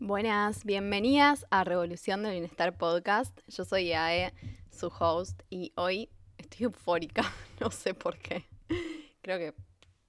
Buenas, 0.00 0.64
bienvenidas 0.64 1.44
a 1.50 1.64
Revolución 1.64 2.22
del 2.22 2.30
Bienestar 2.30 2.78
Podcast. 2.78 3.36
Yo 3.48 3.64
soy 3.64 3.92
Ae, 3.92 4.32
su 4.70 4.92
host, 4.96 5.42
y 5.50 5.72
hoy 5.74 6.08
estoy 6.38 6.66
eufórica, 6.66 7.24
no 7.60 7.72
sé 7.72 7.94
por 7.94 8.16
qué. 8.16 8.44
Creo 9.22 9.38
que 9.38 9.54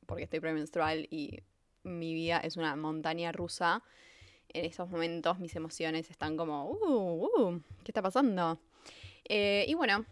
porque 0.06 0.26
estoy 0.26 0.42
premenstrual 0.42 1.08
y 1.10 1.40
mi 1.82 2.14
vida 2.14 2.38
es 2.38 2.56
una 2.56 2.76
montaña 2.76 3.32
rusa. 3.32 3.82
En 4.50 4.66
estos 4.66 4.88
momentos 4.92 5.40
mis 5.40 5.56
emociones 5.56 6.12
están 6.12 6.38
como, 6.38 6.70
uh, 6.70 7.26
uh, 7.26 7.62
¿qué 7.84 7.90
está 7.92 8.04
pasando? 8.04 8.60
Eh, 9.28 9.66
y 9.68 9.74
bueno, 9.74 10.06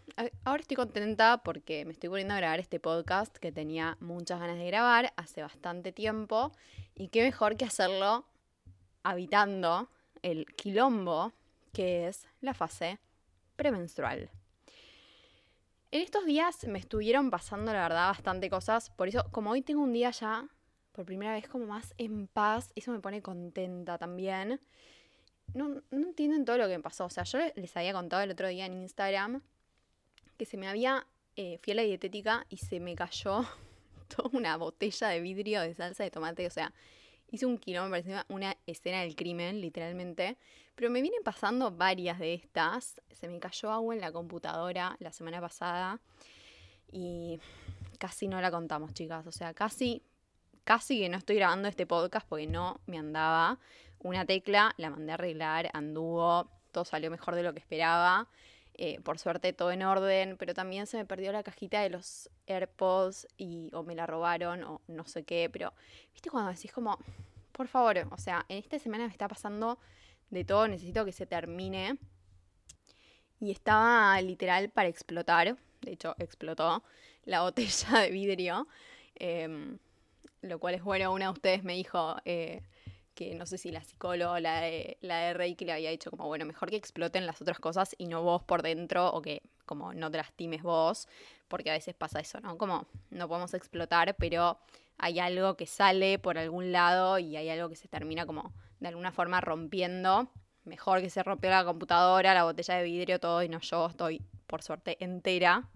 ahora 0.44 0.60
estoy 0.60 0.76
contenta 0.76 1.40
porque 1.44 1.84
me 1.84 1.92
estoy 1.92 2.10
poniendo 2.10 2.34
a 2.34 2.38
grabar 2.38 2.58
este 2.58 2.80
podcast 2.80 3.36
que 3.36 3.52
tenía 3.52 3.96
muchas 4.00 4.40
ganas 4.40 4.58
de 4.58 4.66
grabar 4.66 5.12
hace 5.16 5.40
bastante 5.40 5.92
tiempo. 5.92 6.50
Y 6.96 7.08
qué 7.08 7.22
mejor 7.22 7.56
que 7.56 7.64
hacerlo 7.64 8.26
habitando 9.08 9.88
el 10.22 10.46
quilombo 10.56 11.32
que 11.72 12.08
es 12.08 12.26
la 12.40 12.54
fase 12.54 12.98
premenstrual. 13.56 14.30
En 15.90 16.02
estos 16.02 16.26
días 16.26 16.64
me 16.66 16.78
estuvieron 16.78 17.30
pasando, 17.30 17.72
la 17.72 17.82
verdad, 17.82 18.08
bastante 18.08 18.50
cosas. 18.50 18.90
Por 18.90 19.08
eso, 19.08 19.24
como 19.30 19.50
hoy 19.50 19.62
tengo 19.62 19.82
un 19.82 19.92
día 19.92 20.10
ya, 20.10 20.46
por 20.92 21.04
primera 21.04 21.32
vez, 21.32 21.48
como 21.48 21.66
más 21.66 21.94
en 21.98 22.26
paz, 22.26 22.72
eso 22.74 22.92
me 22.92 23.00
pone 23.00 23.22
contenta 23.22 23.96
también 23.96 24.60
no, 25.54 25.82
entienden 25.90 26.44
todo 26.44 26.58
lo 26.58 26.68
que 26.68 26.76
me 26.76 26.82
pasó. 26.82 27.06
O 27.06 27.10
sea, 27.10 27.24
yo 27.24 27.38
les 27.54 27.76
había 27.76 27.92
contado 27.92 28.22
el 28.22 28.30
otro 28.30 28.48
día 28.48 28.66
en 28.66 28.74
Instagram 28.74 29.42
que 30.36 30.44
se 30.44 30.56
me 30.56 30.68
había, 30.68 31.06
eh, 31.36 31.58
fui 31.62 31.72
a 31.72 31.76
la 31.76 31.82
dietética 31.82 32.46
y 32.48 32.58
se 32.58 32.80
me 32.80 32.94
cayó 32.94 33.44
toda 34.16 34.30
una 34.32 34.56
botella 34.56 35.08
de 35.08 35.20
vidrio 35.20 35.62
de 35.62 35.74
salsa 35.74 36.04
de 36.04 36.10
tomate. 36.10 36.46
O 36.46 36.50
sea, 36.50 36.72
hice 37.30 37.46
un 37.46 37.60
me 37.66 37.90
parecía 37.90 38.24
una 38.28 38.56
escena 38.66 39.00
del 39.02 39.14
crimen, 39.14 39.60
literalmente. 39.60 40.36
Pero 40.74 40.90
me 40.90 41.02
vienen 41.02 41.22
pasando 41.24 41.70
varias 41.70 42.18
de 42.18 42.34
estas. 42.34 43.00
Se 43.10 43.28
me 43.28 43.38
cayó 43.40 43.70
agua 43.70 43.94
en 43.94 44.00
la 44.00 44.12
computadora 44.12 44.96
la 45.00 45.12
semana 45.12 45.40
pasada 45.40 46.00
y 46.92 47.40
casi 47.98 48.28
no 48.28 48.40
la 48.40 48.50
contamos, 48.50 48.94
chicas. 48.94 49.26
O 49.26 49.32
sea, 49.32 49.54
casi, 49.54 50.02
casi 50.64 51.00
que 51.00 51.08
no 51.08 51.18
estoy 51.18 51.36
grabando 51.36 51.68
este 51.68 51.86
podcast 51.86 52.26
porque 52.28 52.46
no 52.46 52.80
me 52.86 52.98
andaba 52.98 53.58
una 54.00 54.24
tecla, 54.24 54.72
la 54.76 54.90
mandé 54.90 55.12
a 55.12 55.14
arreglar, 55.14 55.70
anduvo, 55.72 56.48
todo 56.70 56.84
salió 56.84 57.10
mejor 57.10 57.34
de 57.34 57.42
lo 57.42 57.52
que 57.52 57.58
esperaba. 57.58 58.28
Eh, 58.80 59.00
por 59.00 59.18
suerte 59.18 59.52
todo 59.52 59.72
en 59.72 59.82
orden, 59.82 60.36
pero 60.38 60.54
también 60.54 60.86
se 60.86 60.96
me 60.98 61.04
perdió 61.04 61.32
la 61.32 61.42
cajita 61.42 61.80
de 61.80 61.90
los 61.90 62.30
AirPods 62.46 63.26
y 63.36 63.70
o 63.74 63.82
me 63.82 63.96
la 63.96 64.06
robaron 64.06 64.62
o 64.62 64.80
no 64.86 65.04
sé 65.04 65.24
qué, 65.24 65.50
pero 65.52 65.72
viste 66.12 66.30
cuando 66.30 66.52
decís 66.52 66.70
como, 66.70 66.96
por 67.50 67.66
favor, 67.66 68.06
o 68.12 68.18
sea, 68.18 68.46
en 68.48 68.58
esta 68.58 68.78
semana 68.78 69.06
me 69.06 69.10
está 69.10 69.26
pasando 69.26 69.80
de 70.30 70.44
todo, 70.44 70.68
necesito 70.68 71.04
que 71.04 71.10
se 71.10 71.26
termine. 71.26 71.98
Y 73.40 73.50
estaba 73.50 74.20
literal 74.20 74.70
para 74.70 74.88
explotar, 74.88 75.56
de 75.80 75.92
hecho 75.92 76.14
explotó 76.20 76.84
la 77.24 77.40
botella 77.42 77.98
de 78.02 78.10
vidrio, 78.12 78.68
em, 79.16 79.78
lo 80.42 80.60
cual 80.60 80.76
es 80.76 80.84
bueno, 80.84 81.12
una 81.12 81.24
de 81.24 81.32
ustedes 81.32 81.64
me 81.64 81.74
dijo... 81.74 82.16
Eh, 82.24 82.62
que 83.18 83.34
no 83.34 83.46
sé 83.46 83.58
si 83.58 83.72
la 83.72 83.82
psicóloga 83.82 84.38
la 84.38 84.60
de, 84.60 84.96
la 85.00 85.18
de 85.18 85.34
Reiki 85.34 85.64
le 85.64 85.72
había 85.72 85.90
dicho 85.90 86.08
como, 86.08 86.28
bueno, 86.28 86.44
mejor 86.44 86.70
que 86.70 86.76
exploten 86.76 87.26
las 87.26 87.42
otras 87.42 87.58
cosas 87.58 87.96
y 87.98 88.06
no 88.06 88.22
vos 88.22 88.44
por 88.44 88.62
dentro 88.62 89.08
o 89.08 89.20
que 89.20 89.42
como 89.66 89.92
no 89.92 90.08
te 90.08 90.18
lastimes 90.18 90.62
vos, 90.62 91.08
porque 91.48 91.68
a 91.70 91.72
veces 91.72 91.96
pasa 91.96 92.20
eso, 92.20 92.38
¿no? 92.38 92.56
Como 92.56 92.86
no 93.10 93.26
podemos 93.26 93.54
explotar, 93.54 94.14
pero 94.20 94.60
hay 94.98 95.18
algo 95.18 95.56
que 95.56 95.66
sale 95.66 96.20
por 96.20 96.38
algún 96.38 96.70
lado 96.70 97.18
y 97.18 97.36
hay 97.36 97.48
algo 97.48 97.68
que 97.68 97.74
se 97.74 97.88
termina 97.88 98.24
como 98.24 98.52
de 98.78 98.86
alguna 98.86 99.10
forma 99.10 99.40
rompiendo. 99.40 100.28
Mejor 100.62 101.00
que 101.00 101.10
se 101.10 101.24
rompió 101.24 101.50
la 101.50 101.64
computadora, 101.64 102.34
la 102.34 102.44
botella 102.44 102.76
de 102.76 102.84
vidrio, 102.84 103.18
todo 103.18 103.42
y 103.42 103.48
no 103.48 103.58
yo 103.58 103.86
estoy 103.86 104.22
por 104.46 104.62
suerte 104.62 104.96
entera. 105.02 105.68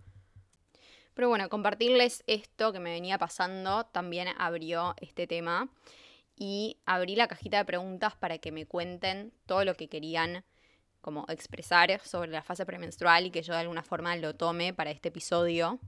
Pero 1.15 1.29
bueno, 1.29 1.49
compartirles 1.49 2.23
esto 2.29 2.73
que 2.73 2.79
me 2.79 2.93
venía 2.93 3.19
pasando 3.19 3.85
también 3.87 4.29
abrió 4.39 4.95
este 5.01 5.27
tema 5.27 5.69
y 6.37 6.79
abrí 6.87 7.17
la 7.17 7.29
cajita 7.29 7.59
de 7.59 7.65
preguntas 7.65 8.17
para 8.17 8.39
que 8.39 8.53
me 8.53 8.67
cuenten 8.67 9.33
todo 9.47 9.65
lo 9.65 9.75
que 9.75 9.89
querían 9.89 10.45
como 11.01 11.25
expresar 11.29 12.01
sobre 12.01 12.31
la 12.31 12.43
fase 12.43 12.65
premenstrual 12.65 13.27
y 13.27 13.31
que 13.31 13.43
yo 13.43 13.55
de 13.55 13.61
alguna 13.61 13.83
forma 13.83 14.17
lo 14.17 14.35
tome 14.35 14.73
para 14.73 14.91
este 14.91 15.09
episodio. 15.09 15.79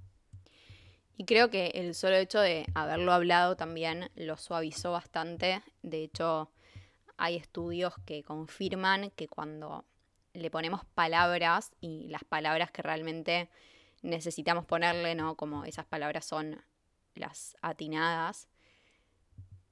Y 1.17 1.25
creo 1.25 1.49
que 1.49 1.69
el 1.75 1.95
solo 1.95 2.17
hecho 2.17 2.41
de 2.41 2.67
haberlo 2.75 3.13
hablado 3.13 3.57
también 3.57 4.11
lo 4.17 4.37
suavizó 4.37 4.91
bastante. 4.91 5.63
De 5.83 6.03
hecho, 6.03 6.51
hay 7.17 7.37
estudios 7.37 7.95
que 8.05 8.25
confirman 8.25 9.11
que 9.11 9.29
cuando 9.29 9.85
le 10.33 10.51
ponemos 10.51 10.85
palabras 10.85 11.71
y 11.81 12.09
las 12.09 12.25
palabras 12.25 12.73
que 12.73 12.83
realmente 12.83 13.49
necesitamos 14.03 14.67
ponerle, 14.67 15.15
¿no? 15.15 15.37
Como 15.37 15.65
esas 15.65 15.87
palabras 15.87 16.25
son 16.25 16.61
las 17.15 17.57
atinadas, 17.63 18.49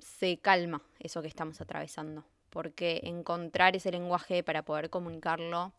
se 0.02 0.38
calma 0.38 0.82
eso 0.98 1.22
que 1.22 1.28
estamos 1.28 1.60
atravesando, 1.60 2.24
porque 2.50 3.00
encontrar 3.04 3.76
ese 3.76 3.90
lenguaje 3.90 4.42
para 4.42 4.64
poder 4.64 4.90
comunicarlo 4.90 5.72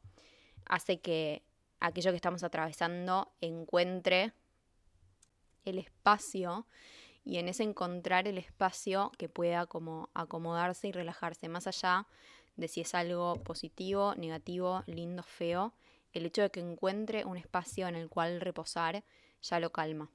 hace 0.65 0.99
que 0.99 1.43
aquello 1.79 2.11
que 2.11 2.15
estamos 2.15 2.43
atravesando 2.43 3.31
encuentre 3.41 4.33
el 5.65 5.77
espacio 5.77 6.65
y 7.25 7.37
en 7.37 7.47
ese 7.47 7.63
encontrar 7.63 8.27
el 8.27 8.37
espacio 8.37 9.11
que 9.17 9.29
pueda 9.29 9.65
como 9.65 10.09
acomodarse 10.13 10.87
y 10.87 10.91
relajarse 10.91 11.47
más 11.47 11.67
allá 11.67 12.07
de 12.55 12.67
si 12.67 12.81
es 12.81 12.93
algo 12.95 13.35
positivo, 13.43 14.13
negativo, 14.15 14.83
lindo, 14.85 15.23
feo, 15.23 15.73
el 16.11 16.25
hecho 16.25 16.41
de 16.41 16.49
que 16.49 16.59
encuentre 16.59 17.25
un 17.25 17.37
espacio 17.37 17.87
en 17.87 17.95
el 17.95 18.09
cual 18.09 18.39
reposar 18.41 19.03
ya 19.41 19.59
lo 19.59 19.71
calma 19.71 20.09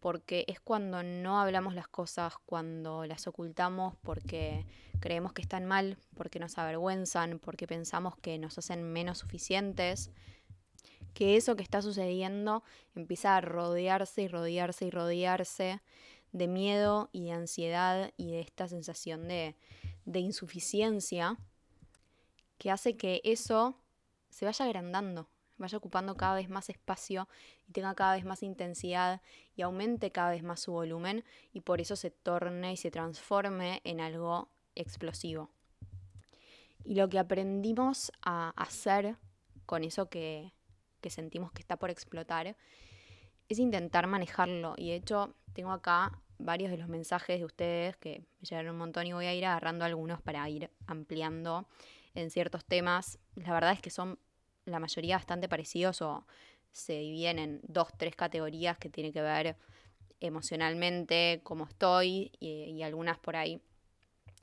porque 0.00 0.44
es 0.48 0.60
cuando 0.60 1.02
no 1.02 1.40
hablamos 1.40 1.74
las 1.74 1.88
cosas, 1.88 2.34
cuando 2.46 3.06
las 3.06 3.26
ocultamos 3.26 3.94
porque 4.02 4.66
creemos 5.00 5.32
que 5.32 5.42
están 5.42 5.64
mal, 5.64 5.98
porque 6.14 6.38
nos 6.38 6.58
avergüenzan, 6.58 7.38
porque 7.38 7.66
pensamos 7.66 8.16
que 8.16 8.38
nos 8.38 8.58
hacen 8.58 8.82
menos 8.84 9.18
suficientes, 9.18 10.10
que 11.14 11.36
eso 11.36 11.56
que 11.56 11.62
está 11.62 11.80
sucediendo 11.80 12.62
empieza 12.94 13.36
a 13.36 13.40
rodearse 13.40 14.22
y 14.22 14.28
rodearse 14.28 14.84
y 14.86 14.90
rodearse 14.90 15.80
de 16.32 16.48
miedo 16.48 17.08
y 17.12 17.24
de 17.24 17.32
ansiedad 17.32 18.12
y 18.16 18.32
de 18.32 18.40
esta 18.40 18.68
sensación 18.68 19.26
de, 19.26 19.56
de 20.04 20.20
insuficiencia 20.20 21.38
que 22.58 22.70
hace 22.70 22.96
que 22.96 23.22
eso 23.24 23.78
se 24.28 24.44
vaya 24.44 24.66
agrandando, 24.66 25.28
vaya 25.58 25.78
ocupando 25.78 26.16
cada 26.16 26.34
vez 26.34 26.48
más 26.48 26.68
espacio 26.68 27.28
y 27.66 27.72
tenga 27.72 27.94
cada 27.94 28.14
vez 28.14 28.24
más 28.24 28.42
intensidad 28.42 29.20
y 29.54 29.62
aumente 29.62 30.10
cada 30.10 30.30
vez 30.30 30.42
más 30.42 30.60
su 30.60 30.72
volumen 30.72 31.24
y 31.52 31.60
por 31.60 31.80
eso 31.80 31.96
se 31.96 32.10
torne 32.10 32.72
y 32.72 32.76
se 32.76 32.90
transforme 32.90 33.80
en 33.84 34.00
algo 34.00 34.48
explosivo. 34.74 35.50
Y 36.84 36.94
lo 36.94 37.08
que 37.08 37.18
aprendimos 37.18 38.12
a 38.22 38.50
hacer 38.56 39.16
con 39.64 39.82
eso 39.82 40.08
que, 40.08 40.52
que 41.00 41.10
sentimos 41.10 41.50
que 41.52 41.60
está 41.60 41.76
por 41.76 41.90
explotar 41.90 42.56
es 43.48 43.58
intentar 43.58 44.06
manejarlo. 44.06 44.74
Y 44.76 44.90
de 44.90 44.96
hecho 44.96 45.34
tengo 45.52 45.72
acá 45.72 46.20
varios 46.38 46.70
de 46.70 46.76
los 46.76 46.88
mensajes 46.88 47.38
de 47.38 47.44
ustedes 47.44 47.96
que 47.96 48.20
me 48.40 48.48
llegaron 48.48 48.72
un 48.72 48.78
montón 48.78 49.06
y 49.06 49.12
voy 49.12 49.26
a 49.26 49.34
ir 49.34 49.46
agarrando 49.46 49.84
algunos 49.84 50.20
para 50.20 50.48
ir 50.48 50.70
ampliando 50.86 51.66
en 52.14 52.30
ciertos 52.30 52.64
temas. 52.64 53.18
La 53.34 53.52
verdad 53.52 53.72
es 53.72 53.80
que 53.80 53.90
son 53.90 54.18
la 54.66 54.78
mayoría 54.78 55.16
bastante 55.16 55.48
parecidos 55.48 56.02
o 56.02 56.26
se 56.72 56.92
dividen 56.98 57.38
en 57.38 57.60
dos, 57.62 57.88
tres 57.96 58.14
categorías 58.14 58.76
que 58.76 58.90
tienen 58.90 59.12
que 59.12 59.22
ver 59.22 59.56
emocionalmente, 60.20 61.40
cómo 61.42 61.64
estoy 61.64 62.32
y, 62.38 62.82
algunas 62.82 63.18
por 63.18 63.36
ahí 63.36 63.60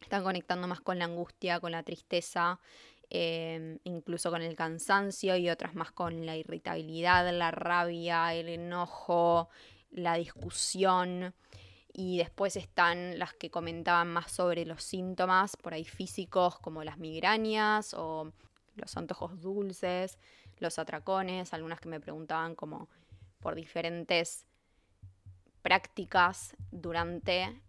están 0.01 0.23
conectando 0.23 0.67
más 0.67 0.81
con 0.81 1.00
la 1.00 1.06
angustia, 1.06 1.59
con 1.59 1.72
la 1.72 1.84
tristeza, 1.84 2.59
em, 3.09 3.79
incluso 3.84 4.31
con 4.31 4.41
el 4.41 4.55
cansancio 4.55 5.37
y 5.37 5.49
otras 5.49 5.75
más 5.75 5.91
con 5.91 6.25
la 6.25 6.35
irritabilidad, 6.35 7.31
la 7.31 7.52
rabia, 7.52 8.34
el 8.34 8.49
enojo, 8.49 9.49
la 9.91 10.16
discusión. 10.16 11.34
Y 11.93 12.17
después 12.17 12.55
están 12.55 13.20
las 13.20 13.34
que 13.34 13.52
comentaban 13.52 14.11
más 14.11 14.31
sobre 14.31 14.66
los 14.66 14.84
síntomas, 14.84 15.55
por 15.55 15.73
ahí 15.75 15.85
físicos, 15.85 16.59
como 16.59 16.84
las 16.84 16.97
migrañas 16.97 17.93
o 17.93 18.34
los 18.75 18.96
antojos 18.97 19.41
dulces, 19.41 20.17
los 20.59 20.79
atracones, 20.79 21.53
algunas 21.53 21.79
que 21.79 21.90
me 21.90 21.99
preguntaban 21.99 22.55
como 22.55 22.90
por 23.40 23.55
diferentes 23.55 24.46
prácticas 25.61 26.55
durante 26.72 27.61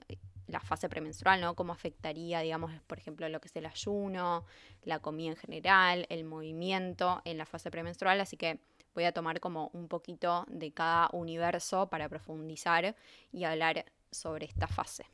la 0.46 0.60
fase 0.60 0.88
premenstrual, 0.88 1.40
¿no? 1.40 1.54
Cómo 1.54 1.72
afectaría, 1.72 2.40
digamos, 2.40 2.72
por 2.86 2.98
ejemplo, 2.98 3.28
lo 3.28 3.40
que 3.40 3.48
es 3.48 3.56
el 3.56 3.66
ayuno, 3.66 4.44
la 4.82 4.98
comida 4.98 5.30
en 5.30 5.36
general, 5.36 6.06
el 6.10 6.24
movimiento 6.24 7.22
en 7.24 7.38
la 7.38 7.46
fase 7.46 7.70
premenstrual, 7.70 8.20
así 8.20 8.36
que 8.36 8.60
voy 8.94 9.04
a 9.04 9.12
tomar 9.12 9.40
como 9.40 9.70
un 9.72 9.88
poquito 9.88 10.44
de 10.48 10.72
cada 10.72 11.08
universo 11.12 11.88
para 11.88 12.08
profundizar 12.08 12.94
y 13.32 13.44
hablar 13.44 13.86
sobre 14.10 14.46
esta 14.46 14.68
fase. 14.68 15.06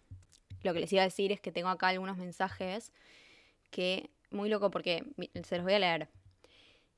Lo 0.62 0.74
que 0.74 0.80
les 0.80 0.92
iba 0.92 1.02
a 1.02 1.06
decir 1.06 1.32
es 1.32 1.40
que 1.40 1.52
tengo 1.52 1.68
acá 1.68 1.88
algunos 1.88 2.18
mensajes 2.18 2.92
que 3.70 4.10
muy 4.30 4.48
loco 4.48 4.70
porque 4.70 5.04
se 5.44 5.56
los 5.56 5.64
voy 5.64 5.74
a 5.74 5.78
leer. 5.78 6.08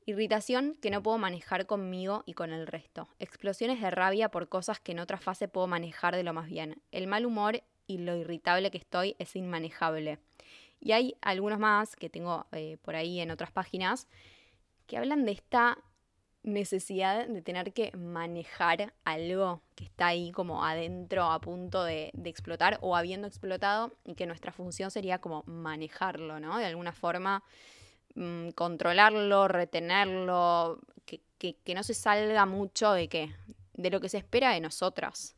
Irritación 0.04 0.76
que 0.82 0.90
no 0.90 1.02
puedo 1.02 1.16
manejar 1.18 1.66
conmigo 1.66 2.24
y 2.26 2.34
con 2.34 2.52
el 2.52 2.66
resto. 2.66 3.08
Explosiones 3.20 3.80
de 3.80 3.90
rabia 3.90 4.30
por 4.30 4.48
cosas 4.48 4.80
que 4.80 4.92
en 4.92 4.98
otra 4.98 5.18
fase 5.18 5.46
puedo 5.46 5.68
manejar 5.68 6.16
de 6.16 6.24
lo 6.24 6.32
más 6.32 6.48
bien. 6.48 6.82
El 6.90 7.06
mal 7.06 7.24
humor 7.24 7.62
y 7.86 7.98
lo 7.98 8.16
irritable 8.16 8.70
que 8.70 8.78
estoy 8.78 9.14
es 9.18 9.36
inmanejable. 9.36 10.18
Y 10.80 10.92
hay 10.92 11.14
algunos 11.20 11.60
más 11.60 11.94
que 11.94 12.10
tengo 12.10 12.46
eh, 12.50 12.78
por 12.82 12.96
ahí 12.96 13.20
en 13.20 13.30
otras 13.30 13.52
páginas 13.52 14.08
que 14.88 14.96
hablan 14.96 15.24
de 15.24 15.32
esta 15.32 15.78
necesidad 16.42 17.26
de 17.26 17.42
tener 17.42 17.72
que 17.72 17.92
manejar 17.96 18.92
algo 19.04 19.60
que 19.76 19.84
está 19.84 20.08
ahí 20.08 20.32
como 20.32 20.64
adentro 20.64 21.30
a 21.30 21.40
punto 21.40 21.84
de, 21.84 22.12
explotar 22.24 22.78
o 22.80 22.96
habiendo 22.96 23.28
explotado 23.28 23.92
y 24.04 24.14
que 24.14 24.26
nuestra 24.26 24.52
función 24.52 24.90
sería 24.90 25.18
como 25.18 25.44
manejarlo, 25.46 26.40
¿no? 26.40 26.58
De 26.58 26.66
alguna 26.66 26.92
forma 26.92 27.42
mm, 28.14 28.50
controlarlo, 28.50 29.46
retenerlo, 29.48 30.80
que, 31.06 31.20
que, 31.38 31.74
no 31.74 31.82
se 31.82 31.94
salga 31.94 32.46
mucho 32.46 32.92
de 32.92 33.08
qué, 33.08 33.34
de 33.74 33.90
lo 33.90 34.00
que 34.00 34.08
se 34.08 34.18
espera 34.18 34.50
de 34.52 34.60
nosotras, 34.60 35.36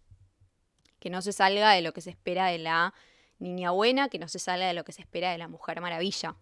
que 1.01 1.11
no 1.11 1.21
se 1.23 1.33
salga 1.33 1.73
de 1.73 1.83
lo 1.83 1.93
que 1.93 2.01
se 2.01 2.11
espera 2.11 2.47
de 2.47 2.59
la 2.59 2.95
niña 3.39 3.71
buena, 3.71 4.09
que 4.09 4.19
no 4.19 4.29
se 4.29 4.39
salga 4.39 4.67
de 4.67 4.75
lo 4.75 4.85
que 4.85 4.93
se 4.93 5.03
espera 5.03 5.33
de 5.33 5.39
la 5.39 5.49
mujer 5.49 5.81
maravilla. 5.81 6.37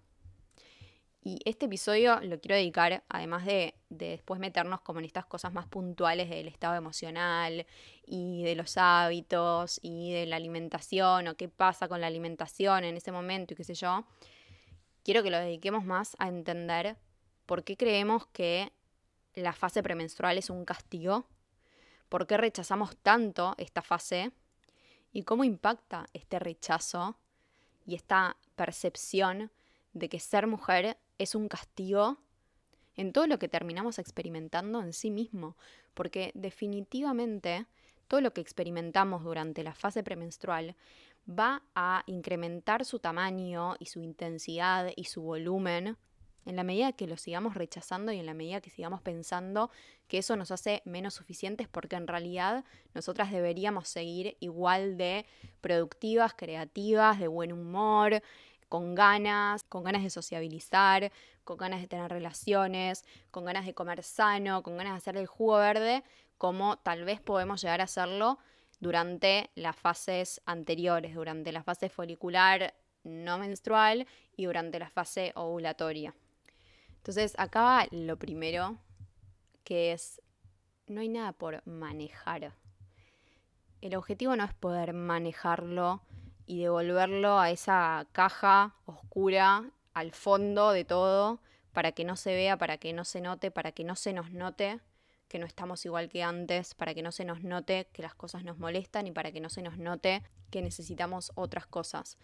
Y 1.24 1.38
este 1.44 1.66
episodio 1.66 2.18
lo 2.20 2.40
quiero 2.40 2.56
dedicar, 2.56 3.04
además 3.08 3.44
de, 3.46 3.74
después 3.90 4.40
meternos 4.40 4.80
como 4.80 4.98
en 4.98 5.04
estas 5.04 5.24
cosas 5.24 5.52
más 5.52 5.68
puntuales 5.68 6.28
del 6.28 6.48
estado 6.48 6.74
emocional 6.74 7.64
y 8.04 8.42
de 8.42 8.56
los 8.56 8.76
hábitos 8.76 9.78
y 9.82 10.12
de 10.12 10.26
la 10.26 10.34
alimentación 10.34 11.28
o 11.28 11.36
qué 11.36 11.48
pasa 11.48 11.86
con 11.86 12.00
la 12.00 12.08
alimentación 12.08 12.82
en 12.82 12.96
ese 12.96 13.12
momento 13.12 13.54
y 13.54 13.56
qué 13.56 13.62
sé 13.62 13.74
yo, 13.74 14.04
quiero 15.04 15.22
que 15.22 15.30
lo 15.30 15.38
dediquemos 15.38 15.84
más 15.84 16.16
a 16.18 16.26
entender 16.26 16.96
por 17.46 17.62
qué 17.62 17.76
creemos 17.76 18.26
que 18.26 18.72
la 19.34 19.52
fase 19.52 19.80
premenstrual 19.80 20.38
es 20.38 20.50
un 20.50 20.64
castigo, 20.64 21.28
por 22.08 22.26
qué 22.26 22.36
rechazamos 22.36 22.96
tanto 22.96 23.54
esta 23.58 23.82
fase 23.82 24.32
y 25.12 25.22
cómo 25.22 25.44
impacta 25.44 26.06
este 26.14 26.40
rechazo 26.40 27.16
y 27.86 27.94
esta 27.94 28.36
percepción 28.56 29.52
de 29.92 30.08
que 30.08 30.18
ser 30.18 30.48
mujer 30.48 30.98
es 31.18 31.34
un 31.34 31.48
castigo 31.48 32.18
en 32.96 33.12
todo 33.12 33.26
lo 33.26 33.38
que 33.38 33.48
terminamos 33.48 33.98
experimentando 33.98 34.80
en 34.80 34.92
sí 34.92 35.10
mismo, 35.10 35.56
porque 35.94 36.32
definitivamente 36.34 37.66
todo 38.08 38.20
lo 38.20 38.32
que 38.32 38.40
experimentamos 38.40 39.24
durante 39.24 39.62
la 39.62 39.74
fase 39.74 40.02
premenstrual 40.02 40.76
va 41.28 41.62
a 41.74 42.02
incrementar 42.06 42.84
su 42.84 42.98
tamaño 42.98 43.76
y 43.78 43.86
su 43.86 44.00
intensidad 44.00 44.90
y 44.96 45.04
su 45.04 45.22
volumen 45.22 45.96
en 46.44 46.56
la 46.56 46.64
medida 46.64 46.92
que 46.92 47.06
lo 47.06 47.16
sigamos 47.16 47.54
rechazando 47.54 48.12
y 48.12 48.18
en 48.18 48.26
la 48.26 48.34
medida 48.34 48.60
que 48.60 48.70
sigamos 48.70 49.00
pensando 49.00 49.70
que 50.08 50.18
eso 50.18 50.36
nos 50.36 50.50
hace 50.50 50.82
menos 50.84 51.14
suficientes 51.14 51.68
porque 51.68 51.96
en 51.96 52.08
realidad 52.08 52.64
nosotras 52.94 53.30
deberíamos 53.30 53.88
seguir 53.88 54.36
igual 54.40 54.96
de 54.96 55.24
productivas, 55.60 56.34
creativas, 56.34 57.20
de 57.20 57.28
buen 57.28 57.52
humor, 57.52 58.22
con 58.72 58.94
ganas, 58.94 59.64
con 59.64 59.84
ganas 59.84 60.02
de 60.02 60.08
sociabilizar, 60.08 61.12
con 61.44 61.58
ganas 61.58 61.82
de 61.82 61.88
tener 61.88 62.10
relaciones, 62.10 63.04
con 63.30 63.44
ganas 63.44 63.66
de 63.66 63.74
comer 63.74 64.02
sano, 64.02 64.62
con 64.62 64.78
ganas 64.78 64.94
de 64.94 64.96
hacer 64.96 65.18
el 65.18 65.26
jugo 65.26 65.58
verde, 65.58 66.02
como 66.38 66.78
tal 66.78 67.04
vez 67.04 67.20
podemos 67.20 67.60
llegar 67.60 67.82
a 67.82 67.84
hacerlo 67.84 68.38
durante 68.80 69.50
las 69.56 69.76
fases 69.76 70.40
anteriores, 70.46 71.14
durante 71.14 71.52
la 71.52 71.62
fase 71.62 71.90
folicular 71.90 72.72
no 73.04 73.36
menstrual 73.36 74.06
y 74.38 74.46
durante 74.46 74.78
la 74.78 74.88
fase 74.88 75.32
ovulatoria. 75.34 76.14
Entonces, 76.96 77.34
acá 77.36 77.60
va 77.60 77.86
lo 77.90 78.16
primero, 78.16 78.78
que 79.64 79.92
es, 79.92 80.22
no 80.86 81.02
hay 81.02 81.10
nada 81.10 81.32
por 81.32 81.60
manejar. 81.66 82.54
El 83.82 83.96
objetivo 83.96 84.34
no 84.34 84.44
es 84.44 84.54
poder 84.54 84.94
manejarlo 84.94 86.00
y 86.46 86.62
devolverlo 86.62 87.38
a 87.38 87.50
esa 87.50 88.06
caja 88.12 88.74
oscura, 88.84 89.70
al 89.94 90.12
fondo 90.12 90.72
de 90.72 90.84
todo, 90.84 91.40
para 91.72 91.92
que 91.92 92.04
no 92.04 92.16
se 92.16 92.34
vea, 92.34 92.56
para 92.56 92.78
que 92.78 92.92
no 92.92 93.04
se 93.04 93.20
note, 93.20 93.50
para 93.50 93.72
que 93.72 93.84
no 93.84 93.96
se 93.96 94.12
nos 94.12 94.30
note 94.30 94.80
que 95.32 95.38
no 95.38 95.46
estamos 95.46 95.86
igual 95.86 96.10
que 96.10 96.22
antes, 96.22 96.74
para 96.74 96.92
que 96.92 97.00
no 97.02 97.10
se 97.10 97.24
nos 97.24 97.42
note 97.42 97.88
que 97.94 98.02
las 98.02 98.14
cosas 98.14 98.44
nos 98.44 98.58
molestan 98.58 99.06
y 99.06 99.12
para 99.12 99.32
que 99.32 99.40
no 99.40 99.48
se 99.48 99.62
nos 99.62 99.78
note 99.78 100.22
que 100.50 100.60
necesitamos 100.60 101.32
otras 101.36 101.66
cosas. 101.66 102.18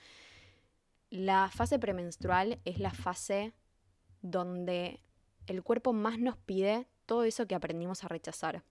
La 1.09 1.49
fase 1.49 1.79
premenstrual 1.79 2.61
es 2.67 2.79
la 2.79 2.91
fase 2.91 3.55
donde 4.21 5.00
el 5.47 5.62
cuerpo 5.62 5.94
más 5.94 6.19
nos 6.19 6.37
pide 6.37 6.87
todo 7.06 7.25
eso 7.25 7.47
que 7.47 7.55
aprendimos 7.55 8.05
a 8.05 8.09
rechazar. 8.09 8.62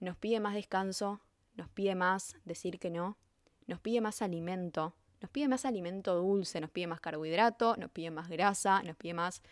Nos 0.00 0.18
pide 0.18 0.38
más 0.38 0.52
descanso, 0.52 1.22
nos 1.54 1.70
pide 1.70 1.94
más 1.94 2.36
decir 2.44 2.78
que 2.78 2.90
no, 2.90 3.16
nos 3.66 3.80
pide 3.80 4.00
más 4.00 4.22
alimento, 4.22 4.94
nos 5.20 5.30
pide 5.30 5.48
más 5.48 5.64
alimento 5.64 6.14
dulce, 6.14 6.60
nos 6.60 6.70
pide 6.70 6.86
más 6.86 7.00
carbohidrato, 7.00 7.76
nos 7.76 7.90
pide 7.90 8.10
más 8.10 8.28
grasa, 8.28 8.82
nos 8.82 8.96
pide 8.96 9.14
más 9.14 9.42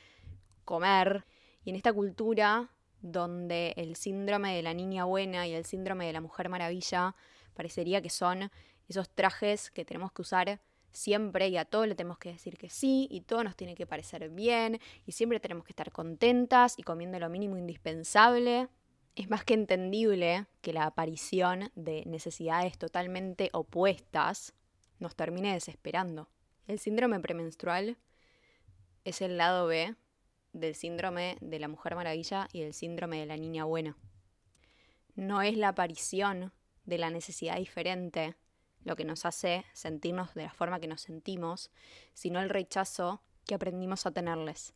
comer. 0.64 1.24
Y 1.64 1.70
en 1.70 1.76
esta 1.76 1.92
cultura 1.92 2.70
donde 3.00 3.74
el 3.76 3.96
síndrome 3.96 4.56
de 4.56 4.62
la 4.62 4.74
niña 4.74 5.04
buena 5.04 5.46
y 5.46 5.52
el 5.52 5.64
síndrome 5.64 6.06
de 6.06 6.12
la 6.12 6.20
mujer 6.20 6.48
maravilla 6.48 7.14
parecería 7.54 8.00
que 8.00 8.10
son 8.10 8.50
esos 8.88 9.10
trajes 9.10 9.70
que 9.70 9.84
tenemos 9.84 10.12
que 10.12 10.22
usar 10.22 10.60
siempre 10.90 11.48
y 11.48 11.56
a 11.56 11.64
todo 11.64 11.86
le 11.86 11.94
tenemos 11.94 12.18
que 12.18 12.32
decir 12.32 12.56
que 12.56 12.70
sí 12.70 13.08
y 13.10 13.22
todo 13.22 13.44
nos 13.44 13.56
tiene 13.56 13.74
que 13.74 13.86
parecer 13.86 14.30
bien 14.30 14.80
y 15.06 15.12
siempre 15.12 15.40
tenemos 15.40 15.64
que 15.64 15.72
estar 15.72 15.90
contentas 15.92 16.78
y 16.78 16.82
comiendo 16.82 17.18
lo 17.18 17.28
mínimo 17.28 17.56
indispensable 17.56 18.68
es 19.16 19.30
más 19.30 19.44
que 19.44 19.54
entendible 19.54 20.46
que 20.60 20.72
la 20.72 20.86
aparición 20.86 21.70
de 21.76 22.02
necesidades 22.06 22.78
totalmente 22.78 23.50
opuestas 23.52 24.54
nos 24.98 25.14
termine 25.14 25.52
desesperando. 25.52 26.28
El 26.66 26.78
síndrome 26.78 27.20
premenstrual 27.20 27.96
es 29.04 29.20
el 29.20 29.36
lado 29.36 29.66
B 29.66 29.94
del 30.52 30.74
síndrome 30.74 31.36
de 31.40 31.58
la 31.58 31.68
mujer 31.68 31.94
maravilla 31.94 32.48
y 32.52 32.60
del 32.60 32.74
síndrome 32.74 33.20
de 33.20 33.26
la 33.26 33.36
niña 33.36 33.64
buena. 33.64 33.96
No 35.14 35.42
es 35.42 35.56
la 35.56 35.68
aparición 35.68 36.52
de 36.84 36.98
la 36.98 37.10
necesidad 37.10 37.56
diferente 37.56 38.34
lo 38.82 38.96
que 38.96 39.04
nos 39.04 39.24
hace 39.24 39.64
sentirnos 39.72 40.34
de 40.34 40.44
la 40.44 40.52
forma 40.52 40.80
que 40.80 40.88
nos 40.88 41.00
sentimos, 41.00 41.70
sino 42.12 42.40
el 42.40 42.50
rechazo 42.50 43.22
que 43.46 43.54
aprendimos 43.54 44.06
a 44.06 44.10
tenerles. 44.10 44.74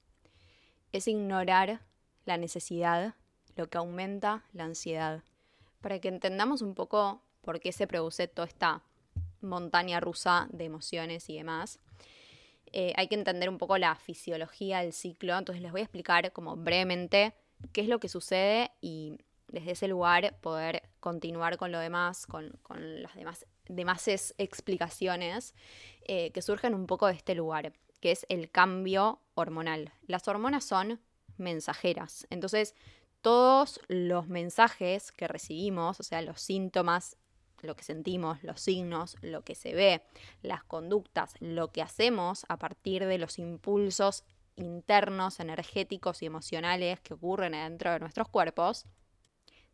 Es 0.93 1.09
ignorar 1.09 1.83
la 2.25 2.39
necesidad 2.39 3.15
lo 3.59 3.69
que 3.69 3.77
aumenta 3.77 4.45
la 4.53 4.65
ansiedad. 4.65 5.23
Para 5.83 5.99
que 5.99 6.09
entendamos 6.09 6.63
un 6.63 6.75
poco 6.75 7.21
por 7.43 7.61
qué 7.61 7.73
se 7.73 7.87
produce 7.87 8.29
toda 8.29 8.49
esta 8.49 8.83
montaña 9.41 10.01
rusa 10.01 10.49
de 10.51 10.65
emociones 10.65 11.29
y 11.29 11.37
demás, 11.37 11.81
eh, 12.73 12.93
hay 12.97 13.09
que 13.09 13.15
entender 13.15 13.49
un 13.49 13.59
poco 13.59 13.77
la 13.77 13.95
fisiología 13.97 14.81
del 14.81 14.93
ciclo. 14.93 15.37
Entonces 15.37 15.63
les 15.63 15.73
voy 15.73 15.81
a 15.81 15.85
explicar 15.85 16.33
como 16.33 16.57
brevemente 16.57 17.35
qué 17.73 17.81
es 17.81 17.89
lo 17.89 17.99
que 17.99 18.09
sucede 18.09 18.71
y 18.81 19.19
desde 19.49 19.73
ese 19.73 19.89
lugar 19.89 20.39
poder 20.41 20.83
continuar 21.01 21.57
con 21.57 21.73
lo 21.73 21.81
demás, 21.81 22.27
con, 22.27 22.53
las 23.03 23.15
demás, 23.15 23.47
demás 23.67 24.07
explicaciones 24.39 25.55
eh, 26.03 26.31
que 26.31 26.43
surgen 26.43 26.75
un 26.75 26.87
poco 26.87 27.07
de 27.07 27.15
este 27.15 27.35
lugar, 27.35 27.73
que 28.01 28.13
es 28.13 28.25
el 28.29 28.51
cambio 28.51 29.21
hormonal. 29.35 29.93
Las 30.07 30.29
hormonas 30.29 30.65
son 30.65 31.01
mensajeras. 31.39 32.27
Entonces, 32.31 32.75
todos 33.21 33.81
los 33.89 34.29
mensajes 34.29 35.13
que 35.13 35.29
recibimos, 35.29 36.01
o 36.01 36.03
sea, 36.03 36.23
los 36.23 36.41
síntomas, 36.41 37.17
lo 37.63 37.75
que 37.75 37.85
sentimos, 37.85 38.43
los 38.45 38.61
signos, 38.61 39.17
lo 39.21 39.43
que 39.43 39.55
se 39.55 39.75
ve, 39.75 40.03
las 40.43 40.65
conductas, 40.65 41.35
lo 41.41 41.73
que 41.73 41.83
hacemos 41.83 42.47
a 42.49 42.57
partir 42.57 43.05
de 43.07 43.19
los 43.19 43.39
impulsos 43.39 44.25
internos, 44.57 45.41
energéticos 45.41 46.23
y 46.23 46.27
emocionales 46.27 47.01
que 47.01 47.15
ocurren 47.15 47.53
dentro 47.53 47.93
de 47.93 48.01
nuestros 48.01 48.29
cuerpos, 48.29 48.87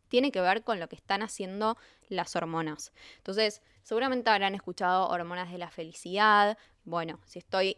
tiene 0.07 0.31
que 0.31 0.41
ver 0.41 0.63
con 0.63 0.79
lo 0.79 0.87
que 0.87 0.95
están 0.95 1.23
haciendo 1.23 1.77
las 2.09 2.35
hormonas. 2.35 2.91
Entonces, 3.17 3.61
seguramente 3.83 4.29
habrán 4.29 4.55
escuchado 4.55 5.07
hormonas 5.09 5.51
de 5.51 5.57
la 5.57 5.71
felicidad. 5.71 6.57
Bueno, 6.83 7.19
si 7.25 7.39
estoy 7.39 7.77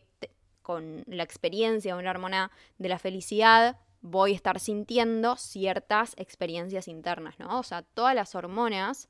con 0.62 1.04
la 1.08 1.24
experiencia 1.24 1.94
de 1.94 2.00
una 2.00 2.12
hormona 2.12 2.52
de 2.78 2.90
la 2.90 3.00
felicidad, 3.00 3.80
voy 4.02 4.34
a 4.34 4.36
estar 4.36 4.60
sintiendo 4.60 5.36
ciertas 5.36 6.14
experiencias 6.18 6.88
internas, 6.88 7.40
¿no? 7.40 7.60
O 7.60 7.64
sea, 7.64 7.82
todas 7.82 8.16
las 8.16 8.36
hormonas 8.36 9.10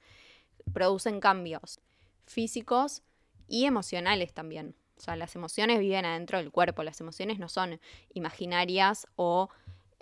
producen 0.74 1.20
cambios 1.20 1.80
físicos 2.26 3.04
y 3.48 3.66
emocionales 3.66 4.34
también. 4.34 4.76
O 4.98 5.02
sea, 5.02 5.16
las 5.16 5.36
emociones 5.36 5.80
viven 5.80 6.06
adentro 6.06 6.40
del 6.40 6.52
cuerpo, 6.52 6.84
las 6.84 7.00
emociones 7.00 7.40
no 7.40 7.50
son 7.50 7.80
imaginarias 8.14 9.08
o 9.16 9.50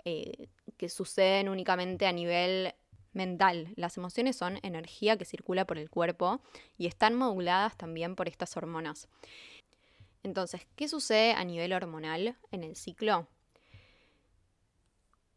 eh, 0.04 0.48
que 0.76 0.88
suceden 0.88 1.48
únicamente 1.48 2.06
a 2.06 2.12
nivel 2.12 2.74
mental. 3.12 3.72
Las 3.76 3.96
emociones 3.96 4.36
son 4.36 4.58
energía 4.62 5.16
que 5.16 5.24
circula 5.24 5.66
por 5.66 5.78
el 5.78 5.90
cuerpo 5.90 6.40
y 6.78 6.86
están 6.86 7.14
moduladas 7.14 7.76
también 7.76 8.16
por 8.16 8.28
estas 8.28 8.56
hormonas. 8.56 9.08
Entonces, 10.22 10.66
¿qué 10.76 10.88
sucede 10.88 11.32
a 11.32 11.44
nivel 11.44 11.72
hormonal 11.72 12.36
en 12.50 12.64
el 12.64 12.76
ciclo? 12.76 13.28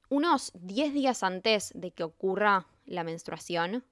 Unos 0.10 0.52
10 0.56 0.96
días 0.96 1.22
antes 1.22 1.72
de 1.76 1.92
que 1.92 2.04
ocurra 2.04 2.66
la 2.88 3.04
menstruación, 3.04 3.84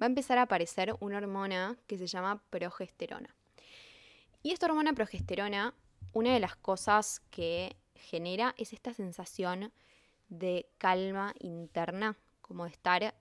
va 0.00 0.06
a 0.06 0.08
empezar 0.08 0.38
a 0.38 0.42
aparecer 0.42 0.96
una 0.98 1.18
hormona 1.18 1.76
que 1.86 1.96
se 1.96 2.08
llama 2.08 2.42
progesterona. 2.50 3.36
Y 4.42 4.50
esta 4.50 4.66
hormona 4.66 4.92
progesterona, 4.92 5.74
una 6.12 6.34
de 6.34 6.40
las 6.40 6.56
cosas 6.56 7.22
que 7.30 7.76
genera 7.94 8.52
es 8.58 8.72
esta 8.72 8.92
sensación 8.92 9.72
de 10.28 10.68
calma 10.78 11.34
interna, 11.38 12.16
como 12.40 12.64
de 12.64 12.70
estar 12.70 13.14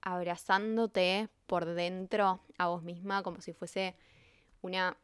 abrazándote 0.00 1.28
por 1.48 1.64
dentro 1.64 2.40
a 2.56 2.68
vos 2.68 2.84
misma, 2.84 3.24
como 3.24 3.40
si 3.40 3.52
fuese 3.52 3.96
una 4.62 4.96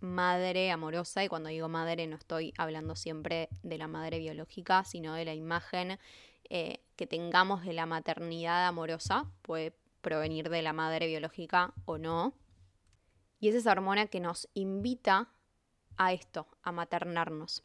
madre 0.00 0.70
amorosa. 0.70 1.24
Y 1.24 1.28
cuando 1.28 1.48
digo 1.48 1.68
madre 1.68 2.06
no 2.06 2.16
estoy 2.16 2.52
hablando 2.58 2.96
siempre 2.96 3.48
de 3.62 3.78
la 3.78 3.88
madre 3.88 4.18
biológica, 4.18 4.84
sino 4.84 5.14
de 5.14 5.24
la 5.24 5.34
imagen 5.34 5.98
eh, 6.48 6.80
que 6.96 7.06
tengamos 7.06 7.64
de 7.64 7.72
la 7.72 7.86
maternidad 7.86 8.66
amorosa. 8.66 9.30
Puede 9.42 9.74
provenir 10.00 10.50
de 10.50 10.62
la 10.62 10.72
madre 10.72 11.06
biológica 11.06 11.72
o 11.84 11.98
no. 11.98 12.34
Y 13.40 13.48
es 13.48 13.54
esa 13.54 13.72
hormona 13.72 14.06
que 14.06 14.20
nos 14.20 14.48
invita 14.54 15.28
a 15.96 16.12
esto, 16.12 16.46
a 16.62 16.72
maternarnos. 16.72 17.62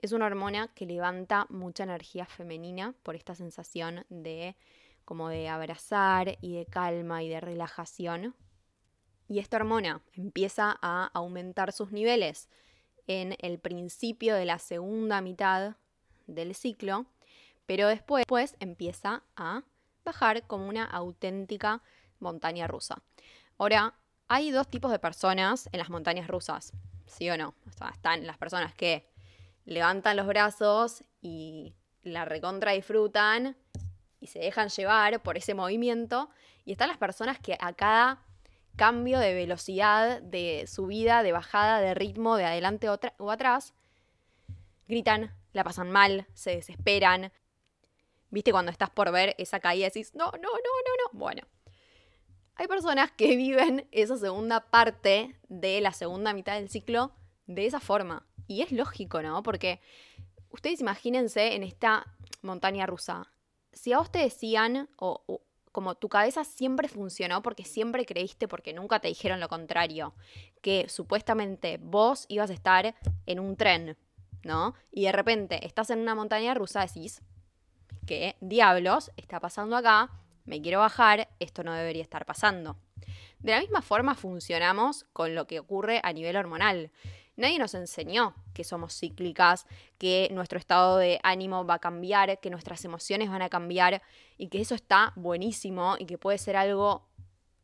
Es 0.00 0.12
una 0.12 0.26
hormona 0.26 0.68
que 0.74 0.86
levanta 0.86 1.46
mucha 1.48 1.84
energía 1.84 2.26
femenina 2.26 2.94
por 3.02 3.14
esta 3.14 3.34
sensación 3.34 4.04
de 4.08 4.56
como 5.04 5.28
de 5.28 5.48
abrazar 5.48 6.38
y 6.40 6.56
de 6.56 6.66
calma 6.66 7.22
y 7.22 7.28
de 7.28 7.40
relajación. 7.40 8.34
Y 9.28 9.38
esta 9.38 9.56
hormona 9.56 10.02
empieza 10.12 10.78
a 10.82 11.10
aumentar 11.14 11.72
sus 11.72 11.92
niveles 11.92 12.48
en 13.06 13.36
el 13.40 13.58
principio 13.58 14.34
de 14.34 14.44
la 14.44 14.58
segunda 14.58 15.20
mitad 15.20 15.76
del 16.26 16.54
ciclo, 16.54 17.06
pero 17.66 17.88
después, 17.88 18.56
empieza 18.60 19.22
a 19.36 19.62
bajar 20.04 20.46
como 20.46 20.68
una 20.68 20.84
auténtica 20.84 21.82
montaña 22.20 22.66
rusa. 22.66 23.02
Ahora, 23.58 23.94
hay 24.28 24.50
dos 24.50 24.68
tipos 24.68 24.90
de 24.90 24.98
personas 24.98 25.68
en 25.72 25.78
las 25.78 25.90
montañas 25.90 26.28
rusas, 26.28 26.72
¿sí 27.06 27.28
o 27.30 27.36
no? 27.36 27.54
están 27.92 28.26
las 28.26 28.38
personas 28.38 28.74
que 28.74 29.08
levantan 29.64 30.16
los 30.16 30.26
brazos 30.26 31.04
y 31.20 31.74
la 32.02 32.24
recontra 32.24 32.72
disfrutan 32.72 33.56
y 34.20 34.26
se 34.26 34.38
dejan 34.38 34.68
llevar 34.68 35.22
por 35.22 35.36
ese 35.36 35.54
movimiento. 35.54 36.30
Y 36.64 36.72
están 36.72 36.88
las 36.88 36.98
personas 36.98 37.38
que 37.38 37.56
a 37.60 37.72
cada 37.72 38.22
cambio 38.76 39.18
de 39.18 39.34
velocidad, 39.34 40.20
de 40.22 40.66
subida, 40.66 41.22
de 41.22 41.32
bajada, 41.32 41.80
de 41.80 41.94
ritmo, 41.94 42.36
de 42.36 42.44
adelante 42.44 42.88
o, 42.88 43.30
atrás, 43.30 43.74
gritan, 44.88 45.34
la 45.52 45.64
pasan 45.64 45.90
mal, 45.90 46.26
se 46.34 46.56
desesperan. 46.56 47.32
¿Viste 48.30 48.52
cuando 48.52 48.72
estás 48.72 48.90
por 48.90 49.12
ver 49.12 49.34
esa 49.38 49.60
caída 49.60 49.86
y 49.86 49.90
decís, 49.90 50.14
no, 50.14 50.26
no, 50.26 50.32
no, 50.32 50.40
no, 50.42 51.12
no? 51.12 51.18
Bueno, 51.18 51.42
hay 52.56 52.66
personas 52.66 53.12
que 53.12 53.36
viven 53.36 53.88
esa 53.92 54.16
segunda 54.16 54.60
parte 54.60 55.36
de 55.48 55.80
la 55.80 55.92
segunda 55.92 56.32
mitad 56.32 56.54
del 56.54 56.68
ciclo 56.68 57.12
de 57.46 57.66
esa 57.66 57.80
forma. 57.80 58.26
Y 58.46 58.62
es 58.62 58.72
lógico, 58.72 59.22
¿no? 59.22 59.42
Porque 59.42 59.80
ustedes 60.50 60.80
imagínense 60.80 61.54
en 61.54 61.62
esta 61.62 62.06
montaña 62.42 62.86
rusa 62.86 63.30
si 63.74 63.92
a 63.92 63.98
vos 63.98 64.10
te 64.10 64.20
decían, 64.20 64.88
como 65.74 65.96
tu 65.96 66.08
cabeza 66.08 66.44
siempre 66.44 66.86
funcionó 66.86 67.42
porque 67.42 67.64
siempre 67.64 68.06
creíste, 68.06 68.46
porque 68.46 68.72
nunca 68.72 69.00
te 69.00 69.08
dijeron 69.08 69.40
lo 69.40 69.48
contrario, 69.48 70.14
que 70.62 70.88
supuestamente 70.88 71.80
vos 71.82 72.26
ibas 72.28 72.50
a 72.50 72.52
estar 72.52 72.94
en 73.26 73.40
un 73.40 73.56
tren, 73.56 73.96
¿no? 74.44 74.76
Y 74.92 75.06
de 75.06 75.10
repente 75.10 75.66
estás 75.66 75.90
en 75.90 75.98
una 75.98 76.14
montaña 76.14 76.54
rusa, 76.54 76.82
decís, 76.82 77.22
¿qué 78.06 78.36
diablos 78.40 79.10
está 79.16 79.40
pasando 79.40 79.76
acá? 79.76 80.12
Me 80.44 80.62
quiero 80.62 80.78
bajar, 80.78 81.28
esto 81.40 81.64
no 81.64 81.72
debería 81.72 82.02
estar 82.02 82.24
pasando. 82.24 82.76
De 83.40 83.50
la 83.50 83.58
misma 83.58 83.82
forma 83.82 84.14
funcionamos 84.14 85.06
con 85.12 85.34
lo 85.34 85.48
que 85.48 85.58
ocurre 85.58 86.00
a 86.04 86.12
nivel 86.12 86.36
hormonal. 86.36 86.92
Nadie 87.36 87.58
nos 87.58 87.74
enseñó 87.74 88.34
que 88.52 88.62
somos 88.62 88.96
cíclicas, 88.96 89.66
que 89.98 90.28
nuestro 90.32 90.58
estado 90.58 90.98
de 90.98 91.18
ánimo 91.22 91.66
va 91.66 91.74
a 91.74 91.78
cambiar, 91.80 92.38
que 92.40 92.50
nuestras 92.50 92.84
emociones 92.84 93.28
van 93.28 93.42
a 93.42 93.48
cambiar 93.48 94.02
y 94.38 94.48
que 94.48 94.60
eso 94.60 94.74
está 94.74 95.12
buenísimo 95.16 95.96
y 95.98 96.06
que 96.06 96.18
puede 96.18 96.38
ser 96.38 96.56
algo 96.56 97.08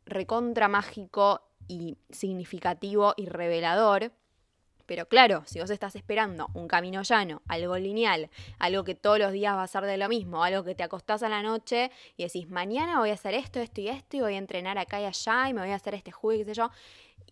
recontra 0.05 0.67
mágico 0.67 1.41
y 1.67 1.97
significativo 2.09 3.13
y 3.15 3.27
revelador. 3.27 4.11
Pero 4.91 5.07
claro, 5.07 5.43
si 5.45 5.61
vos 5.61 5.69
estás 5.69 5.95
esperando 5.95 6.49
un 6.53 6.67
camino 6.67 7.01
llano, 7.01 7.41
algo 7.47 7.77
lineal, 7.77 8.29
algo 8.59 8.83
que 8.83 8.93
todos 8.93 9.19
los 9.19 9.31
días 9.31 9.55
va 9.55 9.63
a 9.63 9.67
ser 9.67 9.85
de 9.85 9.95
lo 9.95 10.09
mismo, 10.09 10.43
algo 10.43 10.65
que 10.65 10.75
te 10.75 10.83
acostás 10.83 11.23
a 11.23 11.29
la 11.29 11.41
noche 11.41 11.91
y 12.17 12.23
decís, 12.23 12.49
mañana 12.49 12.99
voy 12.99 13.11
a 13.11 13.13
hacer 13.13 13.33
esto, 13.33 13.61
esto 13.61 13.79
y 13.79 13.87
esto, 13.87 14.17
y 14.17 14.19
voy 14.19 14.33
a 14.33 14.37
entrenar 14.37 14.77
acá 14.77 14.99
y 14.99 15.05
allá, 15.05 15.47
y 15.47 15.53
me 15.53 15.61
voy 15.61 15.69
a 15.69 15.75
hacer 15.75 15.95
este 15.95 16.11
juego, 16.11 16.39
qué 16.41 16.45
sé 16.45 16.53
yo, 16.55 16.71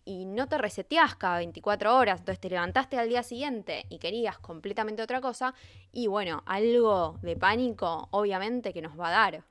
y 0.04 0.24
no 0.24 0.48
te 0.48 0.58
reseteás 0.58 1.14
cada 1.14 1.38
24 1.38 1.96
horas, 1.96 2.20
entonces 2.20 2.40
te 2.40 2.50
levantaste 2.50 2.98
al 2.98 3.08
día 3.08 3.22
siguiente 3.22 3.86
y 3.88 3.98
querías 3.98 4.38
completamente 4.38 5.02
otra 5.02 5.20
cosa, 5.20 5.54
y 5.92 6.06
bueno, 6.06 6.42
algo 6.46 7.18
de 7.22 7.36
pánico 7.36 8.08
obviamente 8.10 8.72
que 8.72 8.82
nos 8.82 8.98
va 8.98 9.08
a 9.08 9.10
dar. 9.12 9.44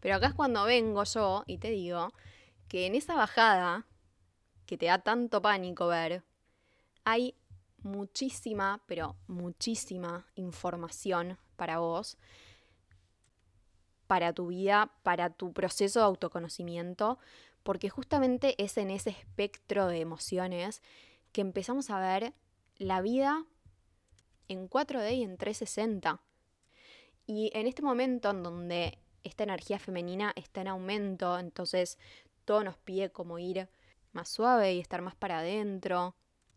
Pero 0.00 0.16
acá 0.16 0.28
es 0.28 0.34
cuando 0.34 0.64
vengo 0.64 1.04
yo 1.04 1.44
y 1.46 1.58
te 1.58 1.70
digo 1.70 2.12
que 2.68 2.86
en 2.86 2.94
esa 2.94 3.14
bajada 3.14 3.86
que 4.66 4.78
te 4.78 4.86
da 4.86 4.98
tanto 4.98 5.42
pánico 5.42 5.88
ver, 5.88 6.22
hay 7.04 7.34
muchísima, 7.82 8.80
pero 8.86 9.16
muchísima 9.26 10.26
información 10.36 11.38
para 11.56 11.78
vos, 11.78 12.16
para 14.06 14.32
tu 14.32 14.48
vida, 14.48 14.90
para 15.02 15.30
tu 15.30 15.52
proceso 15.52 16.00
de 16.00 16.06
autoconocimiento, 16.06 17.18
porque 17.62 17.90
justamente 17.90 18.54
es 18.62 18.76
en 18.78 18.90
ese 18.90 19.10
espectro 19.10 19.86
de 19.86 20.00
emociones 20.00 20.82
que 21.32 21.40
empezamos 21.40 21.90
a 21.90 22.00
ver 22.00 22.34
la 22.76 23.00
vida 23.00 23.44
en 24.48 24.68
4D 24.68 25.16
y 25.16 25.22
en 25.22 25.36
360. 25.36 26.20
Y 27.26 27.50
en 27.54 27.66
este 27.66 27.82
momento 27.82 28.30
en 28.30 28.42
donde 28.42 28.98
esta 29.22 29.44
energía 29.44 29.78
femenina 29.78 30.32
está 30.34 30.62
en 30.62 30.68
aumento, 30.68 31.38
entonces 31.38 31.98
todo 32.44 32.64
nos 32.64 32.76
pide 32.78 33.10
como 33.10 33.38
ir 33.38 33.68
más 34.12 34.28
suave 34.28 34.74
y 34.74 34.80
estar 34.80 35.02
más 35.02 35.14
para 35.14 35.38
adentro, 35.38 36.16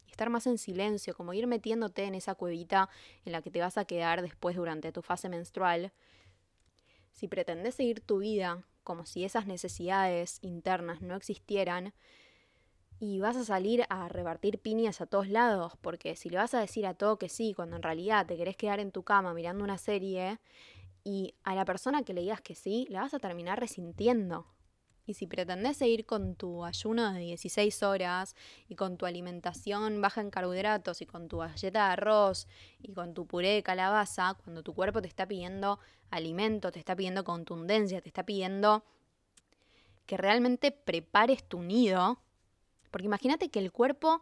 estar 0.10 0.30
más 0.30 0.48
en 0.48 0.58
silencio, 0.58 1.14
como 1.16 1.34
ir 1.34 1.46
metiéndote 1.46 2.06
en 2.06 2.16
esa 2.16 2.36
cuevita 2.36 2.90
en 3.26 3.32
la 3.34 3.42
que 3.42 3.52
te 3.52 3.60
vas 3.60 3.78
a 3.78 3.86
quedar 3.86 4.22
después 4.22 4.56
durante 4.56 4.92
tu 4.92 5.02
fase 5.02 5.30
menstrual. 5.30 5.92
Si 7.12 7.28
pretendes 7.28 7.76
seguir 7.76 8.02
tu 8.02 8.20
vida 8.20 8.66
como 8.84 9.06
si 9.06 9.24
esas 9.24 9.48
necesidades 9.48 10.40
internas 10.42 11.02
no 11.02 11.16
existieran, 11.16 11.94
y 13.00 13.20
vas 13.20 13.36
a 13.36 13.44
salir 13.44 13.86
a 13.90 14.08
repartir 14.08 14.60
piñas 14.60 15.02
a 15.02 15.06
todos 15.06 15.28
lados, 15.28 15.74
porque 15.82 16.16
si 16.16 16.30
le 16.30 16.38
vas 16.38 16.54
a 16.54 16.60
decir 16.62 16.86
a 16.86 16.94
todo 16.94 17.18
que 17.18 17.28
sí, 17.28 17.54
cuando 17.54 17.76
en 17.76 17.84
realidad 17.84 18.26
te 18.26 18.38
querés 18.38 18.56
quedar 18.56 18.80
en 18.80 18.92
tu 18.92 19.04
cama 19.04 19.34
mirando 19.34 19.64
una 19.64 19.78
serie, 19.78 20.40
y 21.04 21.36
a 21.44 21.54
la 21.54 21.66
persona 21.66 22.04
que 22.04 22.14
le 22.14 22.22
digas 22.22 22.42
que 22.42 22.56
sí, 22.56 22.88
la 22.90 23.02
vas 23.02 23.14
a 23.14 23.20
terminar 23.20 23.60
resintiendo. 23.60 24.53
Y 25.06 25.16
si 25.16 25.28
pretendés 25.28 25.78
seguir 25.78 26.06
con 26.06 26.36
tu 26.36 26.64
ayuno 26.64 27.12
de 27.12 27.20
16 27.20 27.84
horas 27.84 28.36
y 28.70 28.76
con 28.76 28.98
tu 28.98 29.06
alimentación 29.06 30.02
baja 30.02 30.22
en 30.22 30.30
carbohidratos 30.30 31.02
y 31.02 31.06
con 31.06 31.28
tu 31.28 31.40
galleta 31.40 31.88
de 31.88 31.92
arroz 31.92 32.48
y 32.82 32.94
con 32.94 33.14
tu 33.14 33.28
puré 33.28 33.50
de 33.50 33.64
calabaza, 33.64 34.36
cuando 34.44 34.64
tu 34.64 34.74
cuerpo 34.74 35.02
te 35.02 35.10
está 35.10 35.28
pidiendo 35.28 35.80
alimento, 36.10 36.72
te 36.72 36.80
está 36.80 36.96
pidiendo 36.96 37.26
contundencia, 37.26 38.02
te 38.02 38.08
está 38.08 38.26
pidiendo 38.26 38.86
que 40.06 40.16
realmente 40.16 40.72
prepares 40.72 41.44
tu 41.44 41.62
nido, 41.62 42.20
porque 42.92 43.08
imagínate 43.08 43.50
que 43.50 43.60
el 43.60 43.72
cuerpo 43.72 44.22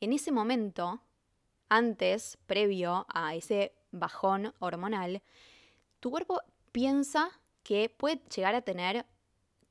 en 0.00 0.12
ese 0.12 0.30
momento, 0.30 1.02
antes, 1.68 2.38
previo 2.46 3.06
a 3.08 3.34
ese 3.34 3.74
bajón 3.90 4.54
hormonal, 4.58 5.22
tu 6.00 6.10
cuerpo 6.10 6.40
piensa 6.72 7.30
que 7.62 7.88
puede 7.88 8.22
llegar 8.34 8.54
a 8.54 8.62
tener 8.62 9.06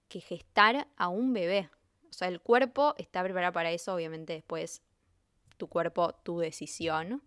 que 0.07 0.21
gestar 0.21 0.87
a 0.97 1.07
un 1.07 1.33
bebé. 1.33 1.69
O 2.09 2.13
sea, 2.13 2.27
el 2.27 2.39
cuerpo 2.41 2.95
está 2.97 3.23
preparado 3.23 3.53
para 3.53 3.71
eso, 3.71 3.93
obviamente 3.93 4.33
después 4.33 4.81
tu 5.57 5.67
cuerpo, 5.67 6.13
tu 6.23 6.39
decisión. 6.39 7.23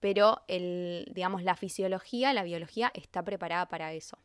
Pero 0.00 0.42
el, 0.48 1.10
digamos, 1.14 1.42
la 1.42 1.56
fisiología, 1.56 2.32
la 2.32 2.42
biología 2.42 2.90
está 2.94 3.22
preparada 3.22 3.66
para 3.68 3.92
eso. 3.92 4.18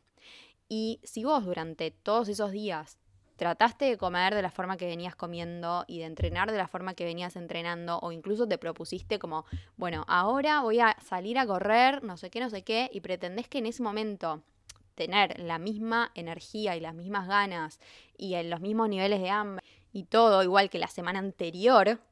Y 0.68 1.00
si 1.02 1.24
vos 1.24 1.44
durante 1.44 1.90
todos 1.90 2.28
esos 2.28 2.52
días 2.52 2.98
trataste 3.40 3.86
de 3.86 3.96
comer 3.96 4.34
de 4.34 4.42
la 4.42 4.50
forma 4.50 4.76
que 4.76 4.84
venías 4.84 5.16
comiendo 5.16 5.86
y 5.88 6.00
de 6.00 6.04
entrenar 6.04 6.52
de 6.52 6.58
la 6.58 6.68
forma 6.68 6.92
que 6.92 7.06
venías 7.06 7.36
entrenando 7.36 7.98
o 8.00 8.12
incluso 8.12 8.46
te 8.46 8.58
propusiste 8.58 9.18
como, 9.18 9.46
bueno, 9.78 10.04
ahora 10.08 10.60
voy 10.60 10.80
a 10.80 10.94
salir 11.02 11.38
a 11.38 11.46
correr, 11.46 12.04
no 12.04 12.18
sé 12.18 12.28
qué, 12.28 12.40
no 12.40 12.50
sé 12.50 12.62
qué, 12.62 12.90
y 12.92 13.00
pretendés 13.00 13.48
que 13.48 13.56
en 13.56 13.64
ese 13.64 13.82
momento 13.82 14.42
tener 15.00 15.40
la 15.40 15.58
misma 15.58 16.12
energía 16.14 16.76
y 16.76 16.80
las 16.80 16.94
mismas 16.94 17.26
ganas 17.26 17.80
y 18.18 18.34
en 18.34 18.50
los 18.50 18.60
mismos 18.60 18.90
niveles 18.90 19.22
de 19.22 19.30
hambre 19.30 19.64
y 19.94 20.04
todo 20.04 20.42
igual 20.42 20.68
que 20.68 20.78
la 20.78 20.88
semana 20.88 21.20
anterior, 21.20 22.02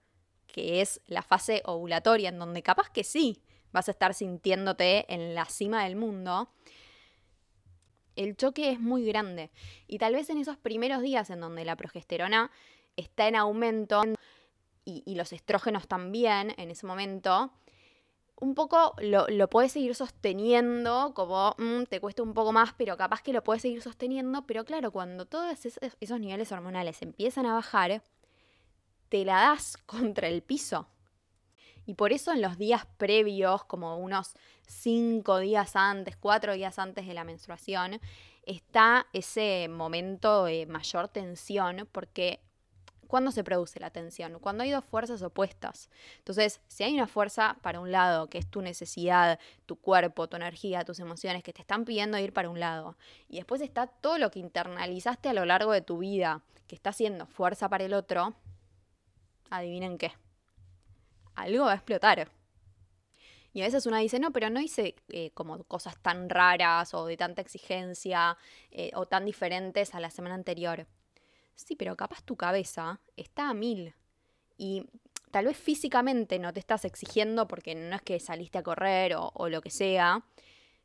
que 0.47 0.81
es 0.81 1.03
la 1.07 1.21
fase 1.21 1.61
ovulatoria, 1.67 2.31
en 2.31 2.39
donde 2.39 2.63
capaz 2.63 2.89
que 2.89 3.05
sí 3.05 3.43
vas 3.73 3.89
a 3.89 3.91
estar 3.91 4.15
sintiéndote 4.15 5.05
en 5.13 5.35
la 5.35 5.45
cima 5.45 5.85
del 5.85 5.97
mundo, 5.97 6.49
el 8.17 8.39
choque 8.39 8.71
es 8.71 8.81
muy 8.81 9.05
grande. 9.05 9.51
Y 9.87 9.99
tal 9.99 10.15
vez 10.15 10.31
en 10.31 10.39
esos 10.39 10.57
primeros 10.57 11.03
días 11.03 11.29
en 11.29 11.41
donde 11.41 11.67
la 11.67 11.77
progesterona 11.77 12.51
está 12.97 13.29
en 13.29 13.37
aumento 13.37 14.03
y, 14.87 15.15
los 15.15 15.35
estrógenos 15.35 15.89
también 15.89 16.55
en 16.57 16.71
ese 16.71 16.87
momento, 16.87 17.53
un 18.41 18.55
poco 18.55 18.95
lo, 19.01 19.49
puedes 19.49 19.73
seguir 19.73 19.95
sosteniendo, 19.95 21.13
como 21.15 21.55
mm, 21.59 21.85
te 21.85 22.01
cuesta 22.01 22.23
un 22.23 22.35
poco 22.35 22.53
más, 22.53 22.73
pero 22.75 22.97
capaz 22.97 23.23
que 23.23 23.33
lo 23.33 23.43
puedes 23.43 23.63
seguir 23.63 23.83
sosteniendo. 23.83 24.47
Pero 24.47 24.65
claro, 24.65 24.93
cuando 24.93 25.27
todos 25.27 25.67
esos 26.01 26.21
niveles 26.21 26.53
hormonales 26.53 27.03
empiezan 27.03 27.47
a 27.47 27.55
bajar, 27.55 28.03
te 29.09 29.25
la 29.25 29.41
das 29.41 29.77
contra 29.87 30.29
el 30.29 30.43
piso. 30.43 30.89
Y 31.87 31.95
por 31.95 32.13
eso 32.13 32.33
en 32.33 32.43
los 32.43 32.59
días 32.59 32.87
previos, 32.99 33.65
como 33.65 33.97
unos 33.97 34.35
cinco 34.67 35.39
días 35.39 35.75
antes, 35.75 36.17
cuatro 36.17 36.53
días 36.53 36.79
antes 36.79 37.07
de 37.07 37.15
la 37.15 37.25
menstruación, 37.25 37.99
está 38.45 39.07
ese 39.13 39.69
momento 39.69 40.45
de 40.45 40.67
mayor 40.67 41.09
tensión 41.09 41.89
porque 41.91 42.41
¿Cuándo 43.09 43.33
se 43.33 43.43
produce 43.43 43.81
la 43.81 43.91
tensión? 43.91 44.39
Cuando 44.39 44.63
hay 44.63 44.71
dos 44.71 44.85
fuerzas 44.85 45.23
opuestas. 45.23 45.89
Entonces, 46.19 46.61
si 46.69 46.85
hay 46.85 46.93
una 46.95 47.07
fuerza 47.07 47.57
para 47.63 47.81
un 47.81 47.91
lado, 47.91 48.29
que 48.29 48.37
es 48.37 48.47
tu 48.47 48.61
necesidad, 48.61 49.41
tu 49.65 49.77
cuerpo, 49.77 50.29
tu 50.29 50.37
energía, 50.37 50.85
tus 50.85 51.01
emociones, 51.01 51.43
que 51.43 51.55
te 51.55 51.63
están 51.63 51.87
pidiendo 51.87 52.19
ir 52.19 52.35
para 52.35 52.51
un 52.51 52.61
lado, 52.61 52.99
y 53.27 53.37
después 53.37 53.63
está 53.63 53.87
todo 53.87 54.19
lo 54.19 54.31
que 54.31 54.41
internalizaste 54.41 55.31
a 55.31 55.33
lo 55.33 55.47
largo 55.47 55.73
de 55.73 55.81
tu 55.81 55.99
vida, 55.99 56.43
que 56.67 56.75
está 56.75 56.91
haciendo 56.91 57.27
fuerza 57.27 57.71
para 57.71 57.85
el 57.85 57.95
otro, 57.95 58.35
adivinen 59.49 59.97
qué. 59.97 60.13
Algo 61.35 61.65
va 61.65 61.73
a 61.73 61.77
explotar. 61.77 62.31
Y 63.55 63.63
a 63.63 63.65
veces 63.65 63.87
una 63.87 64.01
dice, 64.01 64.21
no, 64.21 64.33
pero 64.33 64.51
no 64.51 64.61
hice 64.61 64.97
eh, 65.09 65.31
como 65.31 65.65
cosas 65.65 65.97
tan 66.03 66.29
raras 66.29 66.93
o 66.93 67.07
de 67.07 67.17
tanta 67.17 67.41
exigencia 67.41 68.37
eh, 68.71 68.91
o 68.95 69.07
tan 69.07 69.25
diferentes 69.25 69.95
a 69.95 70.01
la 70.01 70.11
semana 70.11 70.35
anterior. 70.35 70.87
Sí, 71.59 71.75
pero 71.75 71.97
capaz 71.97 72.23
tu 72.23 72.37
cabeza 72.37 73.01
está 73.17 73.51
a 73.51 73.55
mil. 73.55 73.95
Y 74.57 74.87
tal 75.33 75.47
vez 75.47 75.57
físicamente 75.57 76.39
no 76.39 76.53
te 76.53 76.61
estás 76.61 76.85
exigiendo 76.85 77.49
porque 77.49 77.75
no 77.75 77.97
es 77.97 78.03
que 78.03 78.21
saliste 78.21 78.59
a 78.59 78.63
correr 78.63 79.15
o, 79.17 79.49
lo 79.49 79.61
que 79.61 79.71
sea, 79.71 80.25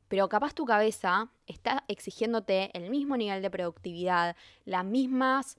pero 0.07 0.27
capaz 0.29 0.53
tu 0.53 0.65
cabeza 0.65 1.31
está 1.45 1.85
exigiéndote 1.87 2.71
el 2.73 2.89
mismo 2.89 3.15
nivel 3.17 3.43
de 3.43 3.51
productividad, 3.51 4.35
las 4.65 4.83
mismas 4.83 5.57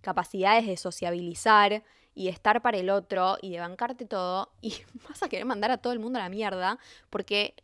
capacidades 0.00 0.66
de 0.66 0.76
sociabilizar 0.76 1.84
y 2.14 2.24
de 2.24 2.30
estar 2.30 2.60
para 2.60 2.78
el 2.78 2.90
otro 2.90 3.38
y 3.40 3.52
de 3.52 3.60
bancarte 3.60 4.06
todo 4.06 4.50
y 4.60 4.74
vas 5.08 5.22
a 5.22 5.28
querer 5.28 5.46
mandar 5.46 5.70
a 5.70 5.78
todo 5.78 5.92
el 5.92 6.00
mundo 6.00 6.18
a 6.18 6.22
la 6.22 6.28
mierda 6.28 6.80
porque 7.10 7.54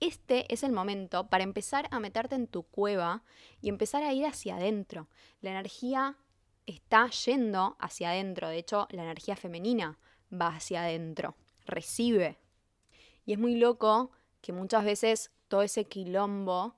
este 0.00 0.52
es 0.52 0.62
el 0.62 0.72
momento 0.72 1.28
para 1.28 1.44
empezar 1.44 1.88
a 1.90 2.00
meterte 2.00 2.36
en 2.36 2.46
tu 2.46 2.62
cueva 2.62 3.22
y 3.60 3.68
empezar 3.68 4.02
a 4.02 4.14
ir 4.14 4.24
hacia 4.24 4.56
adentro. 4.56 5.08
La 5.40 5.50
energía 5.50 6.16
está 6.72 7.08
yendo 7.10 7.76
hacia 7.78 8.10
adentro. 8.10 8.48
De 8.48 8.58
hecho, 8.58 8.86
la 8.90 9.02
energía 9.02 9.36
femenina 9.36 9.98
va 10.32 10.48
hacia 10.48 10.82
adentro, 10.82 11.36
recibe. 11.66 12.38
Y 13.24 13.32
es 13.32 13.38
muy 13.38 13.56
loco 13.56 14.10
que 14.40 14.52
muchas 14.52 14.84
veces 14.84 15.30
todo 15.48 15.62
ese 15.62 15.84
quilombo 15.84 16.76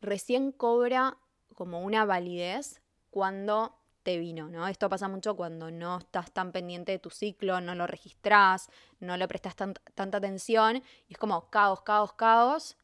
recién 0.00 0.52
cobra 0.52 1.18
como 1.54 1.82
una 1.82 2.04
validez 2.04 2.80
cuando 3.10 3.76
te 4.02 4.18
vino, 4.18 4.48
¿no? 4.48 4.66
Esto 4.66 4.88
pasa 4.88 5.06
mucho 5.06 5.36
cuando 5.36 5.70
no 5.70 5.98
estás 5.98 6.32
tan 6.32 6.50
pendiente 6.50 6.92
de 6.92 6.98
tu 6.98 7.10
ciclo, 7.10 7.60
no 7.60 7.74
lo 7.74 7.86
registrás, 7.86 8.68
no 8.98 9.16
le 9.16 9.28
prestas 9.28 9.54
tanta 9.54 10.18
atención 10.18 10.82
y 11.08 11.12
es 11.12 11.18
como 11.18 11.50
caos, 11.50 11.82
caos, 11.82 12.12
caos 12.14 12.76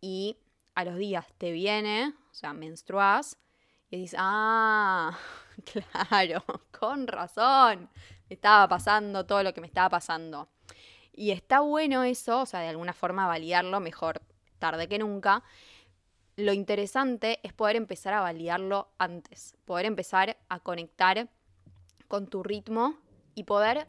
y 0.00 0.36
a 0.74 0.84
los 0.84 0.96
días 0.96 1.26
te 1.38 1.50
viene, 1.50 2.14
o 2.30 2.34
sea, 2.34 2.52
menstruas 2.52 3.38
y 3.94 4.00
dices, 4.00 4.18
ah, 4.20 5.16
claro, 6.00 6.44
con 6.78 7.06
razón, 7.06 7.88
me 8.28 8.34
estaba 8.34 8.68
pasando 8.68 9.24
todo 9.24 9.42
lo 9.42 9.54
que 9.54 9.60
me 9.60 9.66
estaba 9.66 9.88
pasando. 9.88 10.48
Y 11.12 11.30
está 11.30 11.60
bueno 11.60 12.02
eso, 12.02 12.40
o 12.40 12.46
sea, 12.46 12.60
de 12.60 12.68
alguna 12.68 12.92
forma 12.92 13.26
validarlo, 13.26 13.78
mejor 13.80 14.20
tarde 14.58 14.88
que 14.88 14.98
nunca. 14.98 15.44
Lo 16.36 16.52
interesante 16.52 17.38
es 17.44 17.52
poder 17.52 17.76
empezar 17.76 18.14
a 18.14 18.20
validarlo 18.20 18.88
antes, 18.98 19.56
poder 19.64 19.86
empezar 19.86 20.36
a 20.48 20.58
conectar 20.58 21.28
con 22.08 22.26
tu 22.26 22.42
ritmo 22.42 22.98
y 23.36 23.44
poder 23.44 23.86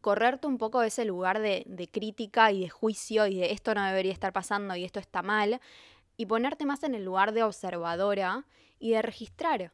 correrte 0.00 0.46
un 0.46 0.58
poco 0.58 0.80
de 0.80 0.88
ese 0.88 1.04
lugar 1.04 1.40
de, 1.40 1.64
de, 1.66 1.88
crítica 1.88 2.52
y 2.52 2.60
de 2.60 2.68
juicio 2.68 3.26
y 3.26 3.38
de 3.38 3.50
esto 3.50 3.74
no 3.74 3.84
debería 3.84 4.12
estar 4.12 4.32
pasando 4.32 4.76
y 4.76 4.84
esto 4.84 5.00
está 5.00 5.22
mal, 5.22 5.60
y 6.16 6.26
ponerte 6.26 6.64
más 6.64 6.84
en 6.84 6.94
el 6.94 7.04
lugar 7.04 7.32
de 7.32 7.42
observadora 7.42 8.44
y 8.78 8.90
de 8.92 9.02
registrar. 9.02 9.72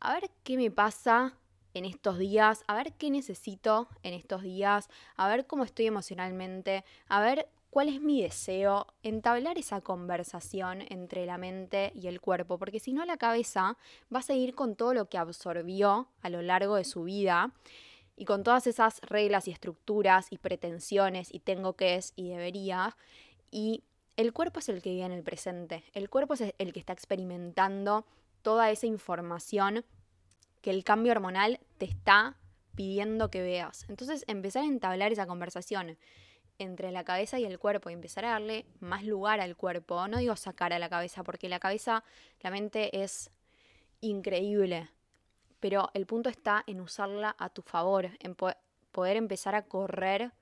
A 0.00 0.14
ver 0.14 0.30
qué 0.42 0.56
me 0.56 0.70
pasa 0.70 1.36
en 1.74 1.84
estos 1.84 2.18
días, 2.18 2.64
a 2.66 2.74
ver 2.74 2.92
qué 2.94 3.10
necesito 3.10 3.88
en 4.02 4.14
estos 4.14 4.42
días, 4.42 4.88
a 5.16 5.28
ver 5.28 5.46
cómo 5.46 5.64
estoy 5.64 5.86
emocionalmente, 5.86 6.84
a 7.08 7.20
ver 7.20 7.48
cuál 7.70 7.88
es 7.88 8.02
mi 8.02 8.22
deseo, 8.22 8.86
entablar 9.02 9.56
esa 9.56 9.80
conversación 9.80 10.82
entre 10.90 11.24
la 11.24 11.38
mente 11.38 11.90
y 11.94 12.06
el 12.06 12.20
cuerpo, 12.20 12.58
porque 12.58 12.80
si 12.80 12.92
no 12.92 13.04
la 13.06 13.16
cabeza 13.16 13.78
va 14.14 14.18
a 14.18 14.22
seguir 14.22 14.54
con 14.54 14.76
todo 14.76 14.92
lo 14.92 15.08
que 15.08 15.16
absorbió 15.16 16.08
a 16.20 16.28
lo 16.28 16.42
largo 16.42 16.76
de 16.76 16.84
su 16.84 17.04
vida 17.04 17.50
y 18.14 18.26
con 18.26 18.42
todas 18.42 18.66
esas 18.66 19.00
reglas 19.00 19.48
y 19.48 19.52
estructuras 19.52 20.30
y 20.30 20.36
pretensiones 20.36 21.32
y 21.32 21.40
tengo 21.40 21.72
que 21.72 21.94
es 21.94 22.12
y 22.14 22.28
debería 22.28 22.94
y 23.50 23.84
el 24.18 24.34
cuerpo 24.34 24.60
es 24.60 24.68
el 24.68 24.82
que 24.82 24.90
vive 24.90 25.06
en 25.06 25.12
el 25.12 25.22
presente, 25.22 25.82
el 25.94 26.10
cuerpo 26.10 26.34
es 26.34 26.42
el 26.58 26.72
que 26.74 26.80
está 26.80 26.92
experimentando 26.92 28.04
toda 28.42 28.70
esa 28.70 28.86
información 28.86 29.84
que 30.60 30.70
el 30.70 30.84
cambio 30.84 31.12
hormonal 31.12 31.60
te 31.78 31.86
está 31.86 32.36
pidiendo 32.74 33.30
que 33.30 33.42
veas. 33.42 33.86
Entonces, 33.88 34.24
empezar 34.26 34.62
a 34.62 34.66
entablar 34.66 35.12
esa 35.12 35.26
conversación 35.26 35.98
entre 36.58 36.92
la 36.92 37.04
cabeza 37.04 37.38
y 37.38 37.44
el 37.44 37.58
cuerpo 37.58 37.90
y 37.90 37.94
empezar 37.94 38.24
a 38.24 38.30
darle 38.30 38.66
más 38.80 39.04
lugar 39.04 39.40
al 39.40 39.56
cuerpo. 39.56 40.06
No 40.08 40.18
digo 40.18 40.36
sacar 40.36 40.72
a 40.72 40.78
la 40.78 40.88
cabeza, 40.88 41.24
porque 41.24 41.48
la 41.48 41.58
cabeza, 41.58 42.04
la 42.40 42.50
mente 42.50 43.02
es 43.02 43.30
increíble, 44.00 44.88
pero 45.60 45.90
el 45.94 46.06
punto 46.06 46.28
está 46.28 46.62
en 46.66 46.80
usarla 46.80 47.34
a 47.38 47.48
tu 47.48 47.62
favor, 47.62 48.10
en 48.20 48.34
poder 48.34 49.16
empezar 49.16 49.54
a 49.54 49.62
correr 49.62 50.32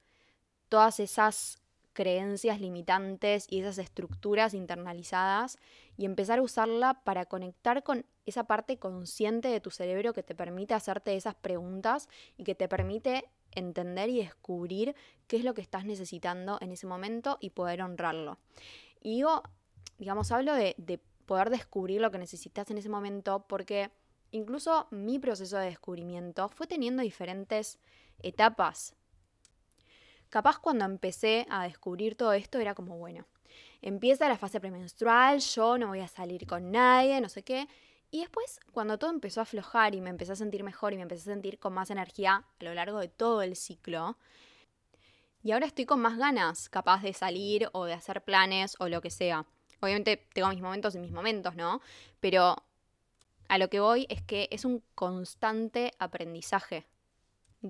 todas 0.68 1.00
esas 1.00 1.58
creencias 1.92 2.60
limitantes 2.60 3.46
y 3.48 3.60
esas 3.60 3.78
estructuras 3.78 4.54
internalizadas 4.54 5.58
y 5.96 6.04
empezar 6.04 6.38
a 6.38 6.42
usarla 6.42 7.02
para 7.04 7.26
conectar 7.26 7.82
con 7.82 8.06
esa 8.26 8.44
parte 8.44 8.78
consciente 8.78 9.48
de 9.48 9.60
tu 9.60 9.70
cerebro 9.70 10.12
que 10.12 10.22
te 10.22 10.34
permite 10.34 10.74
hacerte 10.74 11.16
esas 11.16 11.34
preguntas 11.34 12.08
y 12.36 12.44
que 12.44 12.54
te 12.54 12.68
permite 12.68 13.28
entender 13.52 14.08
y 14.08 14.18
descubrir 14.18 14.94
qué 15.26 15.36
es 15.36 15.44
lo 15.44 15.54
que 15.54 15.62
estás 15.62 15.84
necesitando 15.84 16.58
en 16.60 16.72
ese 16.72 16.86
momento 16.86 17.38
y 17.40 17.50
poder 17.50 17.82
honrarlo. 17.82 18.38
Y 19.00 19.16
digo, 19.16 19.42
digamos, 19.98 20.30
hablo 20.30 20.54
de, 20.54 20.74
de 20.78 20.98
poder 21.26 21.50
descubrir 21.50 22.00
lo 22.00 22.10
que 22.10 22.18
necesitas 22.18 22.70
en 22.70 22.78
ese 22.78 22.88
momento 22.88 23.44
porque 23.48 23.90
incluso 24.30 24.86
mi 24.90 25.18
proceso 25.18 25.58
de 25.58 25.66
descubrimiento 25.66 26.48
fue 26.48 26.66
teniendo 26.66 27.02
diferentes 27.02 27.78
etapas 28.22 28.94
Capaz 30.30 30.58
cuando 30.58 30.84
empecé 30.84 31.46
a 31.50 31.64
descubrir 31.64 32.14
todo 32.14 32.32
esto 32.32 32.58
era 32.58 32.74
como, 32.74 32.96
bueno, 32.96 33.26
empieza 33.82 34.28
la 34.28 34.38
fase 34.38 34.60
premenstrual, 34.60 35.40
yo 35.40 35.76
no 35.76 35.88
voy 35.88 36.00
a 36.00 36.08
salir 36.08 36.46
con 36.46 36.70
nadie, 36.70 37.20
no 37.20 37.28
sé 37.28 37.42
qué. 37.42 37.68
Y 38.12 38.20
después, 38.20 38.60
cuando 38.72 38.98
todo 38.98 39.10
empezó 39.10 39.40
a 39.40 39.42
aflojar 39.42 39.94
y 39.94 40.00
me 40.00 40.10
empecé 40.10 40.32
a 40.32 40.36
sentir 40.36 40.64
mejor 40.64 40.92
y 40.92 40.96
me 40.96 41.02
empecé 41.02 41.30
a 41.30 41.34
sentir 41.34 41.58
con 41.58 41.72
más 41.72 41.90
energía 41.90 42.44
a 42.60 42.64
lo 42.64 42.74
largo 42.74 42.98
de 42.98 43.08
todo 43.08 43.42
el 43.42 43.56
ciclo, 43.56 44.16
y 45.42 45.52
ahora 45.52 45.66
estoy 45.66 45.86
con 45.86 46.00
más 46.00 46.18
ganas, 46.18 46.68
capaz 46.68 47.02
de 47.02 47.14
salir 47.14 47.68
o 47.72 47.86
de 47.86 47.94
hacer 47.94 48.22
planes 48.22 48.76
o 48.78 48.88
lo 48.88 49.00
que 49.00 49.10
sea. 49.10 49.46
Obviamente 49.80 50.28
tengo 50.34 50.48
mis 50.50 50.60
momentos 50.60 50.94
y 50.94 50.98
mis 50.98 51.12
momentos, 51.12 51.56
¿no? 51.56 51.80
Pero 52.20 52.62
a 53.48 53.58
lo 53.58 53.70
que 53.70 53.80
voy 53.80 54.06
es 54.10 54.22
que 54.22 54.48
es 54.50 54.66
un 54.66 54.82
constante 54.94 55.92
aprendizaje. 55.98 56.86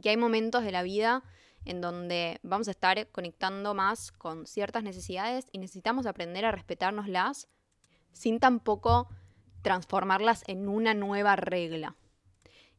Que 0.03 0.11
hay 0.11 0.17
momentos 0.17 0.65
de 0.65 0.73
la 0.73 0.83
vida 0.83 1.23
en 1.65 1.81
donde 1.81 2.41
vamos 2.43 2.69
a 2.69 2.73
estar 2.73 3.09
conectando 3.09 3.75
más 3.75 4.13
con 4.13 4.47
ciertas 4.47 4.83
necesidades 4.83 5.47
y 5.53 5.59
necesitamos 5.59 6.07
aprender 6.07 6.45
a 6.45 6.53
respetárnoslas 6.53 7.49
sin 8.13 8.41
tampoco 8.41 9.09
transformarlas 9.63 10.43
en 10.47 10.69
una 10.69 10.95
nueva 10.95 11.37
regla. 11.37 11.97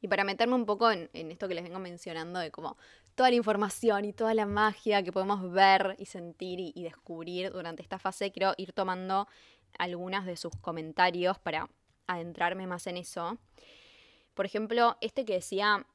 Y 0.02 0.08
para 0.08 0.24
meterme 0.24 0.56
un 0.56 0.66
poco 0.66 0.90
en, 0.92 1.10
esto 1.14 1.48
que 1.48 1.54
les 1.54 1.64
vengo 1.64 1.80
mencionando 1.80 2.40
de 2.40 2.50
como 2.50 2.76
toda 3.14 3.30
la 3.30 3.36
información 3.36 4.04
y 4.06 4.14
toda 4.14 4.34
la 4.34 4.48
magia 4.48 5.04
que 5.04 5.12
podemos 5.12 5.52
ver 5.52 5.96
y 6.00 6.06
sentir 6.06 6.60
y, 6.60 6.72
y 6.76 6.84
descubrir 6.84 7.52
durante 7.52 7.84
esta 7.84 8.00
fase, 8.00 8.32
quiero 8.32 8.54
ir 8.58 8.74
tomando 8.74 9.28
algunas 9.78 10.26
de 10.26 10.38
sus 10.38 10.56
comentarios 10.60 11.38
para 11.38 11.70
adentrarme 12.08 12.66
más 12.66 12.88
en 12.88 12.98
eso. 12.98 13.38
Por 14.34 14.46
ejemplo, 14.46 14.98
este 15.02 15.24
que 15.24 15.34
decía 15.34 15.86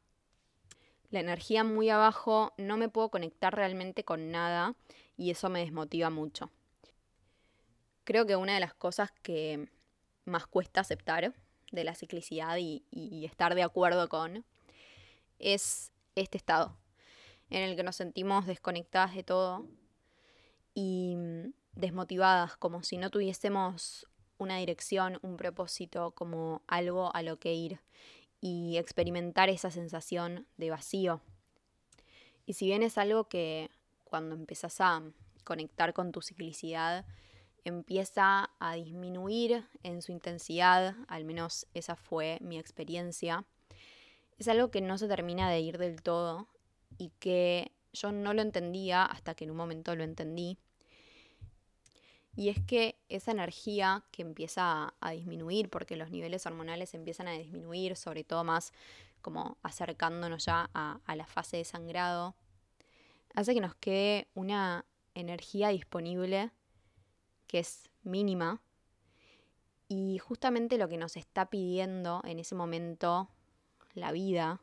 la 1.11 1.21
energía 1.21 1.65
muy 1.65 1.91
abajo, 1.91 2.53
no 2.57 2.77
me 2.77 2.89
puedo 2.89 3.11
conectar 3.11 3.55
realmente 3.55 4.05
con 4.05 4.31
nada 4.31 4.75
y 5.17 5.31
eso 5.31 5.49
me 5.49 5.61
desmotiva 5.61 6.11
mucho. 6.11 6.51
Creo 8.05 8.27
que 8.27 8.37
una 8.37 8.55
de 8.55 8.61
las 8.61 8.75
cosas 8.75 9.11
que 9.23 9.69
más 10.25 10.47
cuesta 10.47 10.81
aceptar 10.81 11.35
de 11.73 11.85
la 11.85 11.95
ciclicidad 11.95 12.57
y, 12.59 12.85
estar 13.25 13.55
de 13.55 13.63
acuerdo 13.63 14.09
con 14.09 14.45
es 15.39 15.93
este 16.15 16.39
estado 16.39 16.77
en 17.51 17.63
el 17.63 17.77
que 17.77 17.83
nos 17.83 17.97
sentimos 17.97 18.47
desconectadas 18.47 19.15
de 19.15 19.23
todo 19.23 19.67
y 20.75 21.17
desmotivadas, 21.73 22.57
como 22.57 22.83
si 22.83 22.97
no 22.97 23.11
tuviésemos 23.11 24.07
una 24.39 24.59
dirección, 24.59 25.19
un 25.23 25.37
propósito, 25.37 26.11
como 26.13 26.63
algo 26.67 27.15
a 27.15 27.23
lo 27.23 27.39
que 27.39 27.55
ir 27.55 27.81
y 28.41 28.77
experimentar 28.77 29.49
esa 29.49 29.71
sensación 29.71 30.47
de 30.57 30.71
vacío. 30.71 31.21
Y 32.47 32.53
si 32.53 32.67
bien 32.67 32.83
es 32.83 32.99
algo 32.99 33.29
que 33.29 33.71
cuando 34.05 34.35
empezás 34.35 34.81
a 34.81 35.03
conectar 35.45 35.93
con 35.93 36.13
tu 36.13 36.23
ciclicidad, 36.23 37.05
empieza 37.65 38.51
a 38.61 38.75
disminuir 38.75 39.65
en 39.83 40.01
su 40.01 40.13
intensidad, 40.13 40.95
al 41.09 41.25
menos 41.25 41.67
esa 41.75 41.97
fue 41.97 42.39
mi 42.41 42.59
experiencia, 42.59 43.45
es 44.39 44.49
algo 44.49 44.71
que 44.71 44.81
no 44.81 44.99
se 44.99 45.09
termina 45.09 45.51
de 45.51 45.61
ir 45.61 45.79
del 45.79 46.03
todo 46.03 46.49
y 46.99 47.11
que 47.19 47.73
yo 47.93 48.13
no 48.13 48.35
lo 48.35 48.43
entendía 48.43 49.05
hasta 49.05 49.35
que 49.35 49.45
en 49.45 49.51
un 49.51 49.57
momento 49.57 49.97
lo 49.97 50.05
entendí. 50.05 50.59
Y 52.37 52.51
es 52.51 52.61
que 52.61 52.99
esa 53.09 53.31
energía 53.31 54.05
que 54.13 54.21
empieza 54.21 54.95
a, 55.01 55.11
disminuir, 55.13 55.71
porque 55.71 55.97
los 55.97 56.11
niveles 56.11 56.45
hormonales 56.45 56.93
empiezan 56.93 57.29
a 57.29 57.33
disminuir, 57.33 57.97
sobre 57.97 58.25
todo 58.25 58.45
más 58.45 58.73
como 59.23 59.57
acercándonos 59.63 60.45
ya 60.45 60.71
a, 60.75 61.01
a 61.07 61.17
la 61.17 61.27
fase 61.27 61.57
de 61.57 61.65
sangrado, 61.65 62.37
hace 63.35 63.55
que 63.55 63.61
nos 63.63 63.75
quede 63.75 64.29
una 64.35 64.85
energía 65.15 65.71
disponible 65.71 66.51
que 67.47 67.61
es 67.61 67.91
mínima. 68.03 68.61
Y 69.89 70.19
justamente 70.19 70.77
lo 70.77 70.89
que 70.89 70.99
nos 70.99 71.17
está 71.17 71.49
pidiendo 71.49 72.21
en 72.25 72.39
ese 72.39 72.55
momento 72.55 73.31
la 73.95 74.13
vida 74.13 74.61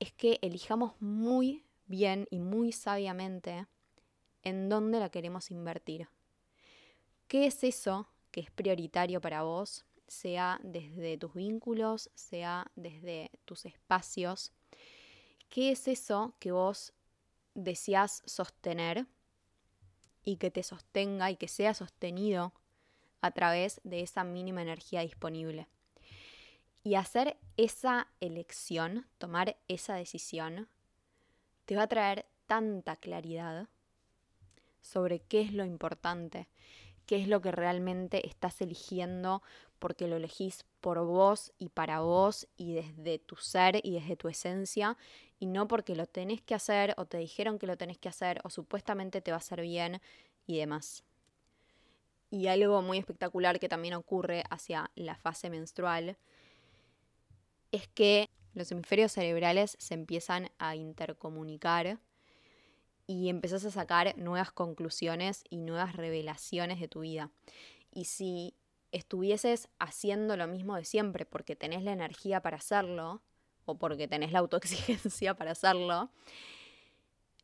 es 0.00 0.12
que 0.12 0.38
elijamos 0.42 1.00
muy 1.00 1.64
bien 1.86 2.26
y 2.30 2.40
muy 2.40 2.72
sabiamente 2.72 3.66
en 4.42 4.68
dónde 4.68 5.00
la 5.00 5.08
queremos 5.08 5.50
invertir. 5.50 6.08
¿Qué 7.28 7.44
es 7.46 7.62
eso 7.62 8.08
que 8.30 8.40
es 8.40 8.50
prioritario 8.50 9.20
para 9.20 9.42
vos? 9.42 9.84
Sea 10.06 10.58
desde 10.62 11.18
tus 11.18 11.34
vínculos, 11.34 12.10
sea 12.14 12.72
desde 12.74 13.30
tus 13.44 13.66
espacios. 13.66 14.50
¿Qué 15.50 15.70
es 15.70 15.88
eso 15.88 16.34
que 16.38 16.52
vos 16.52 16.94
deseas 17.54 18.22
sostener 18.24 19.06
y 20.24 20.36
que 20.36 20.50
te 20.50 20.62
sostenga 20.62 21.30
y 21.30 21.36
que 21.36 21.48
sea 21.48 21.74
sostenido 21.74 22.54
a 23.20 23.30
través 23.30 23.82
de 23.84 24.00
esa 24.00 24.24
mínima 24.24 24.62
energía 24.62 25.02
disponible? 25.02 25.68
Y 26.82 26.94
hacer 26.94 27.36
esa 27.58 28.08
elección, 28.20 29.06
tomar 29.18 29.58
esa 29.68 29.96
decisión, 29.96 30.66
te 31.66 31.76
va 31.76 31.82
a 31.82 31.88
traer 31.88 32.24
tanta 32.46 32.96
claridad 32.96 33.68
sobre 34.80 35.20
qué 35.20 35.42
es 35.42 35.52
lo 35.52 35.66
importante 35.66 36.48
qué 37.08 37.16
es 37.16 37.26
lo 37.26 37.40
que 37.40 37.50
realmente 37.50 38.28
estás 38.28 38.60
eligiendo 38.60 39.42
porque 39.78 40.08
lo 40.08 40.16
elegís 40.16 40.66
por 40.82 41.02
vos 41.06 41.52
y 41.58 41.70
para 41.70 42.00
vos 42.00 42.46
y 42.58 42.74
desde 42.74 43.18
tu 43.18 43.34
ser 43.36 43.80
y 43.82 43.94
desde 43.94 44.14
tu 44.16 44.28
esencia 44.28 44.98
y 45.40 45.46
no 45.46 45.66
porque 45.68 45.96
lo 45.96 46.04
tenés 46.04 46.42
que 46.42 46.54
hacer 46.54 46.94
o 46.98 47.06
te 47.06 47.16
dijeron 47.16 47.58
que 47.58 47.66
lo 47.66 47.78
tenés 47.78 47.96
que 47.96 48.10
hacer 48.10 48.42
o 48.44 48.50
supuestamente 48.50 49.22
te 49.22 49.30
va 49.30 49.36
a 49.36 49.38
hacer 49.38 49.62
bien 49.62 50.02
y 50.46 50.58
demás. 50.58 51.02
Y 52.30 52.48
algo 52.48 52.82
muy 52.82 52.98
espectacular 52.98 53.58
que 53.58 53.70
también 53.70 53.94
ocurre 53.94 54.44
hacia 54.50 54.90
la 54.94 55.16
fase 55.16 55.48
menstrual 55.48 56.18
es 57.72 57.88
que 57.88 58.28
los 58.52 58.70
hemisferios 58.70 59.12
cerebrales 59.12 59.76
se 59.80 59.94
empiezan 59.94 60.50
a 60.58 60.76
intercomunicar 60.76 61.98
y 63.08 63.30
empezás 63.30 63.64
a 63.64 63.70
sacar 63.70 64.16
nuevas 64.18 64.52
conclusiones 64.52 65.42
y 65.48 65.56
nuevas 65.56 65.96
revelaciones 65.96 66.78
de 66.78 66.88
tu 66.88 67.00
vida. 67.00 67.30
Y 67.90 68.04
si 68.04 68.54
estuvieses 68.92 69.68
haciendo 69.78 70.36
lo 70.36 70.46
mismo 70.46 70.76
de 70.76 70.84
siempre 70.84 71.24
porque 71.24 71.56
tenés 71.56 71.82
la 71.82 71.92
energía 71.92 72.42
para 72.42 72.58
hacerlo 72.58 73.22
o 73.64 73.78
porque 73.78 74.06
tenés 74.08 74.30
la 74.30 74.40
autoexigencia 74.40 75.34
para 75.38 75.52
hacerlo, 75.52 76.10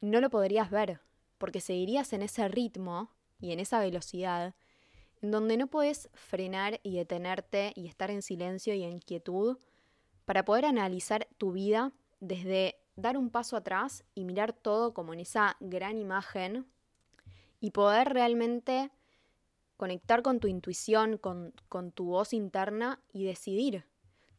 no 0.03 0.21
lo 0.21 0.29
podrías 0.29 0.71
ver 0.71 1.01
porque 1.39 1.63
seguirías 1.63 2.13
en 2.13 2.23
ese 2.23 2.47
ritmo 2.47 3.11
y 3.41 3.53
en 3.53 3.59
esa 3.59 3.81
velocidad 3.81 4.55
en 5.23 5.31
donde 5.31 5.57
no 5.57 5.69
puedes 5.69 6.11
frenar 6.13 6.79
y 6.83 6.97
detenerte 6.97 7.73
y 7.75 7.87
estar 7.87 8.11
en 8.11 8.21
silencio 8.21 8.75
y 8.75 8.83
en 8.83 8.99
quietud 8.99 9.57
para 10.27 10.45
poder 10.45 10.67
analizar 10.67 11.27
tu 11.39 11.53
vida 11.53 11.93
desde 12.21 12.84
dar 12.97 13.17
un 13.17 13.31
paso 13.31 13.57
atrás 13.57 14.05
y 14.15 14.25
mirar 14.25 14.53
todo 14.53 14.95
como 14.95 15.13
en 15.13 15.21
esa 15.21 15.57
gran 15.61 15.99
imagen 15.99 16.67
y 17.61 17.71
poder 17.71 18.13
realmente 18.13 18.91
conectar 19.77 20.23
con 20.23 20.39
tu 20.39 20.49
intuición, 20.49 21.19
con, 21.19 21.53
tu 21.93 22.07
voz 22.07 22.33
interna 22.33 23.01
y 23.13 23.25
decidir 23.25 23.85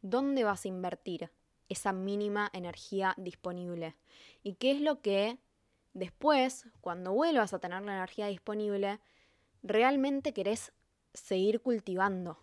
dónde 0.02 0.44
vas 0.44 0.66
a 0.66 0.68
invertir 0.70 1.32
esa 1.68 1.92
mínima 1.92 2.50
energía 2.54 3.14
disponible. 3.18 3.96
Y 4.44 4.54
qué 4.54 4.72
es 4.72 4.82
lo 4.82 5.02
que 5.02 5.40
después, 5.94 6.68
cuando 6.82 7.12
vuelvas 7.12 7.54
a 7.54 7.60
tener 7.60 7.82
la 7.82 7.96
energía 7.96 8.28
disponible, 8.28 9.00
realmente 9.64 10.34
querés 10.34 10.72
seguir 11.14 11.62
cultivando. 11.62 12.40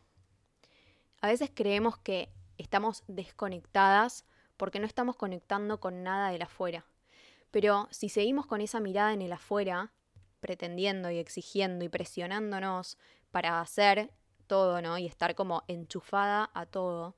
A 1.20 1.28
veces 1.28 1.50
creemos 1.54 1.96
que 1.98 2.30
estamos 2.58 3.04
desconectadas 3.06 4.24
porque 4.62 4.78
no 4.78 4.86
estamos 4.86 5.16
conectando 5.16 5.80
con 5.80 6.04
nada 6.04 6.30
del 6.30 6.42
afuera. 6.42 6.86
Pero 7.50 7.88
si 7.90 8.08
seguimos 8.08 8.46
con 8.46 8.60
esa 8.60 8.78
mirada 8.78 9.12
en 9.12 9.20
el 9.20 9.32
afuera, 9.32 9.90
pretendiendo 10.38 11.10
y 11.10 11.18
exigiendo 11.18 11.84
y 11.84 11.88
presionándonos 11.88 12.96
para 13.32 13.60
hacer 13.60 14.12
todo, 14.46 14.80
¿no? 14.80 14.98
Y 14.98 15.06
estar 15.06 15.34
como 15.34 15.64
enchufada 15.66 16.48
a 16.54 16.66
todo, 16.66 17.16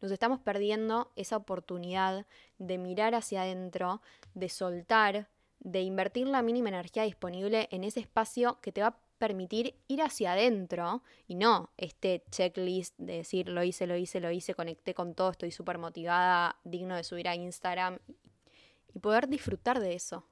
nos 0.00 0.12
estamos 0.12 0.38
perdiendo 0.38 1.10
esa 1.16 1.36
oportunidad 1.36 2.24
de 2.58 2.78
mirar 2.78 3.16
hacia 3.16 3.42
adentro, 3.42 4.00
de 4.34 4.48
soltar, 4.48 5.28
de 5.58 5.80
invertir 5.80 6.28
la 6.28 6.40
mínima 6.42 6.68
energía 6.68 7.02
disponible 7.02 7.66
en 7.72 7.82
ese 7.82 7.98
espacio 7.98 8.60
que 8.60 8.70
te 8.70 8.82
va 8.82 8.86
a 8.86 8.98
permitir 9.18 9.74
ir 9.88 10.02
hacia 10.02 10.32
adentro 10.32 11.02
y 11.26 11.34
no 11.34 11.70
este 11.76 12.24
checklist 12.30 12.94
de 12.98 13.18
decir 13.18 13.48
lo 13.48 13.62
hice, 13.62 13.86
lo 13.86 13.96
hice, 13.96 14.20
lo 14.20 14.30
hice, 14.30 14.54
conecté 14.54 14.94
con 14.94 15.14
todo, 15.14 15.30
estoy 15.30 15.50
súper 15.50 15.78
motivada, 15.78 16.58
digno 16.64 16.96
de 16.96 17.04
subir 17.04 17.28
a 17.28 17.34
Instagram 17.34 17.98
y 18.94 18.98
poder 18.98 19.28
disfrutar 19.28 19.80
de 19.80 19.94
eso. 19.94 20.24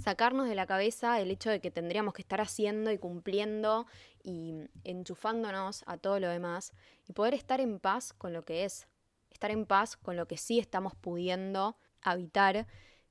Sacarnos 0.00 0.48
de 0.48 0.54
la 0.54 0.66
cabeza 0.66 1.20
el 1.20 1.30
hecho 1.30 1.50
de 1.50 1.60
que 1.60 1.70
tendríamos 1.70 2.14
que 2.14 2.22
estar 2.22 2.40
haciendo 2.40 2.90
y 2.90 2.98
cumpliendo 2.98 3.86
y 4.22 4.54
enchufándonos 4.84 5.84
a 5.86 5.98
todo 5.98 6.18
lo 6.18 6.28
demás 6.28 6.72
y 7.06 7.12
poder 7.12 7.34
estar 7.34 7.60
en 7.60 7.78
paz 7.78 8.12
con 8.14 8.32
lo 8.32 8.44
que 8.44 8.64
es, 8.64 8.88
estar 9.30 9.50
en 9.50 9.66
paz 9.66 9.96
con 9.96 10.16
lo 10.16 10.26
que 10.26 10.38
sí 10.38 10.58
estamos 10.58 10.94
pudiendo 10.94 11.76
habitar 12.00 12.66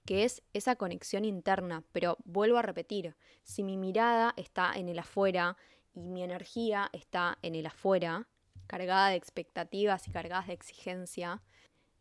que 0.06 0.24
es 0.24 0.42
esa 0.54 0.76
conexión 0.76 1.26
interna. 1.26 1.84
Pero 1.92 2.18
vuelvo 2.24 2.58
a 2.58 2.62
repetir, 2.62 3.16
si 3.44 3.64
mi 3.64 3.78
mirada 3.78 4.34
está 4.38 4.74
en 4.76 4.90
el 4.90 5.00
afuera 5.00 5.58
y 5.94 6.10
mi 6.10 6.24
energía 6.24 6.90
está 6.94 7.38
en 7.42 7.56
el 7.56 7.66
afuera, 7.66 8.28
cargada 8.68 9.10
de 9.10 9.16
expectativas 9.16 10.08
y 10.08 10.12
cargadas 10.12 10.48
de 10.48 10.54
exigencia, 10.54 11.42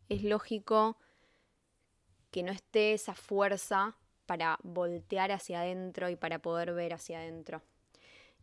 es 0.09 0.23
lógico 0.23 0.97
que 2.31 2.43
no 2.43 2.51
esté 2.51 2.93
esa 2.93 3.13
fuerza 3.13 3.97
para 4.25 4.57
voltear 4.63 5.31
hacia 5.31 5.61
adentro 5.61 6.09
y 6.09 6.15
para 6.15 6.39
poder 6.39 6.73
ver 6.73 6.93
hacia 6.93 7.19
adentro. 7.19 7.61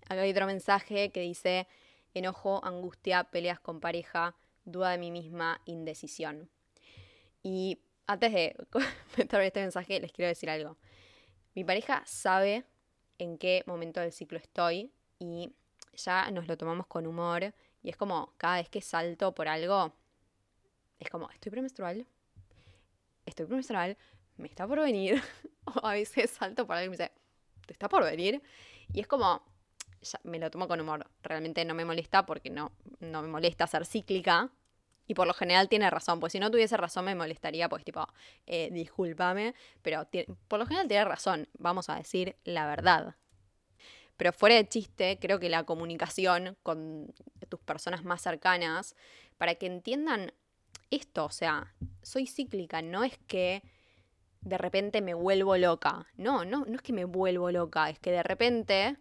Acá 0.09 0.21
hay 0.21 0.31
otro 0.31 0.47
mensaje 0.47 1.11
que 1.11 1.21
dice 1.21 1.67
enojo, 2.15 2.65
angustia, 2.65 3.25
peleas 3.25 3.61
con 3.61 3.81
pareja, 3.81 4.37
duda 4.65 4.91
de 4.91 4.99
mí 4.99 5.11
misma, 5.11 5.61
indecisión. 5.65 6.51
Y 7.43 7.81
antes 8.09 8.33
de 8.33 8.57
meter 9.19 9.41
este 9.43 9.61
mensaje, 9.61 10.01
les 10.01 10.11
quiero 10.11 10.29
decir 10.29 10.51
algo. 10.51 10.77
Mi 11.55 11.63
pareja 11.63 12.03
sabe 12.07 12.65
en 13.19 13.37
qué 13.39 13.63
momento 13.67 14.01
del 14.01 14.13
ciclo 14.13 14.39
estoy 14.39 14.91
y 15.19 15.53
ya 15.95 16.31
nos 16.31 16.49
lo 16.49 16.57
tomamos 16.57 16.87
con 16.87 17.07
humor 17.07 17.55
y 17.83 17.91
es 17.91 17.97
como 17.97 18.33
cada 18.39 18.57
vez 18.57 18.69
que 18.71 18.81
salto 18.81 19.35
por 19.35 19.47
algo, 19.47 19.93
es 20.99 21.11
como, 21.11 21.31
estoy 21.31 21.51
premenstrual, 21.51 22.07
estoy 23.27 23.47
premenstrual, 23.47 23.97
me 24.37 24.49
está 24.49 24.67
por 24.67 24.81
venir, 24.81 25.23
o 25.65 25.87
a 25.87 25.93
veces 25.93 26.31
salto 26.31 26.67
por 26.67 26.77
algo 26.77 26.87
y 26.87 26.89
me 26.91 26.97
dice, 26.97 27.13
te 27.67 27.73
está 27.73 27.89
por 27.89 28.05
venir, 28.05 28.43
y 28.93 29.01
es 29.01 29.07
como, 29.07 29.43
ya 30.01 30.19
me 30.25 30.39
lo 30.39 30.51
tomo 30.51 30.67
con 30.67 30.81
humor, 30.81 31.07
realmente 31.23 31.65
no 31.65 31.75
me 31.75 31.85
molesta 31.85 32.25
porque 32.25 32.49
no, 32.49 32.73
no 33.01 33.21
me 33.21 33.29
molesta 33.29 33.67
ser 33.67 33.85
cíclica, 33.85 34.51
Y 35.09 35.15
por 35.15 35.27
lo 35.27 35.35
general 35.35 35.69
tiene 35.69 35.91
razón, 35.91 36.21
pues 36.21 36.33
si 36.33 36.39
no 36.39 36.51
tuviese 36.51 36.77
razón 36.77 37.07
me 37.07 37.15
molestaría, 37.15 37.69
pues 37.69 37.83
tipo, 37.83 38.07
eh, 38.47 38.69
discúlpame, 38.71 39.55
pero 39.83 40.07
por 40.47 40.61
lo 40.61 40.67
general 40.67 40.87
tiene 40.87 41.05
razón, 41.05 41.49
vamos 41.59 41.89
a 41.89 41.97
decir 41.97 42.37
la 42.45 42.67
verdad. 42.67 43.17
Pero 44.19 44.33
fuera 44.33 44.57
de 44.57 44.69
chiste, 44.69 45.19
creo 45.19 45.41
que 45.41 45.49
la 45.49 45.65
comunicación 45.65 46.57
con 46.63 47.13
tus 47.49 47.61
personas 47.61 48.05
más 48.05 48.21
cercanas, 48.21 48.95
para 49.39 49.55
que 49.55 49.67
entiendan 49.67 50.33
esto, 50.91 51.25
o 51.25 51.31
sea, 51.31 51.75
soy 52.03 52.27
cíclica, 52.27 52.83
no 52.83 53.03
es 53.03 53.17
que 53.27 53.63
de 54.43 54.59
repente 54.59 55.01
me 55.01 55.15
vuelvo 55.15 55.57
loca, 55.57 56.07
no, 56.17 56.45
no, 56.45 56.65
no 56.67 56.77
es 56.77 56.83
que 56.83 56.93
me 56.93 57.05
vuelvo 57.05 57.51
loca, 57.51 57.91
es 57.91 57.99
que 57.99 58.11
de 58.11 58.23
repente 58.23 58.99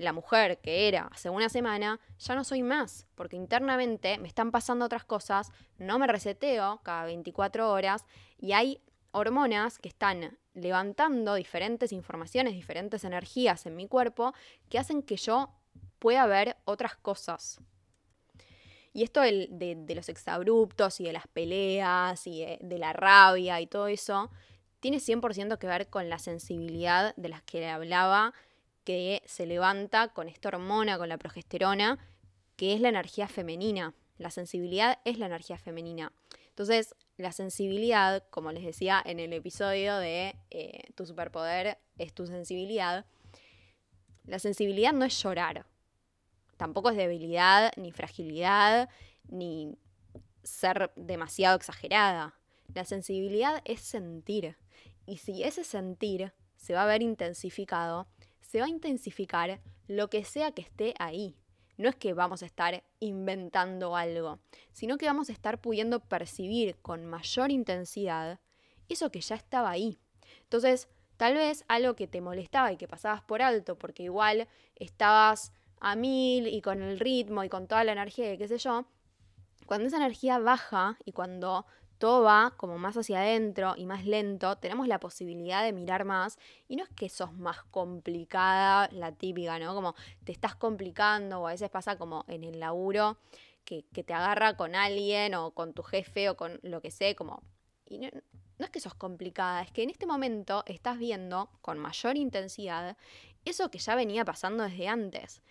la 0.00 0.12
mujer 0.12 0.60
que 0.60 0.88
era 0.88 1.08
hace 1.12 1.28
una 1.28 1.48
semana, 1.48 2.00
ya 2.18 2.34
no 2.34 2.42
soy 2.42 2.62
más, 2.62 3.06
porque 3.14 3.36
internamente 3.36 4.18
me 4.18 4.28
están 4.28 4.50
pasando 4.50 4.86
otras 4.86 5.04
cosas, 5.04 5.52
no 5.78 5.98
me 5.98 6.06
reseteo 6.06 6.80
cada 6.82 7.04
24 7.04 7.70
horas 7.70 8.06
y 8.38 8.52
hay 8.52 8.80
hormonas 9.12 9.78
que 9.78 9.88
están 9.88 10.38
levantando 10.54 11.34
diferentes 11.34 11.92
informaciones, 11.92 12.54
diferentes 12.54 13.04
energías 13.04 13.66
en 13.66 13.76
mi 13.76 13.86
cuerpo 13.88 14.32
que 14.68 14.78
hacen 14.78 15.02
que 15.02 15.16
yo 15.16 15.50
pueda 15.98 16.26
ver 16.26 16.56
otras 16.64 16.96
cosas. 16.96 17.60
Y 18.92 19.02
esto 19.04 19.20
de, 19.20 19.86
los 19.94 20.08
exabruptos 20.08 20.98
y 21.00 21.04
de 21.04 21.12
las 21.12 21.28
peleas 21.28 22.26
y 22.26 22.40
de, 22.40 22.58
de 22.60 22.78
la 22.78 22.92
rabia 22.92 23.60
y 23.60 23.66
todo 23.66 23.86
eso, 23.86 24.30
tiene 24.80 24.96
100% 24.96 25.58
que 25.58 25.66
ver 25.66 25.88
con 25.88 26.08
la 26.08 26.18
sensibilidad 26.18 27.14
de 27.16 27.28
las 27.28 27.42
que 27.42 27.60
le 27.60 27.68
hablaba 27.68 28.32
que 28.84 29.22
se 29.26 29.46
levanta 29.46 30.08
con 30.08 30.28
esta 30.28 30.48
hormona, 30.48 30.98
con 30.98 31.08
la 31.08 31.18
progesterona, 31.18 31.98
que 32.56 32.74
es 32.74 32.80
la 32.80 32.88
energía 32.88 33.28
femenina. 33.28 33.94
La 34.18 34.30
sensibilidad 34.30 34.98
es 35.04 35.18
la 35.18 35.26
energía 35.26 35.58
femenina. 35.58 36.12
Entonces, 36.48 36.94
la 37.16 37.32
sensibilidad, 37.32 38.24
como 38.30 38.52
les 38.52 38.64
decía 38.64 39.02
en 39.04 39.18
el 39.18 39.32
episodio 39.32 39.96
de 39.96 40.36
eh, 40.50 40.82
Tu 40.94 41.06
superpoder 41.06 41.78
es 41.98 42.12
tu 42.12 42.26
sensibilidad, 42.26 43.06
la 44.24 44.38
sensibilidad 44.38 44.92
no 44.92 45.04
es 45.04 45.20
llorar. 45.22 45.66
Tampoco 46.56 46.90
es 46.90 46.96
debilidad, 46.96 47.72
ni 47.76 47.92
fragilidad, 47.92 48.88
ni 49.28 49.76
ser 50.42 50.92
demasiado 50.96 51.56
exagerada. 51.56 52.34
La 52.74 52.84
sensibilidad 52.84 53.62
es 53.64 53.80
sentir. 53.80 54.56
Y 55.06 55.18
si 55.18 55.42
ese 55.42 55.64
sentir 55.64 56.32
se 56.56 56.74
va 56.74 56.82
a 56.82 56.86
ver 56.86 57.02
intensificado, 57.02 58.06
se 58.50 58.58
va 58.58 58.66
a 58.66 58.68
intensificar 58.68 59.60
lo 59.86 60.10
que 60.10 60.24
sea 60.24 60.50
que 60.50 60.62
esté 60.62 60.94
ahí. 60.98 61.36
No 61.76 61.88
es 61.88 61.94
que 61.94 62.14
vamos 62.14 62.42
a 62.42 62.46
estar 62.46 62.82
inventando 62.98 63.94
algo, 63.94 64.40
sino 64.72 64.98
que 64.98 65.06
vamos 65.06 65.30
a 65.30 65.32
estar 65.32 65.60
pudiendo 65.60 66.00
percibir 66.00 66.76
con 66.82 67.06
mayor 67.06 67.52
intensidad 67.52 68.40
eso 68.88 69.12
que 69.12 69.20
ya 69.20 69.36
estaba 69.36 69.70
ahí. 69.70 70.00
Entonces, 70.42 70.88
tal 71.16 71.34
vez 71.34 71.64
algo 71.68 71.94
que 71.94 72.08
te 72.08 72.20
molestaba 72.20 72.72
y 72.72 72.76
que 72.76 72.88
pasabas 72.88 73.22
por 73.22 73.40
alto, 73.40 73.78
porque 73.78 74.02
igual 74.02 74.48
estabas 74.74 75.52
a 75.80 75.94
mil 75.94 76.48
y 76.48 76.60
con 76.60 76.82
el 76.82 76.98
ritmo 76.98 77.44
y 77.44 77.48
con 77.48 77.68
toda 77.68 77.84
la 77.84 77.92
energía 77.92 78.32
y 78.32 78.36
qué 78.36 78.48
sé 78.48 78.58
yo, 78.58 78.84
cuando 79.64 79.86
esa 79.86 79.98
energía 79.98 80.40
baja 80.40 80.98
y 81.04 81.12
cuando 81.12 81.66
todo 82.00 82.22
va 82.22 82.54
como 82.56 82.78
más 82.78 82.96
hacia 82.96 83.20
adentro 83.20 83.74
y 83.76 83.84
más 83.84 84.06
lento, 84.06 84.56
tenemos 84.56 84.88
la 84.88 84.98
posibilidad 84.98 85.62
de 85.62 85.74
mirar 85.74 86.06
más 86.06 86.38
y 86.66 86.76
no 86.76 86.84
es 86.84 86.88
que 86.88 87.10
sos 87.10 87.34
más 87.34 87.62
complicada, 87.64 88.88
la 88.90 89.12
típica, 89.12 89.58
¿no? 89.58 89.74
Como 89.74 89.94
te 90.24 90.32
estás 90.32 90.56
complicando 90.56 91.40
o 91.40 91.46
a 91.46 91.52
veces 91.52 91.68
pasa 91.68 91.98
como 91.98 92.24
en 92.26 92.42
el 92.42 92.58
laburo 92.58 93.18
que, 93.66 93.82
te 93.82 94.14
agarra 94.14 94.56
con 94.56 94.74
alguien 94.74 95.34
o 95.34 95.50
con 95.50 95.74
tu 95.74 95.82
jefe 95.82 96.30
o 96.30 96.36
con 96.36 96.58
lo 96.62 96.80
que 96.80 96.90
sé, 96.90 97.14
como... 97.14 97.42
Y 97.86 97.98
no, 97.98 98.08
no 98.58 98.64
es 98.64 98.70
que 98.70 98.80
sos 98.80 98.94
complicada, 98.94 99.60
es 99.60 99.70
que 99.70 99.82
en 99.82 99.90
este 99.90 100.06
momento 100.06 100.62
estás 100.66 100.98
viendo 100.98 101.50
con 101.60 101.78
mayor 101.78 102.16
intensidad 102.16 102.96
eso 103.44 103.70
que 103.70 103.78
ya 103.78 103.94
venía 103.94 104.24
pasando 104.24 104.64
desde 104.64 104.88
antes. 104.88 105.42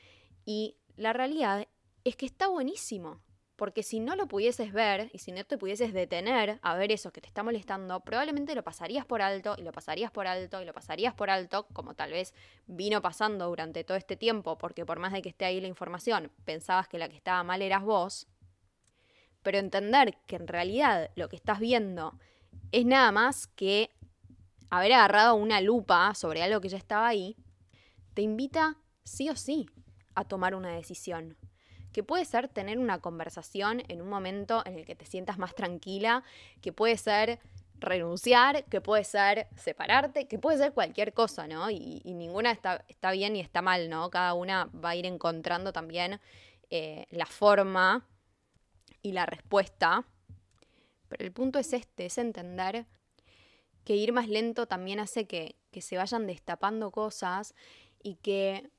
Y 0.45 0.77
la 0.97 1.13
realidad 1.13 1.67
es 2.03 2.15
que 2.15 2.25
está 2.25 2.47
buenísimo. 2.47 3.21
Porque 3.59 3.83
si 3.83 3.99
no 3.99 4.15
lo 4.15 4.25
pudieses 4.25 4.71
ver 4.71 5.09
y 5.11 5.17
si 5.17 5.33
no 5.33 5.43
te 5.43 5.57
pudieses 5.57 5.91
detener 5.91 6.59
a 6.61 6.75
ver 6.75 6.93
eso 6.93 7.11
que 7.11 7.19
te 7.19 7.27
está 7.27 7.43
molestando, 7.43 7.99
probablemente 7.99 8.55
lo 8.55 8.63
pasarías 8.63 9.05
por 9.05 9.21
alto 9.21 9.55
y 9.57 9.63
lo 9.63 9.73
pasarías 9.73 10.11
por 10.11 10.27
alto 10.27 10.61
y 10.61 10.65
lo 10.65 10.71
pasarías 10.71 11.13
por 11.13 11.29
alto, 11.29 11.67
como 11.73 11.93
tal 11.93 12.13
vez 12.13 12.33
vino 12.67 13.01
pasando 13.01 13.47
durante 13.47 13.83
todo 13.83 13.97
este 13.97 14.15
tiempo, 14.15 14.57
porque 14.57 14.85
por 14.85 14.99
más 14.99 15.11
de 15.11 15.21
que 15.21 15.27
esté 15.27 15.43
ahí 15.43 15.59
la 15.59 15.67
información, 15.67 16.31
pensabas 16.45 16.87
que 16.87 16.97
la 16.97 17.09
que 17.09 17.17
estaba 17.17 17.43
mal 17.43 17.61
eras 17.61 17.83
vos. 17.83 18.27
Pero 19.43 19.57
entender 19.57 20.15
que 20.25 20.37
en 20.37 20.47
realidad 20.47 21.11
lo 21.17 21.27
que 21.27 21.35
estás 21.35 21.59
viendo 21.59 22.17
es 22.71 22.85
nada 22.85 23.11
más 23.11 23.47
que 23.47 23.89
haber 24.69 24.93
agarrado 24.93 25.35
una 25.35 25.59
lupa 25.59 26.15
sobre 26.15 26.43
algo 26.43 26.61
que 26.61 26.69
ya 26.69 26.77
estaba 26.77 27.09
ahí, 27.09 27.35
te 28.13 28.21
invita 28.21 28.77
sí 29.03 29.29
o 29.29 29.35
sí 29.35 29.65
a 30.15 30.23
tomar 30.23 30.55
una 30.55 30.73
decisión 30.73 31.35
que 31.91 32.03
puede 32.03 32.25
ser 32.25 32.47
tener 32.47 32.77
una 32.77 32.99
conversación 32.99 33.83
en 33.87 34.01
un 34.01 34.09
momento 34.09 34.63
en 34.65 34.75
el 34.77 34.85
que 34.85 34.95
te 34.95 35.05
sientas 35.05 35.37
más 35.37 35.55
tranquila, 35.55 36.23
que 36.61 36.71
puede 36.71 36.97
ser 36.97 37.39
renunciar, 37.79 38.65
que 38.65 38.81
puede 38.81 39.03
ser 39.03 39.47
separarte, 39.55 40.27
que 40.27 40.37
puede 40.37 40.57
ser 40.57 40.73
cualquier 40.73 41.13
cosa, 41.13 41.47
¿no? 41.47 41.69
Y, 41.71 42.01
ninguna 42.05 42.51
está, 42.51 42.83
está, 42.87 43.11
bien 43.11 43.35
y 43.35 43.39
está 43.39 43.61
mal, 43.61 43.89
¿no? 43.89 44.09
Cada 44.09 44.33
una 44.33 44.65
va 44.65 44.89
a 44.89 44.95
ir 44.95 45.05
encontrando 45.05 45.71
también 45.71 46.19
eh, 46.69 47.05
la 47.09 47.25
forma 47.25 48.05
y 49.01 49.13
la 49.13 49.25
respuesta. 49.25 50.05
Pero 51.07 51.25
el 51.25 51.31
punto 51.31 51.57
es 51.57 51.73
este, 51.73 52.05
es 52.05 52.17
entender 52.17 52.85
que 53.83 53.95
ir 53.95 54.11
más 54.11 54.27
lento 54.27 54.67
también 54.67 54.99
hace 54.99 55.25
que, 55.25 55.55
que 55.71 55.81
se 55.81 55.97
vayan 55.97 56.27
destapando 56.27 56.91
cosas 56.91 57.55
y 58.03 58.15
que 58.15 58.69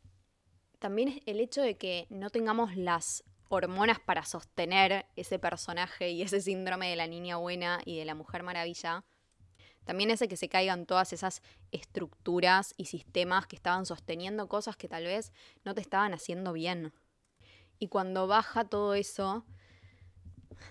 también 0.80 1.22
el 1.26 1.40
hecho 1.40 1.62
de 1.62 1.76
que 1.76 2.06
no 2.10 2.30
tengamos 2.30 2.76
las 2.76 3.22
hormonas 3.48 4.00
para 4.00 4.24
sostener 4.24 5.06
ese 5.14 5.38
personaje 5.38 6.10
y 6.10 6.22
ese 6.22 6.40
síndrome 6.40 6.88
de 6.88 6.96
la 6.96 7.06
niña 7.06 7.36
buena 7.36 7.80
y 7.84 7.98
de 7.98 8.04
la 8.04 8.14
mujer 8.14 8.42
maravilla, 8.42 9.04
también 9.84 10.10
hace 10.10 10.28
que 10.28 10.36
se 10.36 10.48
caigan 10.48 10.86
todas 10.86 11.12
esas 11.12 11.42
estructuras 11.70 12.74
y 12.76 12.86
sistemas 12.86 13.46
que 13.46 13.56
estaban 13.56 13.86
sosteniendo 13.86 14.48
cosas 14.48 14.76
que 14.76 14.88
tal 14.88 15.04
vez 15.04 15.32
no 15.64 15.74
te 15.74 15.80
estaban 15.80 16.14
haciendo 16.14 16.52
bien. 16.52 16.92
Y 17.78 17.88
cuando 17.88 18.26
baja 18.26 18.64
todo 18.64 18.94
eso, 18.94 19.44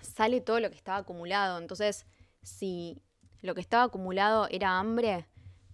sale 0.00 0.40
todo 0.40 0.58
lo 0.58 0.70
que 0.70 0.76
estaba 0.76 0.98
acumulado. 0.98 1.58
Entonces, 1.58 2.06
si 2.42 3.02
lo 3.42 3.54
que 3.54 3.60
estaba 3.60 3.84
acumulado 3.84 4.48
era 4.50 4.78
hambre, 4.78 5.26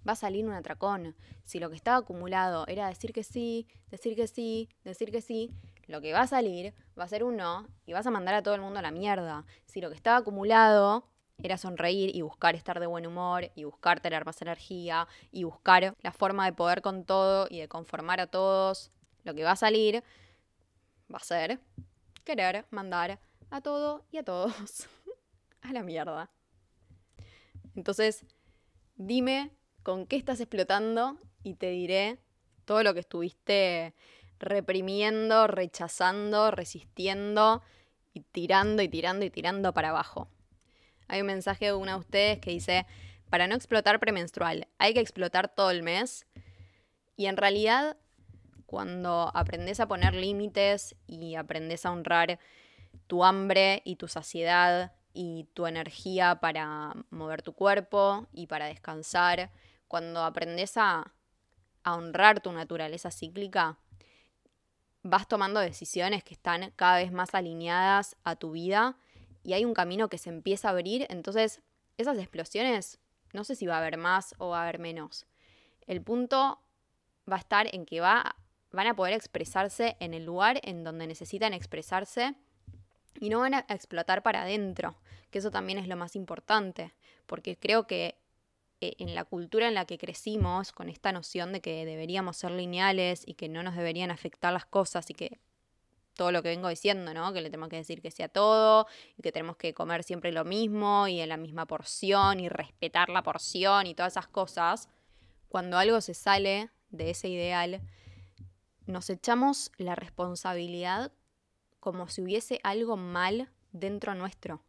va 0.07 0.13
a 0.13 0.17
salir 0.17 0.47
un 0.47 0.53
atracón. 0.53 1.15
Si 1.45 1.59
lo 1.59 1.71
que 1.71 1.77
estaba 1.77 1.99
acumulado 1.99 2.67
era 2.67 2.89
decir 2.89 3.13
que 3.13 3.23
sí, 3.23 3.67
decir 3.91 4.17
que 4.17 4.27
sí, 4.27 4.69
decir 4.85 5.11
que 5.11 5.21
sí, 5.21 5.51
lo 5.87 6.01
que 6.01 6.13
va 6.13 6.23
a 6.23 6.27
salir 6.27 6.75
va 6.99 7.05
a 7.05 7.09
ser 7.09 7.25
un 7.25 7.37
no 7.37 7.69
y 7.87 7.93
vas 7.93 8.07
a 8.07 8.11
mandar 8.11 8.35
a 8.35 8.43
todo 8.43 8.55
el 8.55 8.61
mundo 8.61 8.79
a 8.79 8.83
la 8.83 8.91
mierda. 8.91 9.45
Si 9.65 9.81
lo 9.81 9.89
que 9.89 9.97
estaba 9.97 10.19
acumulado 10.19 11.05
era 11.43 11.59
sonreír 11.59 12.15
y 12.15 12.23
buscar 12.23 12.55
estar 12.55 12.81
de 12.81 12.87
buen 12.87 13.07
humor 13.07 13.51
y 13.55 13.65
buscar 13.65 14.01
tener 14.01 14.25
más 14.25 14.41
energía 14.43 15.07
y 15.31 15.45
buscar 15.45 15.95
la 16.01 16.13
forma 16.13 16.47
de 16.47 16.53
poder 16.53 16.83
con 16.83 17.05
todo 17.05 17.47
y 17.51 17.61
de 17.61 17.69
conformar 17.69 18.21
a 18.21 18.27
todos, 18.27 18.91
lo 19.25 19.35
que 19.35 19.45
va 19.45 19.53
a 19.53 19.57
salir 19.57 20.03
va 21.13 21.19
a 21.19 21.25
ser 21.25 21.61
querer 22.25 22.67
mandar 22.71 23.21
a 23.51 23.61
todo 23.61 24.05
y 24.11 24.19
a 24.19 24.25
todos 24.25 24.89
a 25.63 25.73
la 25.73 25.83
mierda. 25.83 26.31
Entonces, 27.75 28.25
dime 28.97 29.51
con 29.87 30.05
qué 30.05 30.17
estás 30.17 30.41
explotando 30.41 31.17
y 31.45 31.55
te 31.55 31.71
diré 31.71 32.19
todo 32.65 32.83
lo 32.83 32.93
que 32.93 32.99
estuviste 32.99 33.95
reprimiendo, 34.41 35.47
rechazando, 35.47 36.51
resistiendo 36.51 37.63
y 38.13 38.23
tirando 38.23 38.83
y 38.83 38.89
tirando 38.89 39.25
y 39.25 39.31
tirando 39.31 39.73
para 39.73 39.91
abajo. 39.91 40.27
Hay 41.07 41.21
un 41.21 41.29
mensaje 41.29 41.67
de 41.67 41.75
una 41.75 41.93
de 41.93 41.99
ustedes 42.01 42.41
que 42.41 42.51
dice, 42.51 42.85
para 43.31 43.47
no 43.47 43.55
explotar 43.55 44.01
premenstrual, 44.01 44.67
hay 44.79 44.93
que 44.93 44.99
explotar 44.99 45.55
todo 45.55 45.71
el 45.71 45.85
mes. 45.85 46.27
Y 47.17 47.27
en 47.27 47.37
realidad, 47.37 47.97
cuando 48.67 49.31
aprendes 49.35 49.79
a 49.79 49.87
poner 49.87 50.17
límites 50.17 50.97
y 51.07 51.37
aprendes 51.37 51.87
a 51.87 51.93
honrar 51.93 52.41
tu 53.07 53.23
hambre 53.23 53.83
y 53.85 53.95
tu 53.95 54.09
saciedad 54.09 54.95
y 55.15 55.45
tu 55.55 55.69
energía 55.69 56.41
para 56.41 56.93
mover 57.11 57.43
tu 57.43 57.53
cuerpo 57.53 58.27
y 58.33 58.49
para 58.49 58.67
descansar 58.67 59.53
cuando 59.89 60.25
aprendes 60.25 60.77
a, 60.77 61.13
honrar 61.85 62.41
tu 62.41 62.51
naturaleza 62.51 63.13
cíclica, 63.13 63.79
vas 65.05 65.29
tomando 65.29 65.61
decisiones 65.61 66.25
que 66.25 66.35
están 66.35 66.73
cada 66.75 66.97
vez 66.97 67.13
más 67.13 67.33
alineadas 67.33 68.17
a 68.25 68.35
tu 68.35 68.51
vida 68.51 68.97
y 69.45 69.53
hay 69.53 69.65
un 69.65 69.73
camino 69.73 70.09
que 70.09 70.19
se 70.19 70.31
empieza 70.31 70.67
a 70.67 70.73
abrir, 70.73 71.07
entonces 71.11 71.63
esas 71.97 72.19
explosiones 72.19 72.99
no 73.33 73.45
sé 73.45 73.55
si 73.55 73.67
va 73.67 73.77
a 73.77 73.79
haber 73.79 73.99
más 73.99 74.35
o 74.39 74.49
va 74.49 74.61
a 74.61 74.63
haber 74.65 74.81
menos. 74.81 75.27
El 75.87 76.03
punto 76.03 76.61
va 77.31 77.37
a 77.37 77.41
estar 77.41 77.73
en 77.73 77.87
que 77.87 78.01
va, 78.01 78.35
van 78.73 78.89
a 78.89 78.97
poder 78.97 79.15
expresarse 79.15 79.97
en 80.01 80.13
el 80.13 80.25
lugar 80.25 80.61
en 80.65 80.83
donde 80.83 81.07
necesitan 81.07 81.53
expresarse 81.53 82.35
y 83.21 83.29
no 83.29 83.41
van 83.41 83.55
a 83.55 83.67
explotar 83.69 84.23
para 84.23 84.43
adentro, 84.43 84.97
que 85.31 85.39
eso 85.39 85.51
también 85.51 85.79
es 85.79 85.87
lo 85.87 85.97
más 85.97 86.17
importante, 86.17 86.95
porque 87.27 87.57
creo 87.57 87.87
que 87.87 88.19
en 88.81 89.15
la 89.15 89.25
cultura 89.25 89.69
en 89.69 89.75
la 89.75 89.87
que 89.87 89.99
crecimos, 89.99 90.73
con 90.73 90.89
esta 90.89 91.13
noción 91.13 91.53
de 91.53 91.61
que 91.61 91.85
deberíamos 91.85 92.37
ser 92.37 92.51
lineales 92.51 93.23
y 93.27 93.35
que 93.35 93.49
no 93.49 93.63
nos 93.63 93.75
deberían 93.75 94.11
afectar 94.11 94.53
las 94.53 94.67
cosas 94.67 95.09
y 95.11 95.15
que 95.15 95.39
todo 96.15 96.33
lo 96.33 96.43
que 96.43 96.49
vengo 96.49 96.69
diciendo, 96.69 97.13
¿no? 97.15 97.33
Que 97.33 97.41
le 97.41 97.51
tenemos 97.51 97.69
que 97.69 97.77
decir 97.77 98.01
que 98.01 98.11
sea 98.11 98.29
todo 98.29 98.87
y 99.17 99.23
que 99.23 99.33
tenemos 99.33 99.57
que 99.57 99.75
comer 99.75 100.03
siempre 100.03 100.33
lo 100.33 100.45
mismo 100.45 101.07
y 101.09 101.21
en 101.21 101.29
la 101.29 101.37
misma 101.37 101.67
porción 101.67 102.41
y 102.41 102.49
respetar 102.49 103.09
la 103.11 103.23
porción 103.23 103.87
y 103.87 103.95
todas 103.95 104.15
esas 104.15 104.27
cosas. 104.27 104.89
Cuando 105.49 105.79
algo 105.79 106.01
se 106.01 106.15
sale 106.15 106.71
de 106.91 107.11
ese 107.11 107.29
ideal, 107.29 107.83
nos 108.87 109.11
echamos 109.11 109.71
la 109.77 109.95
responsabilidad 109.95 111.13
como 111.81 112.09
si 112.09 112.23
hubiese 112.23 112.61
algo 112.63 112.97
mal 112.97 113.51
dentro 113.73 114.15
nuestro, 114.15 114.63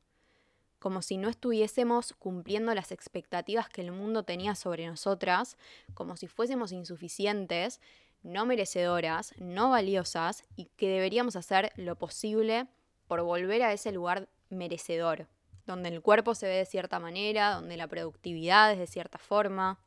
como 0.88 1.02
si 1.02 1.17
no 1.17 1.28
estuviésemos 1.28 2.13
cumpliendo 2.13 2.73
las 2.73 2.93
expectativas 2.93 3.67
que 3.67 3.82
el 3.82 3.91
mundo 3.91 4.23
tenía 4.23 4.56
sobre 4.56 4.88
nosotras, 4.88 5.58
como 5.93 6.15
si 6.15 6.28
fuésemos 6.28 6.71
insuficientes 6.71 7.82
no 8.23 8.45
merecedoras, 8.45 9.34
no 9.38 9.69
valiosas 9.69 10.45
y 10.56 10.69
que 10.78 10.88
deberíamos 10.88 11.36
hacer 11.36 11.73
lo 11.76 11.97
posible 11.97 12.67
por 13.06 13.21
volver 13.21 13.63
a 13.63 13.73
ese 13.73 13.91
lugar 13.91 14.30
merecedor, 14.50 15.28
donde 15.65 15.89
el 15.89 16.02
cuerpo 16.02 16.36
se 16.36 16.47
ve 16.47 16.56
de 16.56 16.65
cierta 16.65 17.00
manera, 17.00 17.56
donde 17.56 17.76
la 17.76 17.89
productividad 17.89 18.71
es 18.71 18.80
de 18.80 18.88
cierta 18.88 19.17
forma, 19.17 19.82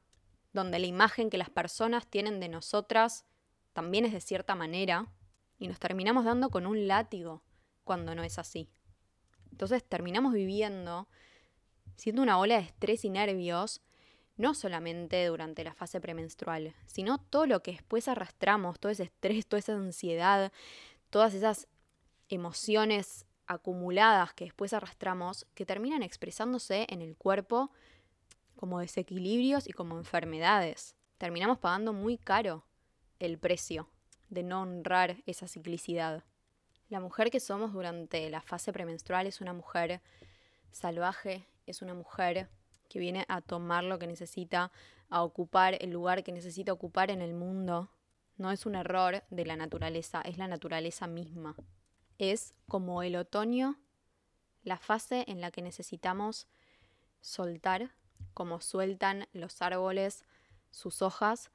donde 0.52 0.78
la 0.80 0.86
imagen 0.86 1.30
que 1.30 1.38
las 1.38 1.48
personas 1.48 2.06
tienen 2.08 2.40
de 2.40 2.50
nosotras 2.50 3.24
también 3.72 4.04
es 4.04 4.12
de 4.12 4.20
cierta 4.20 4.54
manera, 4.54 5.06
y 5.58 5.66
nos 5.66 5.78
terminamos 5.78 6.26
dando 6.26 6.50
con 6.50 6.66
un 6.66 6.86
látigo 6.86 7.42
cuando 7.84 8.14
no 8.14 8.22
es 8.22 8.38
así. 8.38 8.68
Entonces 9.50 9.84
terminamos 9.84 10.32
viviendo, 10.32 11.08
siendo 11.96 12.22
una 12.22 12.38
ola 12.38 12.56
de 12.56 12.62
estrés 12.62 13.04
y 13.04 13.10
nervios 13.10 13.82
no 14.36 14.54
solamente 14.54 15.26
durante 15.26 15.64
la 15.64 15.74
fase 15.74 16.00
premenstrual, 16.00 16.74
sino 16.86 17.18
todo 17.18 17.46
lo 17.46 17.62
que 17.62 17.72
después 17.72 18.08
arrastramos, 18.08 18.80
todo 18.80 18.90
ese 18.90 19.02
estrés, 19.02 19.46
toda 19.46 19.58
esa 19.58 19.74
ansiedad, 19.74 20.50
todas 21.10 21.34
esas 21.34 21.68
emociones 22.30 23.26
acumuladas 23.46 24.32
que 24.32 24.44
después 24.44 24.72
arrastramos, 24.72 25.46
que 25.54 25.66
terminan 25.66 26.02
expresándose 26.02 26.86
en 26.88 27.02
el 27.02 27.16
cuerpo 27.16 27.70
como 28.56 28.78
desequilibrios 28.78 29.68
y 29.68 29.72
como 29.72 29.98
enfermedades. 29.98 30.94
Terminamos 31.18 31.58
pagando 31.58 31.92
muy 31.92 32.16
caro 32.16 32.64
el 33.18 33.38
precio 33.38 33.90
de 34.30 34.42
no 34.42 34.62
honrar 34.62 35.16
esa 35.26 35.48
ciclicidad. 35.48 36.24
La 36.90 36.98
mujer 36.98 37.30
que 37.30 37.38
somos 37.38 37.72
durante 37.72 38.28
la 38.30 38.40
fase 38.40 38.72
premenstrual 38.72 39.28
es 39.28 39.40
una 39.40 39.52
mujer 39.52 40.00
salvaje, 40.72 41.46
es 41.64 41.82
una 41.82 41.94
mujer 41.94 42.50
que 42.88 42.98
viene 42.98 43.24
a 43.28 43.40
tomar 43.40 43.84
lo 43.84 44.00
que 44.00 44.08
necesita, 44.08 44.72
a 45.08 45.22
ocupar 45.22 45.78
el 45.80 45.90
lugar 45.90 46.24
que 46.24 46.32
necesita 46.32 46.72
ocupar 46.72 47.12
en 47.12 47.22
el 47.22 47.32
mundo. 47.32 47.92
No 48.38 48.50
es 48.50 48.66
un 48.66 48.74
error 48.74 49.22
de 49.30 49.46
la 49.46 49.54
naturaleza, 49.54 50.20
es 50.22 50.36
la 50.36 50.48
naturaleza 50.48 51.06
misma. 51.06 51.54
Es 52.18 52.54
como 52.66 53.04
el 53.04 53.14
otoño, 53.14 53.78
la 54.64 54.76
fase 54.76 55.24
en 55.28 55.40
la 55.40 55.52
que 55.52 55.62
necesitamos 55.62 56.48
soltar, 57.20 57.92
como 58.34 58.60
sueltan 58.60 59.28
los 59.32 59.62
árboles 59.62 60.24
sus 60.72 61.02
hojas, 61.02 61.52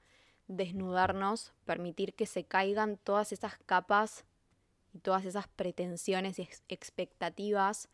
desnudarnos, 0.48 1.52
permitir 1.66 2.14
que 2.14 2.26
se 2.26 2.46
caigan 2.46 2.96
todas 2.96 3.34
esas 3.34 3.58
capas 3.66 4.24
y 4.96 5.00
todas 5.00 5.26
esas 5.26 5.50
pretensiones 5.50 6.40
y 6.40 6.48
expectativas 6.70 7.90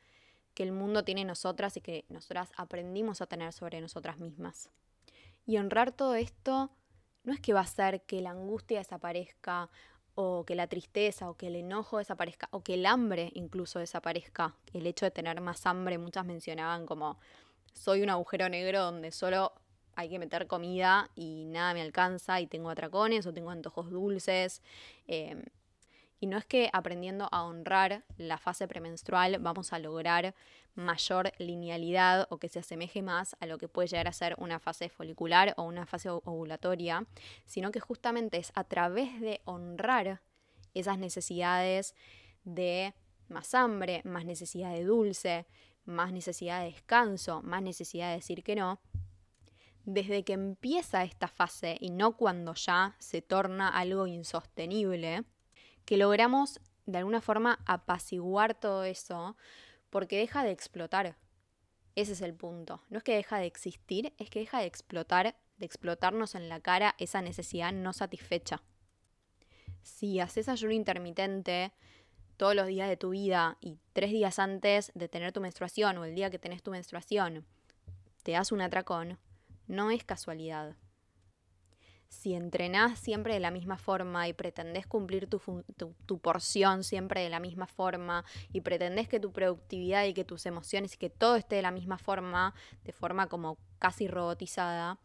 que 0.53 0.61
el 0.61 0.71
mundo 0.71 1.03
tiene 1.03 1.25
nosotras 1.25 1.75
y 1.75 1.81
que 1.81 2.05
nosotras 2.09 2.51
aprendimos 2.55 3.21
a 3.21 3.25
tener 3.25 3.51
sobre 3.53 3.81
nosotras 3.81 4.19
mismas. 4.19 4.69
Y 5.47 5.57
honrar 5.57 5.91
todo 5.91 6.13
esto 6.13 6.69
no 7.23 7.33
es 7.33 7.39
que 7.39 7.53
va 7.53 7.61
a 7.61 7.65
ser 7.65 8.03
que 8.03 8.21
la 8.21 8.29
angustia 8.29 8.77
desaparezca 8.77 9.71
o 10.13 10.45
que 10.45 10.53
la 10.53 10.67
tristeza 10.67 11.27
o 11.27 11.37
que 11.37 11.47
el 11.47 11.55
enojo 11.55 11.97
desaparezca 11.97 12.47
o 12.51 12.61
que 12.61 12.75
el 12.75 12.85
hambre 12.85 13.31
incluso 13.33 13.79
desaparezca. 13.79 14.55
El 14.71 14.85
hecho 14.85 15.05
de 15.05 15.11
tener 15.11 15.41
más 15.41 15.65
hambre, 15.65 15.97
muchas 15.97 16.25
mencionaban 16.25 16.85
como 16.85 17.17
soy 17.73 18.03
un 18.03 18.11
agujero 18.11 18.47
negro 18.47 18.83
donde 18.83 19.11
solo 19.11 19.53
hay 19.95 20.09
que 20.09 20.19
meter 20.19 20.45
comida 20.45 21.09
y 21.15 21.45
nada 21.45 21.73
me 21.73 21.81
alcanza 21.81 22.39
y 22.41 22.45
tengo 22.45 22.69
atracones 22.69 23.25
o 23.25 23.33
tengo 23.33 23.49
antojos 23.49 23.89
dulces. 23.89 24.61
Eh, 25.07 25.43
y 26.21 26.27
no 26.27 26.37
es 26.37 26.45
que 26.45 26.69
aprendiendo 26.71 27.27
a 27.31 27.43
honrar 27.43 28.03
la 28.15 28.37
fase 28.37 28.67
premenstrual 28.67 29.39
vamos 29.39 29.73
a 29.73 29.79
lograr 29.79 30.35
mayor 30.75 31.33
linealidad 31.39 32.27
o 32.29 32.37
que 32.37 32.47
se 32.47 32.59
asemeje 32.59 33.01
más 33.01 33.35
a 33.39 33.47
lo 33.47 33.57
que 33.57 33.67
puede 33.67 33.87
llegar 33.87 34.07
a 34.07 34.13
ser 34.13 34.35
una 34.37 34.59
fase 34.59 34.87
folicular 34.87 35.55
o 35.57 35.63
una 35.63 35.87
fase 35.87 36.09
ovulatoria, 36.09 37.05
sino 37.45 37.71
que 37.71 37.79
justamente 37.79 38.37
es 38.37 38.51
a 38.53 38.63
través 38.63 39.19
de 39.19 39.41
honrar 39.45 40.21
esas 40.75 40.99
necesidades 40.99 41.95
de 42.43 42.93
más 43.27 43.55
hambre, 43.55 44.01
más 44.05 44.23
necesidad 44.23 44.73
de 44.73 44.83
dulce, 44.83 45.47
más 45.85 46.13
necesidad 46.13 46.59
de 46.59 46.67
descanso, 46.67 47.41
más 47.41 47.63
necesidad 47.63 48.09
de 48.09 48.17
decir 48.17 48.43
que 48.43 48.55
no, 48.55 48.79
desde 49.85 50.23
que 50.23 50.33
empieza 50.33 51.03
esta 51.03 51.27
fase 51.27 51.77
y 51.79 51.89
no 51.89 52.15
cuando 52.15 52.53
ya 52.53 52.95
se 52.99 53.23
torna 53.23 53.69
algo 53.69 54.05
insostenible, 54.05 55.25
que 55.85 55.97
logramos 55.97 56.59
de 56.85 56.97
alguna 56.97 57.21
forma 57.21 57.59
apaciguar 57.65 58.53
todo 58.53 58.83
eso 58.83 59.35
porque 59.89 60.17
deja 60.17 60.43
de 60.43 60.51
explotar. 60.51 61.17
Ese 61.95 62.13
es 62.13 62.21
el 62.21 62.33
punto. 62.33 62.81
No 62.89 62.99
es 62.99 63.03
que 63.03 63.15
deja 63.15 63.37
de 63.37 63.45
existir, 63.45 64.13
es 64.17 64.29
que 64.29 64.39
deja 64.39 64.59
de 64.59 64.65
explotar, 64.65 65.35
de 65.57 65.65
explotarnos 65.65 66.35
en 66.35 66.49
la 66.49 66.59
cara 66.59 66.95
esa 66.97 67.21
necesidad 67.21 67.73
no 67.73 67.93
satisfecha. 67.93 68.61
Si 69.83 70.19
haces 70.19 70.47
ayuno 70.47 70.73
intermitente 70.73 71.73
todos 72.37 72.55
los 72.55 72.67
días 72.67 72.87
de 72.89 72.97
tu 72.97 73.09
vida 73.09 73.57
y 73.61 73.77
tres 73.93 74.11
días 74.11 74.39
antes 74.39 74.91
de 74.95 75.09
tener 75.09 75.31
tu 75.31 75.41
menstruación 75.41 75.97
o 75.97 76.05
el 76.05 76.15
día 76.15 76.29
que 76.29 76.39
tenés 76.39 76.63
tu 76.63 76.71
menstruación 76.71 77.45
te 78.23 78.33
das 78.33 78.51
un 78.51 78.61
atracón, 78.61 79.17
no 79.67 79.91
es 79.91 80.03
casualidad 80.03 80.75
si 82.11 82.33
entrenás 82.35 82.99
siempre 82.99 83.33
de 83.33 83.39
la 83.39 83.51
misma 83.51 83.77
forma 83.77 84.27
y 84.27 84.33
pretendés 84.33 84.85
cumplir 84.85 85.27
tu, 85.27 86.19
porción 86.19 86.83
siempre 86.83 87.21
de 87.21 87.29
la 87.29 87.39
misma 87.39 87.67
forma 87.67 88.25
y 88.51 88.61
pretendés 88.61 89.07
que 89.07 89.21
tu 89.21 89.31
productividad 89.31 90.03
y 90.03 90.13
que 90.13 90.25
tus 90.25 90.45
emociones 90.45 90.93
y 90.93 90.97
que 90.97 91.09
todo 91.09 91.37
esté 91.37 91.55
de 91.55 91.61
la 91.61 91.71
misma 91.71 91.97
forma, 91.97 92.53
de 92.83 92.91
forma 92.91 93.27
como 93.27 93.57
casi 93.79 94.09
robotizada, 94.09 94.99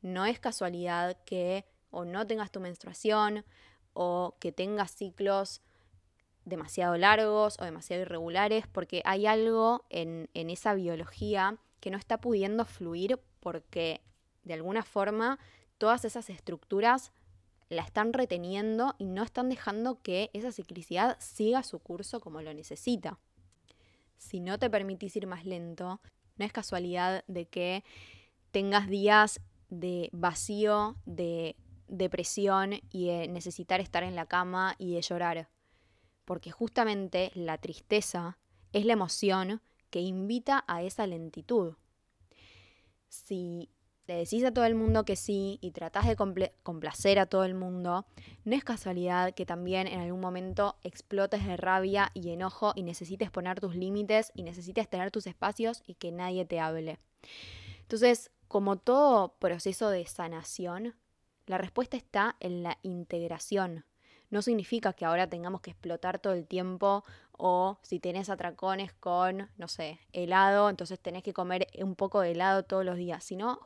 no 0.00 0.24
es 0.24 0.40
casualidad 0.40 1.18
que 1.26 1.66
o 1.90 2.06
no 2.06 2.26
tengas 2.26 2.50
tu 2.50 2.58
menstruación 2.58 3.44
o 3.92 4.34
que 4.40 4.50
tengas 4.50 4.92
ciclos 4.92 5.60
demasiado 6.46 6.96
largos 6.96 7.58
o 7.60 7.64
demasiado 7.64 8.00
irregulares, 8.00 8.66
porque 8.66 9.02
hay 9.04 9.26
algo 9.26 9.84
en, 9.90 10.30
en 10.32 10.48
esa 10.48 10.72
biología 10.72 11.58
que 11.80 11.90
no 11.90 11.98
está 11.98 12.18
pudiendo 12.18 12.64
fluir 12.64 13.20
porque 13.40 14.00
de 14.42 14.54
alguna 14.54 14.82
forma 14.82 15.38
todas 15.80 16.04
esas 16.04 16.28
estructuras 16.28 17.10
la 17.70 17.82
están 17.82 18.12
reteniendo 18.12 18.94
y 18.98 19.06
no 19.06 19.22
están 19.22 19.48
dejando 19.48 20.02
que 20.02 20.28
esa 20.34 20.52
ciclicidad 20.52 21.16
siga 21.20 21.62
su 21.62 21.78
curso 21.78 22.20
como 22.20 22.42
lo 22.42 22.52
necesita. 22.52 23.18
Si 24.18 24.40
no 24.40 24.58
te 24.58 24.68
permitís 24.68 25.16
ir 25.16 25.26
más 25.26 25.46
lento, 25.46 26.02
no 26.36 26.44
es 26.44 26.52
casualidad 26.52 27.24
de 27.28 27.46
que 27.46 27.82
tengas 28.50 28.88
días 28.88 29.40
de 29.70 30.10
vacío, 30.12 30.96
de 31.06 31.56
depresión 31.88 32.74
y 32.90 33.06
de 33.06 33.28
necesitar 33.28 33.80
estar 33.80 34.02
en 34.02 34.16
la 34.16 34.26
cama 34.26 34.74
y 34.76 34.92
de 34.92 35.00
llorar. 35.00 35.48
Porque 36.26 36.50
justamente 36.50 37.30
la 37.34 37.56
tristeza 37.56 38.36
es 38.74 38.84
la 38.84 38.92
emoción 38.92 39.62
que 39.88 40.00
invita 40.00 40.62
a 40.68 40.82
esa 40.82 41.06
lentitud. 41.06 41.74
Si 43.08 43.70
le 44.10 44.16
decís 44.16 44.44
a 44.44 44.50
todo 44.50 44.64
el 44.64 44.74
mundo 44.74 45.04
que 45.04 45.14
sí 45.14 45.60
y 45.60 45.70
tratás 45.70 46.04
de 46.08 46.16
complacer 46.16 47.20
a 47.20 47.26
todo 47.26 47.44
el 47.44 47.54
mundo, 47.54 48.06
no 48.44 48.56
es 48.56 48.64
casualidad 48.64 49.34
que 49.34 49.46
también 49.46 49.86
en 49.86 50.00
algún 50.00 50.18
momento 50.18 50.74
explotes 50.82 51.46
de 51.46 51.56
rabia 51.56 52.10
y 52.12 52.30
enojo 52.30 52.72
y 52.74 52.82
necesites 52.82 53.30
poner 53.30 53.60
tus 53.60 53.76
límites 53.76 54.32
y 54.34 54.42
necesites 54.42 54.88
tener 54.88 55.12
tus 55.12 55.28
espacios 55.28 55.84
y 55.86 55.94
que 55.94 56.10
nadie 56.10 56.44
te 56.44 56.58
hable. 56.58 56.98
Entonces, 57.82 58.32
como 58.48 58.78
todo 58.78 59.36
proceso 59.38 59.90
de 59.90 60.04
sanación, 60.06 60.96
la 61.46 61.58
respuesta 61.58 61.96
está 61.96 62.34
en 62.40 62.64
la 62.64 62.78
integración. 62.82 63.84
No 64.28 64.42
significa 64.42 64.92
que 64.92 65.04
ahora 65.04 65.28
tengamos 65.28 65.60
que 65.60 65.70
explotar 65.70 66.18
todo 66.18 66.32
el 66.32 66.48
tiempo 66.48 67.04
o 67.30 67.78
si 67.82 68.00
tenés 68.00 68.28
atracones 68.28 68.92
con, 68.92 69.50
no 69.56 69.68
sé, 69.68 70.00
helado, 70.12 70.68
entonces 70.68 70.98
tenés 70.98 71.22
que 71.22 71.32
comer 71.32 71.68
un 71.78 71.94
poco 71.94 72.20
de 72.20 72.32
helado 72.32 72.64
todos 72.64 72.84
los 72.84 72.96
días, 72.96 73.22
sino 73.22 73.60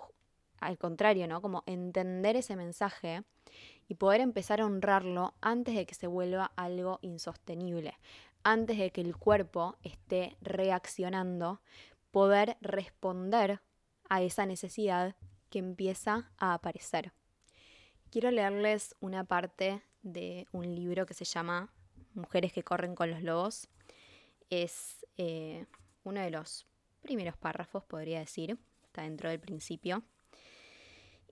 al 0.61 0.79
contrario, 0.79 1.27
¿no? 1.27 1.41
Como 1.41 1.63
entender 1.67 2.37
ese 2.37 2.57
mensaje 2.57 3.23
y 3.89 3.95
poder 3.95 4.21
empezar 4.21 4.61
a 4.61 4.67
honrarlo 4.67 5.35
antes 5.41 5.75
de 5.75 5.87
que 5.87 5.95
se 5.95 6.07
vuelva 6.07 6.53
algo 6.57 6.99
insostenible, 7.03 7.95
antes 8.43 8.79
de 8.79 8.91
que 8.91 9.01
el 9.01 9.17
cuerpo 9.17 9.77
esté 9.83 10.37
reaccionando, 10.41 11.61
poder 12.11 12.57
responder 12.61 13.61
a 14.09 14.23
esa 14.23 14.47
necesidad 14.47 15.17
que 15.51 15.59
empieza 15.59 16.31
a 16.39 16.55
aparecer. 16.55 17.13
Quiero 18.11 18.31
leerles 18.31 18.95
una 19.01 19.25
parte 19.25 19.83
de 20.03 20.47
un 20.53 20.75
libro 20.75 21.07
que 21.07 21.15
se 21.15 21.25
llama 21.25 21.73
Mujeres 22.15 22.53
que 22.53 22.63
corren 22.63 22.95
con 22.95 23.11
los 23.11 23.23
lobos. 23.23 23.69
Es 24.51 25.05
eh, 25.17 25.67
uno 26.05 26.21
de 26.21 26.31
los 26.31 26.67
primeros 27.01 27.37
párrafos, 27.37 27.83
podría 27.85 28.21
decir, 28.21 28.59
está 28.85 29.03
dentro 29.03 29.29
del 29.29 29.41
principio. 29.41 30.05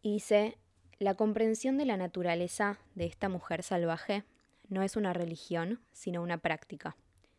Y 0.02 0.14
dice, 0.14 0.58
la 0.98 1.14
comprensión 1.14 1.78
de 1.78 1.84
la 1.84 1.96
naturaleza 1.96 2.78
de 2.94 3.06
esta 3.06 3.28
mujer 3.28 3.62
salvaje 3.62 4.24
no 4.68 4.82
es 4.82 4.96
una 4.96 5.12
religión, 5.12 5.80
sino 5.92 6.22
una 6.22 6.38
práctica. 6.38 6.96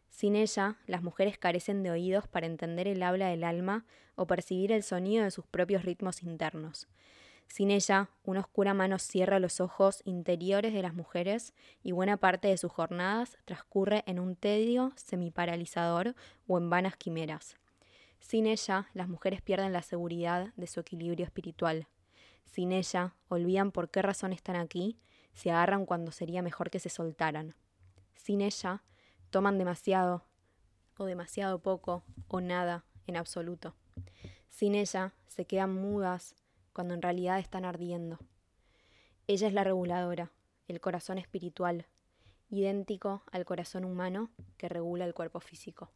Sin 0.09 0.35
ella, 0.35 0.77
las 0.85 1.03
mujeres 1.03 1.37
carecen 1.37 1.83
de 1.83 1.91
oídos 1.91 2.27
para 2.27 2.45
entender 2.45 2.87
el 2.87 3.03
habla 3.03 3.27
del 3.27 3.43
alma 3.43 3.85
o 4.15 4.27
percibir 4.27 4.71
el 4.71 4.83
sonido 4.83 5.23
de 5.23 5.31
sus 5.31 5.45
propios 5.45 5.83
ritmos 5.83 6.23
internos. 6.23 6.87
Sin 7.47 7.71
ella, 7.71 8.09
una 8.23 8.39
oscura 8.39 8.73
mano 8.73 8.99
cierra 8.99 9.39
los 9.39 9.59
ojos 9.59 10.01
interiores 10.05 10.73
de 10.73 10.81
las 10.81 10.93
mujeres 10.93 11.53
y 11.83 11.91
buena 11.91 12.17
parte 12.17 12.47
de 12.47 12.57
sus 12.57 12.71
jornadas 12.71 13.37
transcurre 13.45 14.03
en 14.07 14.19
un 14.19 14.35
tedio 14.35 14.93
semiparalizador 14.95 16.15
o 16.47 16.57
en 16.57 16.69
vanas 16.69 16.95
quimeras. 16.95 17.57
Sin 18.19 18.47
ella, 18.47 18.87
las 18.93 19.09
mujeres 19.09 19.41
pierden 19.41 19.73
la 19.73 19.81
seguridad 19.81 20.53
de 20.55 20.67
su 20.67 20.79
equilibrio 20.79 21.25
espiritual. 21.25 21.87
Sin 22.45 22.71
ella, 22.71 23.15
olvidan 23.29 23.71
por 23.71 23.89
qué 23.89 24.01
razón 24.01 24.33
están 24.33 24.55
aquí, 24.55 24.99
se 25.33 25.51
agarran 25.51 25.85
cuando 25.85 26.11
sería 26.11 26.41
mejor 26.41 26.69
que 26.69 26.79
se 26.79 26.89
soltaran. 26.89 27.55
Sin 28.15 28.41
ella, 28.41 28.83
toman 29.29 29.57
demasiado, 29.57 30.23
o 30.97 31.05
demasiado 31.05 31.59
poco, 31.59 32.03
o 32.27 32.41
nada, 32.41 32.85
en 33.07 33.17
absoluto. 33.17 33.75
Sin 34.49 34.75
ella, 34.75 35.13
se 35.27 35.45
quedan 35.45 35.73
mudas, 35.73 36.35
cuando 36.73 36.93
en 36.93 37.01
realidad 37.01 37.39
están 37.39 37.65
ardiendo. 37.65 38.19
Ella 39.27 39.47
es 39.47 39.53
la 39.53 39.63
reguladora, 39.63 40.31
el 40.67 40.79
corazón 40.79 41.17
espiritual, 41.17 41.87
idéntico 42.49 43.23
al 43.31 43.45
corazón 43.45 43.85
humano 43.85 44.29
que 44.57 44.69
regula 44.69 45.05
el 45.05 45.13
cuerpo 45.13 45.39
físico. 45.39 45.91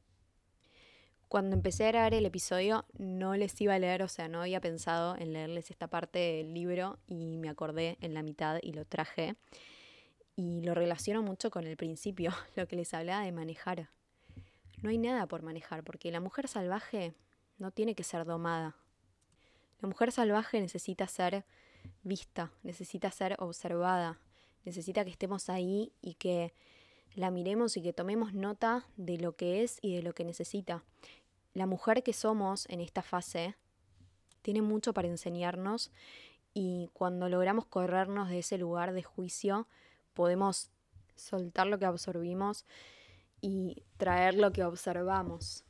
Cuando 1.27 1.55
empecé 1.55 1.85
a 1.85 1.91
grabar 1.91 2.13
el 2.13 2.25
episodio 2.25 2.85
no 2.97 3.35
les 3.35 3.59
iba 3.59 3.73
a 3.73 3.79
leer, 3.79 4.01
o 4.03 4.07
sea, 4.07 4.27
no 4.27 4.41
había 4.41 4.61
pensado 4.61 5.15
en 5.17 5.33
leerles 5.33 5.71
esta 5.71 5.87
parte 5.87 6.19
del 6.19 6.53
libro 6.53 6.99
y 7.07 7.37
me 7.37 7.49
acordé 7.49 7.97
en 8.01 8.13
la 8.13 8.23
mitad 8.23 8.59
y 8.61 8.71
lo 8.71 8.85
traje. 8.85 9.35
Y 10.35 10.61
lo 10.61 10.73
relaciono 10.73 11.23
mucho 11.23 11.49
con 11.49 11.65
el 11.65 11.75
principio, 11.75 12.31
lo 12.55 12.67
que 12.67 12.75
les 12.75 12.93
hablaba 12.93 13.25
de 13.25 13.31
manejar. 13.31 13.89
No 14.81 14.89
hay 14.89 14.97
nada 14.97 15.27
por 15.27 15.41
manejar, 15.41 15.83
porque 15.83 16.11
la 16.11 16.19
mujer 16.19 16.47
salvaje 16.47 17.13
no 17.57 17.71
tiene 17.71 17.95
que 17.95 18.03
ser 18.03 18.23
domada, 18.23 18.75
la 19.79 19.87
mujer 19.87 20.11
salvaje 20.11 20.59
necesita 20.59 21.07
ser 21.07 21.45
vista, 22.01 22.51
necesita 22.63 23.11
ser 23.11 23.35
observada, 23.39 24.19
necesita 24.65 25.03
que 25.03 25.11
estemos 25.11 25.49
ahí 25.49 25.93
y 26.01 26.15
que 26.15 26.53
la 27.15 27.31
miremos 27.31 27.77
y 27.77 27.81
que 27.81 27.93
tomemos 27.93 28.33
nota 28.33 28.85
de 28.97 29.17
lo 29.17 29.35
que 29.35 29.63
es 29.63 29.79
y 29.81 29.95
de 29.95 30.03
lo 30.03 30.13
que 30.13 30.23
necesita. 30.23 30.83
La 31.53 31.65
mujer 31.65 32.03
que 32.03 32.13
somos 32.13 32.67
en 32.69 32.81
esta 32.81 33.01
fase 33.01 33.55
tiene 34.41 34.61
mucho 34.61 34.93
para 34.93 35.07
enseñarnos 35.07 35.91
y 36.53 36.89
cuando 36.93 37.29
logramos 37.29 37.65
corrernos 37.65 38.29
de 38.29 38.39
ese 38.39 38.57
lugar 38.57 38.93
de 38.93 39.03
juicio, 39.03 39.67
podemos 40.13 40.69
soltar 41.15 41.67
lo 41.67 41.79
que 41.79 41.85
absorbimos 41.85 42.65
y 43.41 43.83
traer 43.97 44.35
lo 44.35 44.51
que 44.51 44.63
observamos. 44.63 45.63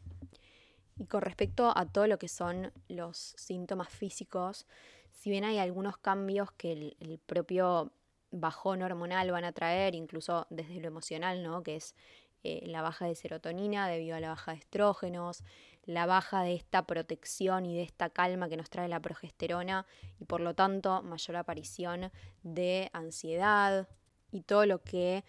Y 0.98 1.06
con 1.06 1.22
respecto 1.22 1.72
a 1.76 1.86
todo 1.86 2.08
lo 2.08 2.18
que 2.18 2.28
son 2.28 2.72
los 2.88 3.18
síntomas 3.38 3.90
físicos, 3.90 4.66
si 5.12 5.30
bien 5.30 5.44
hay 5.44 5.58
algunos 5.58 5.98
cambios 5.98 6.52
que 6.54 6.96
el, 7.00 7.20
propio 7.26 7.92
bajón 8.40 8.82
hormonal 8.82 9.32
van 9.32 9.46
a 9.46 9.52
traer, 9.52 9.96
incluso 9.96 10.48
desde 10.50 10.80
lo 10.80 10.88
emocional, 10.88 11.44
¿no? 11.44 11.64
que 11.64 11.76
es 11.78 11.96
eh, 12.44 12.64
la 12.68 12.82
baja 12.82 13.06
de 13.06 13.16
serotonina 13.16 13.88
debido 13.88 14.16
a 14.16 14.20
la 14.20 14.30
baja 14.30 14.52
de 14.52 14.60
estrógenos, 14.60 15.44
la 15.86 16.06
baja 16.06 16.44
de 16.44 16.54
esta 16.54 16.86
protección 16.86 17.66
y 17.66 17.76
de 17.76 17.84
esta 17.84 18.10
calma 18.10 18.50
que 18.50 18.58
nos 18.58 18.70
trae 18.70 18.88
la 18.88 19.00
progesterona 19.00 19.86
y 20.20 20.26
por 20.26 20.42
lo 20.42 20.54
tanto 20.54 21.02
mayor 21.02 21.38
aparición 21.38 22.12
de 22.44 22.90
ansiedad 22.94 23.88
y 24.32 24.42
todo 24.42 24.66
lo 24.66 24.84
que 24.84 25.24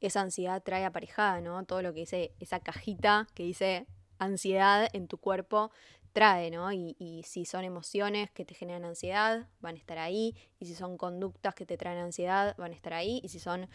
esa 0.00 0.20
ansiedad 0.20 0.62
trae 0.62 0.84
aparejada, 0.84 1.40
¿no? 1.40 1.64
Todo 1.64 1.82
lo 1.82 1.92
que 1.92 2.00
dice 2.00 2.32
esa 2.40 2.60
cajita 2.60 3.26
que 3.34 3.42
dice 3.42 3.86
ansiedad 4.18 4.88
en 4.92 5.08
tu 5.08 5.18
cuerpo 5.18 5.70
trae, 6.14 6.50
¿no? 6.50 6.72
Y, 6.72 7.22
si 7.26 7.44
son 7.44 7.64
emociones 7.64 8.30
que 8.30 8.44
te 8.46 8.54
generan 8.54 8.84
ansiedad, 8.84 9.48
van 9.60 9.74
a 9.74 9.78
estar 9.78 9.98
ahí. 9.98 10.34
Y 10.58 10.66
si 10.66 10.74
son 10.74 10.96
conductas 10.96 11.54
que 11.54 11.66
te 11.66 11.76
traen 11.76 11.98
ansiedad, 11.98 12.56
van 12.56 12.72
a 12.72 12.74
estar 12.74 12.94
ahí. 12.94 13.20
Y 13.22 13.28
si 13.28 13.40
son 13.40 13.68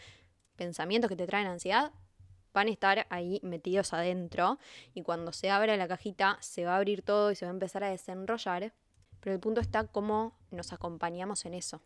pensamientos 0.56 1.08
que 1.08 1.16
te 1.16 1.26
traen 1.26 1.46
ansiedad, 1.46 1.92
van 2.52 2.66
a 2.68 2.70
estar 2.70 3.06
ahí 3.10 3.40
metidos 3.44 3.92
adentro. 3.92 4.58
Y 4.94 5.02
cuando 5.02 5.32
se 5.32 5.50
abra 5.50 5.76
la 5.76 5.86
cajita, 5.86 6.38
se 6.40 6.64
va 6.64 6.72
a 6.72 6.76
abrir 6.78 7.02
todo 7.02 7.30
y 7.30 7.36
se 7.36 7.44
va 7.44 7.50
a 7.50 7.54
empezar 7.54 7.84
a 7.84 7.90
desenrollar. 7.90 8.72
Pero 9.20 9.34
el 9.34 9.40
punto 9.40 9.60
está 9.60 9.86
cómo 9.86 10.32
nos 10.50 10.72
acompañamos 10.72 11.44
en 11.44 11.54
eso. 11.54 11.82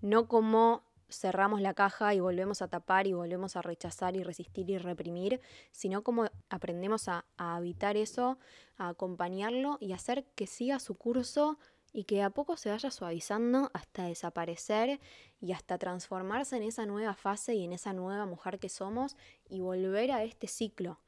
No 0.00 0.28
como 0.28 0.82
cerramos 1.08 1.60
la 1.60 1.74
caja 1.74 2.14
y 2.14 2.20
volvemos 2.20 2.62
a 2.62 2.68
tapar 2.68 3.06
y 3.06 3.12
volvemos 3.12 3.56
a 3.56 3.62
rechazar 3.62 4.16
y 4.16 4.22
resistir 4.22 4.68
y 4.70 4.78
reprimir, 4.78 5.40
sino 5.72 6.02
como 6.02 6.26
aprendemos 6.50 7.08
a, 7.08 7.24
habitar 7.36 7.96
eso, 7.96 8.38
a 8.76 8.88
acompañarlo 8.88 9.78
y 9.80 9.92
hacer 9.92 10.24
que 10.34 10.46
siga 10.46 10.78
su 10.78 10.96
curso 10.96 11.58
y 11.92 12.04
que 12.04 12.22
a 12.22 12.30
poco 12.30 12.56
se 12.56 12.70
vaya 12.70 12.90
suavizando 12.90 13.70
hasta 13.72 14.04
desaparecer 14.04 15.00
y 15.40 15.52
hasta 15.52 15.78
transformarse 15.78 16.56
en 16.56 16.62
esa 16.62 16.84
nueva 16.84 17.14
fase 17.14 17.54
y 17.54 17.64
en 17.64 17.72
esa 17.72 17.92
nueva 17.92 18.26
mujer 18.26 18.58
que 18.58 18.68
somos 18.68 19.16
y 19.48 19.60
volver 19.60 20.12
a 20.12 20.22
este 20.22 20.46
ciclo. 20.46 21.00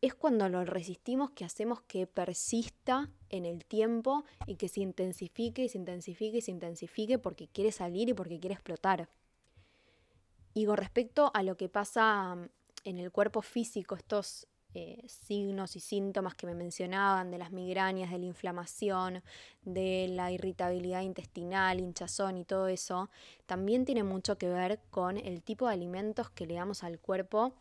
Es 0.00 0.14
cuando 0.14 0.48
lo 0.48 0.64
resistimos 0.64 1.30
que 1.30 1.44
hacemos 1.44 1.80
que 1.82 2.06
persista 2.06 3.10
en 3.30 3.44
el 3.44 3.64
tiempo 3.64 4.24
y 4.46 4.56
que 4.56 4.68
se 4.68 4.80
intensifique 4.80 5.64
y 5.64 5.68
se 5.68 5.78
intensifique 5.78 6.38
y 6.38 6.40
se 6.40 6.52
intensifique 6.52 7.18
porque 7.18 7.48
quiere 7.48 7.72
salir 7.72 8.08
y 8.08 8.14
porque 8.14 8.38
quiere 8.38 8.54
explotar. 8.54 9.08
Y 10.58 10.66
con 10.66 10.76
respecto 10.76 11.30
a 11.34 11.44
lo 11.44 11.56
que 11.56 11.68
pasa 11.68 12.34
mm, 12.34 12.48
en 12.82 12.98
el 12.98 13.12
cuerpo 13.12 13.42
físico, 13.42 13.94
estos 13.94 14.48
eh, 14.74 15.04
signos 15.06 15.76
y 15.76 15.80
síntomas 15.80 16.34
que 16.34 16.48
me 16.48 16.54
mencionaban 16.54 17.30
de 17.30 17.38
las 17.38 17.52
migrañas, 17.52 18.10
de 18.10 18.18
la 18.18 18.26
inflamación, 18.26 19.22
de 19.62 20.08
la 20.08 20.32
irritabilidad 20.32 21.02
intestinal, 21.02 21.78
hinchazón 21.78 22.38
y 22.38 22.44
todo 22.44 22.66
eso, 22.66 23.08
también 23.46 23.84
tiene 23.84 24.02
mucho 24.02 24.36
que 24.36 24.48
ver 24.48 24.80
con 24.90 25.16
el 25.16 25.44
tipo 25.44 25.68
de 25.68 25.74
alimentos 25.74 26.28
que 26.30 26.44
le 26.44 26.54
damos 26.54 26.82
al 26.82 26.98
cuerpo 26.98 27.54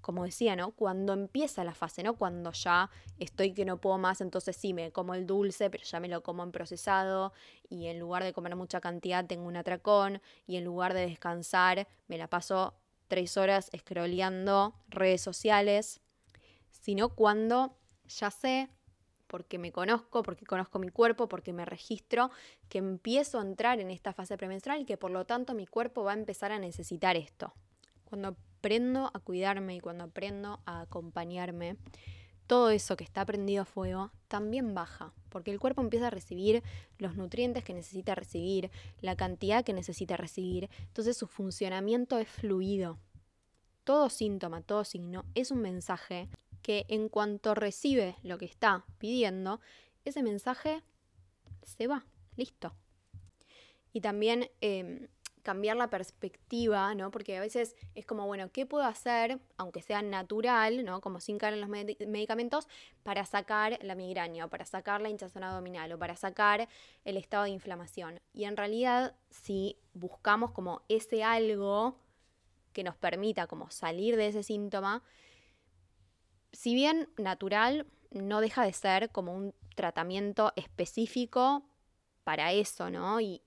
como 0.00 0.24
decía, 0.24 0.56
¿no? 0.56 0.72
Cuando 0.72 1.12
empieza 1.12 1.64
la 1.64 1.74
fase, 1.74 2.02
¿no? 2.02 2.14
Cuando 2.16 2.52
ya 2.52 2.90
estoy 3.18 3.52
que 3.52 3.64
no 3.64 3.80
puedo 3.80 3.98
más, 3.98 4.20
entonces 4.20 4.56
sí, 4.56 4.72
me 4.72 4.92
como 4.92 5.14
el 5.14 5.26
dulce, 5.26 5.70
pero 5.70 5.84
ya 5.84 6.00
me 6.00 6.08
lo 6.08 6.22
como 6.22 6.42
en 6.42 6.52
procesado 6.52 7.32
y 7.68 7.86
en 7.86 7.98
lugar 7.98 8.24
de 8.24 8.32
comer 8.32 8.56
mucha 8.56 8.80
cantidad 8.80 9.26
tengo 9.26 9.46
un 9.46 9.56
atracón 9.56 10.20
y 10.46 10.56
en 10.56 10.64
lugar 10.64 10.94
de 10.94 11.02
descansar 11.02 11.86
me 12.08 12.18
la 12.18 12.28
paso 12.28 12.74
tres 13.08 13.36
horas 13.36 13.70
scrolleando 13.76 14.74
redes 14.88 15.20
sociales, 15.20 16.00
sino 16.70 17.10
cuando 17.10 17.76
ya 18.08 18.30
sé, 18.30 18.68
porque 19.26 19.58
me 19.58 19.70
conozco, 19.70 20.22
porque 20.22 20.44
conozco 20.44 20.78
mi 20.78 20.88
cuerpo, 20.88 21.28
porque 21.28 21.52
me 21.52 21.64
registro, 21.64 22.30
que 22.68 22.78
empiezo 22.78 23.38
a 23.38 23.42
entrar 23.42 23.80
en 23.80 23.90
esta 23.90 24.12
fase 24.12 24.36
premenstrual 24.36 24.80
y 24.80 24.84
que 24.84 24.96
por 24.96 25.10
lo 25.10 25.24
tanto 25.24 25.54
mi 25.54 25.66
cuerpo 25.66 26.04
va 26.04 26.12
a 26.12 26.14
empezar 26.14 26.52
a 26.52 26.58
necesitar 26.58 27.16
esto. 27.16 27.52
Cuando 28.04 28.36
aprendo 28.60 29.10
a 29.14 29.18
cuidarme 29.20 29.74
y 29.74 29.80
cuando 29.80 30.04
aprendo 30.04 30.60
a 30.66 30.82
acompañarme, 30.82 31.78
todo 32.46 32.68
eso 32.68 32.94
que 32.94 33.04
está 33.04 33.24
prendido 33.24 33.62
a 33.62 33.64
fuego 33.64 34.10
también 34.28 34.74
baja, 34.74 35.14
porque 35.30 35.50
el 35.50 35.58
cuerpo 35.58 35.80
empieza 35.80 36.08
a 36.08 36.10
recibir 36.10 36.62
los 36.98 37.16
nutrientes 37.16 37.64
que 37.64 37.72
necesita 37.72 38.14
recibir, 38.14 38.70
la 39.00 39.16
cantidad 39.16 39.64
que 39.64 39.72
necesita 39.72 40.18
recibir, 40.18 40.68
entonces 40.88 41.16
su 41.16 41.26
funcionamiento 41.26 42.18
es 42.18 42.28
fluido. 42.28 42.98
Todo 43.84 44.10
síntoma, 44.10 44.60
todo 44.60 44.84
signo 44.84 45.24
es 45.34 45.50
un 45.50 45.62
mensaje 45.62 46.28
que 46.60 46.84
en 46.88 47.08
cuanto 47.08 47.54
recibe 47.54 48.16
lo 48.22 48.36
que 48.36 48.44
está 48.44 48.84
pidiendo, 48.98 49.60
ese 50.04 50.22
mensaje 50.22 50.82
se 51.62 51.86
va, 51.86 52.04
listo. 52.36 52.74
Y 53.94 54.02
también 54.02 54.50
em, 54.60 55.08
cambiar 55.42 55.76
la 55.76 55.90
perspectiva, 55.90 56.94
¿no? 56.94 57.10
Porque 57.10 57.36
a 57.36 57.40
veces 57.40 57.76
es 57.94 58.06
como, 58.06 58.26
bueno, 58.26 58.50
¿qué 58.52 58.66
puedo 58.66 58.84
hacer, 58.84 59.40
aunque 59.56 59.82
sea 59.82 60.02
natural, 60.02 60.84
¿no? 60.84 61.00
Como 61.00 61.20
sin 61.20 61.38
caer 61.38 61.54
en 61.54 61.60
los 61.60 61.68
medicamentos, 61.68 62.68
para 63.02 63.24
sacar 63.24 63.78
la 63.82 63.94
migraña, 63.94 64.46
o 64.46 64.48
para 64.48 64.64
sacar 64.64 65.00
la 65.00 65.10
hinchazón 65.10 65.44
abdominal, 65.44 65.92
o 65.92 65.98
para 65.98 66.16
sacar 66.16 66.68
el 67.04 67.16
estado 67.16 67.44
de 67.44 67.50
inflamación? 67.50 68.20
Y 68.32 68.44
en 68.44 68.56
realidad, 68.56 69.14
si 69.30 69.76
buscamos 69.94 70.52
como 70.52 70.82
ese 70.88 71.24
algo, 71.24 71.96
que 72.72 72.84
nos 72.84 72.96
permita 72.96 73.46
como 73.46 73.70
salir 73.70 74.16
de 74.16 74.28
ese 74.28 74.42
síntoma, 74.42 75.02
si 76.52 76.74
bien 76.74 77.08
natural, 77.16 77.86
no 78.10 78.40
deja 78.40 78.64
de 78.64 78.72
ser 78.72 79.10
como 79.10 79.34
un 79.34 79.54
tratamiento 79.76 80.52
específico 80.56 81.64
para 82.24 82.52
eso, 82.52 82.90
¿no? 82.90 83.20
Y 83.20 83.42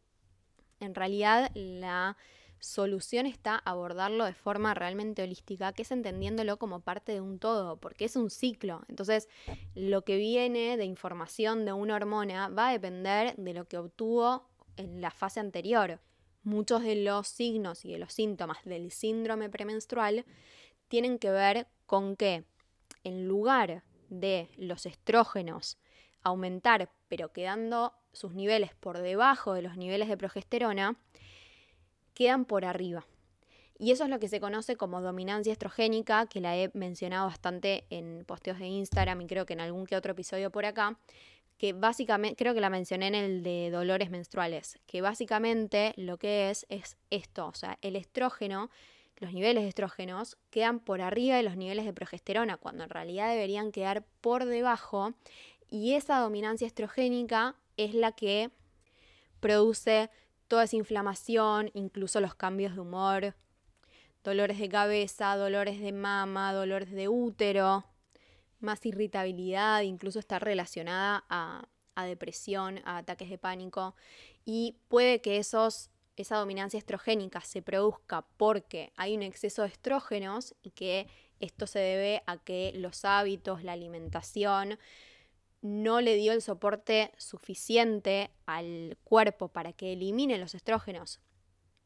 en 0.84 0.96
realidad 0.96 1.52
la 1.56 2.18
solución 2.60 3.26
está 3.26 3.58
abordarlo 3.58 4.24
de 4.24 4.34
forma 4.34 4.74
realmente 4.74 5.22
holística, 5.22 5.74
que 5.74 5.82
es 5.82 5.92
entendiéndolo 5.92 6.58
como 6.58 6.80
parte 6.80 7.12
de 7.12 7.20
un 7.20 7.38
todo, 7.38 7.76
porque 7.78 8.06
es 8.06 8.16
un 8.16 8.30
ciclo. 8.30 8.84
Entonces, 8.88 9.28
lo 9.76 10.04
que 10.06 10.16
viene 10.16 10.78
de 10.78 10.86
información 10.86 11.66
de 11.66 11.74
una 11.74 11.96
hormona 11.96 12.48
va 12.48 12.70
a 12.70 12.72
depender 12.72 13.36
de 13.36 13.54
lo 13.54 13.66
que 13.66 13.78
obtuvo 13.78 14.48
en 14.78 15.02
la 15.02 15.12
fase 15.12 15.42
anterior. 15.42 16.00
Muchos 16.44 16.84
de 16.84 16.96
los 16.96 17.28
signos 17.28 17.84
y 17.84 17.92
de 17.92 18.00
los 18.00 18.14
síntomas 18.14 18.64
del 18.64 18.92
síndrome 18.92 19.50
premenstrual 19.50 20.26
tienen 20.88 21.20
que 21.20 21.32
ver 21.32 21.68
con 21.86 22.16
que 22.16 22.46
en 23.04 23.28
lugar 23.28 23.84
de 24.10 24.50
los 24.58 24.86
estrógenos 24.86 25.78
aumentar, 26.22 26.90
pero 27.16 27.32
quedando 27.32 27.93
sus 28.11 28.34
niveles 28.34 28.74
por 28.74 28.97
debajo 28.97 29.53
de 29.53 29.61
los 29.61 29.78
niveles 29.78 30.09
de 30.09 30.18
progesterona, 30.18 30.95
quedan 32.16 32.43
por 32.43 32.66
arriba. 32.66 33.05
Y 33.78 33.91
eso 33.91 34.05
es 34.05 34.09
lo 34.09 34.20
que 34.20 34.28
se 34.28 34.39
conoce 34.39 34.78
como 34.78 34.99
dominancia 34.99 35.53
estrogénica, 35.53 36.26
que 36.26 36.41
la 36.41 36.57
he 36.57 36.72
mencionado 36.74 37.28
bastante 37.28 37.86
en 37.91 38.26
posteos 38.26 38.57
de 38.57 38.66
Instagram 38.66 39.22
y 39.22 39.28
creo 39.28 39.45
que 39.45 39.53
en 39.53 39.61
algún 39.61 39.86
que 39.86 39.95
otro 39.95 40.14
episodio 40.14 40.49
por 40.49 40.66
acá, 40.66 40.97
que 41.59 41.74
básicamente, 41.74 42.36
creo 42.36 42.55
que 42.55 42.61
la 42.61 42.72
mencioné 42.72 43.09
en 43.09 43.16
el 43.16 43.43
de 43.43 43.70
dolores 43.70 44.09
menstruales, 44.09 44.80
que 44.88 45.01
básicamente 45.01 45.93
lo 45.95 46.18
que 46.18 46.49
es 46.49 46.66
es 46.70 46.97
esto, 47.11 47.45
o 47.45 47.53
sea, 47.53 47.78
el 47.84 47.95
estrógeno, 47.95 48.72
los 49.18 49.34
niveles 49.34 49.61
de 49.61 49.70
estrógenos 49.70 50.36
quedan 50.49 50.80
por 50.80 51.01
arriba 51.01 51.36
de 51.36 51.43
los 51.43 51.57
niveles 51.57 51.86
de 51.86 51.93
progesterona, 51.93 52.57
cuando 52.57 52.84
en 52.84 52.89
realidad 52.89 53.30
deberían 53.30 53.72
quedar 53.72 54.03
por 54.22 54.45
debajo, 54.45 55.14
y 55.74 55.96
esa 55.96 56.20
dominancia 56.20 56.68
estrogénica 56.68 57.56
es 57.78 57.96
la 57.96 58.12
que 58.12 58.52
produce 59.40 60.12
toda 60.48 60.66
esa 60.66 60.76
inflamación, 60.76 61.72
incluso 61.74 62.22
los 62.22 62.36
cambios 62.36 62.76
de 62.76 62.82
humor, 62.82 63.36
dolores 64.24 64.60
de 64.60 64.70
cabeza, 64.70 65.36
dolores 65.36 65.80
de 65.80 65.92
mama, 65.92 66.54
dolores 66.54 66.92
de 66.92 67.08
útero, 67.08 67.86
más 68.60 68.86
irritabilidad, 68.86 69.82
incluso 69.82 70.20
está 70.20 70.38
relacionada 70.38 71.26
a, 71.28 72.06
depresión, 72.06 72.80
a 72.86 72.98
ataques 72.98 73.32
de 73.32 73.40
pánico. 73.40 73.96
Y 74.46 74.78
puede 74.90 75.22
que 75.22 75.38
esos, 75.38 75.90
esa 76.18 76.38
dominancia 76.38 76.78
estrogénica 76.78 77.42
se 77.42 77.64
produzca 77.64 78.28
porque 78.38 78.94
hay 78.96 79.16
un 79.16 79.24
exceso 79.24 79.64
de 79.64 79.70
estrógenos 79.70 80.54
y 80.62 80.70
que 80.70 81.08
esto 81.40 81.66
se 81.66 81.80
debe 81.80 82.22
a 82.28 82.38
que 82.38 82.74
los 82.76 83.06
hábitos, 83.06 83.64
la 83.64 83.72
alimentación, 83.72 84.78
no 85.64 86.01
le 86.01 86.16
dio 86.16 86.34
el 86.34 86.41
soporte 86.41 87.11
suficiente 87.18 88.30
al 88.45 88.97
cuerpo 89.05 89.47
para 89.47 89.72
que 89.72 89.93
elimine 89.93 90.38
los 90.38 90.53
estrógenos 90.55 91.22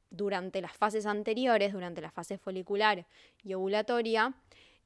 durante 0.09 0.61
las 0.61 0.75
fases 0.75 1.05
anteriores, 1.05 1.73
durante 1.73 2.01
la 2.01 2.09
fase 2.09 2.39
folicular 2.39 3.05
y 3.43 3.53
ovulatoria, 3.53 4.33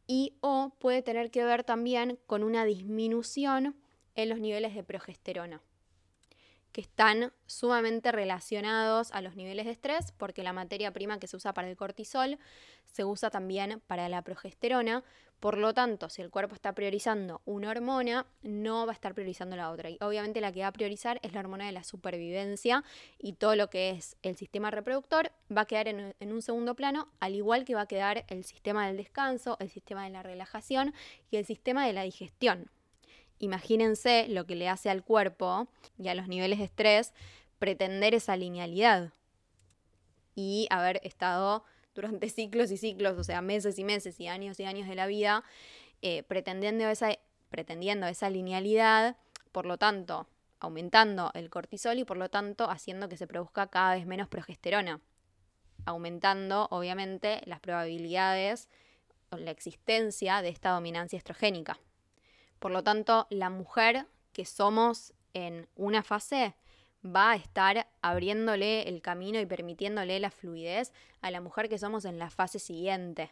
y 0.07 0.37
o 0.41 0.75
puede 0.77 1.01
tener 1.01 1.31
que 1.31 1.45
ver 1.45 1.63
también 1.63 2.19
con 2.27 2.43
una 2.43 2.65
disminución 2.65 3.77
en 4.15 4.27
los 4.29 4.39
niveles 4.39 4.75
de 4.75 4.83
progesterona 4.83 5.61
que 6.71 6.81
están 6.81 7.33
sumamente 7.45 8.11
relacionados 8.11 9.11
a 9.11 9.21
los 9.21 9.35
niveles 9.35 9.65
de 9.65 9.71
estrés, 9.71 10.13
porque 10.13 10.43
la 10.43 10.53
materia 10.53 10.91
prima 10.91 11.19
que 11.19 11.27
se 11.27 11.35
usa 11.35 11.53
para 11.53 11.69
el 11.69 11.75
cortisol 11.75 12.39
se 12.85 13.03
usa 13.03 13.29
también 13.29 13.81
para 13.87 14.09
la 14.09 14.21
progesterona. 14.21 15.03
Por 15.41 15.57
lo 15.57 15.73
tanto, 15.73 16.07
si 16.07 16.21
el 16.21 16.29
cuerpo 16.29 16.53
está 16.53 16.73
priorizando 16.73 17.41
una 17.45 17.71
hormona, 17.71 18.27
no 18.43 18.85
va 18.85 18.91
a 18.91 18.93
estar 18.93 19.15
priorizando 19.15 19.55
la 19.55 19.71
otra. 19.71 19.89
Y 19.89 19.97
obviamente 19.99 20.39
la 20.39 20.51
que 20.51 20.61
va 20.61 20.67
a 20.67 20.71
priorizar 20.71 21.19
es 21.23 21.33
la 21.33 21.39
hormona 21.39 21.65
de 21.65 21.71
la 21.71 21.83
supervivencia 21.83 22.83
y 23.17 23.33
todo 23.33 23.55
lo 23.55 23.67
que 23.71 23.89
es 23.89 24.17
el 24.21 24.35
sistema 24.35 24.69
reproductor 24.69 25.31
va 25.51 25.61
a 25.61 25.65
quedar 25.65 25.87
en, 25.87 26.13
en 26.19 26.31
un 26.31 26.43
segundo 26.43 26.75
plano, 26.75 27.07
al 27.19 27.33
igual 27.33 27.65
que 27.65 27.73
va 27.73 27.81
a 27.81 27.87
quedar 27.87 28.23
el 28.27 28.43
sistema 28.43 28.85
del 28.85 28.97
descanso, 28.97 29.57
el 29.59 29.71
sistema 29.71 30.03
de 30.03 30.11
la 30.11 30.21
relajación 30.21 30.93
y 31.31 31.37
el 31.37 31.45
sistema 31.45 31.87
de 31.87 31.93
la 31.93 32.03
digestión. 32.03 32.69
Imagínense 33.39 34.27
lo 34.29 34.45
que 34.45 34.55
le 34.55 34.69
hace 34.69 34.91
al 34.91 35.03
cuerpo 35.03 35.67
y 35.97 36.09
a 36.09 36.13
los 36.13 36.27
niveles 36.27 36.59
de 36.59 36.65
estrés 36.65 37.15
pretender 37.57 38.13
esa 38.13 38.37
linealidad 38.37 39.11
y 40.35 40.67
haber 40.69 41.01
estado 41.03 41.63
durante 41.93 42.29
ciclos 42.29 42.71
y 42.71 42.77
ciclos, 42.77 43.17
o 43.17 43.23
sea, 43.23 43.41
meses 43.41 43.77
y 43.79 43.83
meses 43.83 44.19
y 44.19 44.27
años 44.27 44.59
y 44.59 44.65
años 44.65 44.87
de 44.87 44.95
la 44.95 45.07
vida, 45.07 45.43
eh, 46.01 46.23
pretendiendo, 46.23 46.87
esa, 46.89 47.17
pretendiendo 47.49 48.07
esa 48.07 48.29
linealidad, 48.29 49.17
por 49.51 49.65
lo 49.65 49.77
tanto, 49.77 50.27
aumentando 50.59 51.31
el 51.33 51.49
cortisol 51.49 51.97
y 51.99 52.05
por 52.05 52.17
lo 52.17 52.29
tanto 52.29 52.69
haciendo 52.69 53.09
que 53.09 53.17
se 53.17 53.27
produzca 53.27 53.67
cada 53.67 53.95
vez 53.95 54.05
menos 54.05 54.27
progesterona, 54.27 55.01
aumentando 55.85 56.67
obviamente 56.71 57.41
las 57.45 57.59
probabilidades 57.59 58.69
o 59.31 59.37
la 59.37 59.51
existencia 59.51 60.41
de 60.41 60.49
esta 60.49 60.71
dominancia 60.71 61.17
estrogénica. 61.17 61.79
Por 62.59 62.71
lo 62.71 62.83
tanto, 62.83 63.25
la 63.31 63.49
mujer 63.49 64.05
que 64.33 64.45
somos 64.45 65.13
en 65.33 65.67
una 65.75 66.03
fase 66.03 66.53
va 67.06 67.32
a 67.32 67.36
estar 67.36 67.88
abriéndole 68.02 68.88
el 68.88 69.02
camino 69.02 69.39
y 69.39 69.45
permitiéndole 69.45 70.20
la 70.20 70.32
fluidez 70.32 70.93
a 71.22 71.32
la 71.32 71.41
mujer 71.41 71.70
que 71.70 71.78
somos 71.78 72.06
en 72.06 72.20
la 72.20 72.30
fase 72.30 72.60
siguiente. 72.60 73.32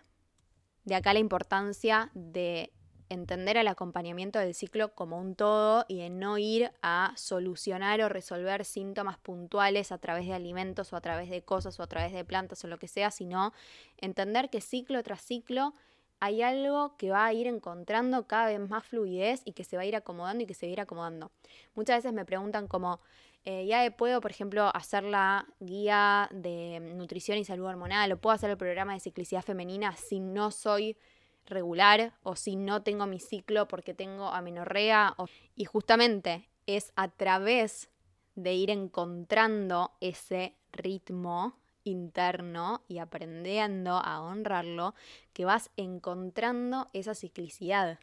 De 0.86 0.96
acá 0.96 1.14
la 1.14 1.20
importancia 1.20 2.10
de 2.14 2.72
entender 3.10 3.58
el 3.58 3.68
acompañamiento 3.68 4.40
del 4.40 4.54
ciclo 4.54 4.94
como 4.94 5.20
un 5.20 5.36
todo 5.36 5.86
y 5.88 5.98
de 5.98 6.10
no 6.10 6.38
ir 6.38 6.72
a 6.82 7.12
solucionar 7.16 8.02
o 8.02 8.10
resolver 8.10 8.66
síntomas 8.66 9.18
puntuales 9.18 9.92
a 9.92 9.98
través 9.98 10.28
de 10.28 10.34
alimentos 10.34 10.94
o 10.94 10.96
a 10.96 11.02
través 11.02 11.30
de 11.30 11.42
cosas 11.42 11.80
o 11.80 11.84
a 11.84 11.88
través 11.88 12.14
de 12.14 12.24
plantas 12.24 12.64
o 12.64 12.68
lo 12.68 12.78
que 12.78 12.88
sea, 12.88 13.10
sino 13.10 13.52
entender 13.98 14.50
que 14.50 14.62
ciclo 14.62 15.02
tras 15.02 15.22
ciclo 15.22 15.74
hay 16.20 16.42
algo 16.42 16.98
que 16.98 17.10
va 17.10 17.26
a 17.26 17.34
ir 17.34 17.48
encontrando 17.48 18.28
cada 18.28 18.48
vez 18.48 18.60
más 18.60 18.86
fluidez 18.86 19.42
y 19.46 19.54
que 19.54 19.64
se 19.64 19.78
va 19.78 19.84
a 19.84 19.86
ir 19.86 19.96
acomodando 19.96 20.44
y 20.44 20.48
que 20.48 20.54
se 20.54 20.68
va 20.68 20.70
a 20.70 20.74
ir 20.74 20.82
acomodando. 20.82 21.32
Muchas 21.76 21.98
veces 21.98 22.14
me 22.14 22.26
preguntan 22.26 22.68
como, 22.68 23.00
eh, 23.46 23.66
ya 23.66 23.90
puedo, 23.96 24.22
por 24.22 24.32
ejemplo, 24.32 24.70
hacer 24.76 25.04
la 25.04 25.48
guía 25.60 26.30
de 26.32 26.80
nutrición 26.80 27.38
y 27.38 27.46
salud 27.46 27.66
hormonal 27.66 28.12
o 28.12 28.18
puedo 28.18 28.34
hacer 28.36 28.50
el 28.50 28.58
programa 28.58 28.94
de 28.94 29.00
ciclicidad 29.00 29.44
femenina 29.44 29.96
si 29.96 30.20
no 30.20 30.52
soy 30.52 30.98
regular 31.46 32.14
o 32.24 32.36
si 32.36 32.56
no 32.56 32.84
tengo 32.84 33.06
mi 33.08 33.20
ciclo 33.20 33.68
porque 33.68 33.94
tengo 33.94 34.30
amenorrea. 34.30 35.16
Y 35.56 35.66
justamente 35.66 36.50
es 36.68 36.92
a 36.96 37.08
través 37.08 37.90
de 38.36 38.54
ir 38.54 38.70
encontrando 38.70 39.92
ese 40.00 40.56
ritmo 40.72 41.56
interno 41.84 42.84
y 42.88 43.00
aprendiendo 43.00 43.94
a 43.94 44.22
honrarlo, 44.22 44.94
que 45.34 45.46
vas 45.46 45.72
encontrando 45.78 46.88
esa 46.94 47.16
ciclicidad. 47.16 48.00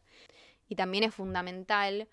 Y 0.68 0.74
también 0.74 1.04
es 1.04 1.14
fundamental 1.14 2.08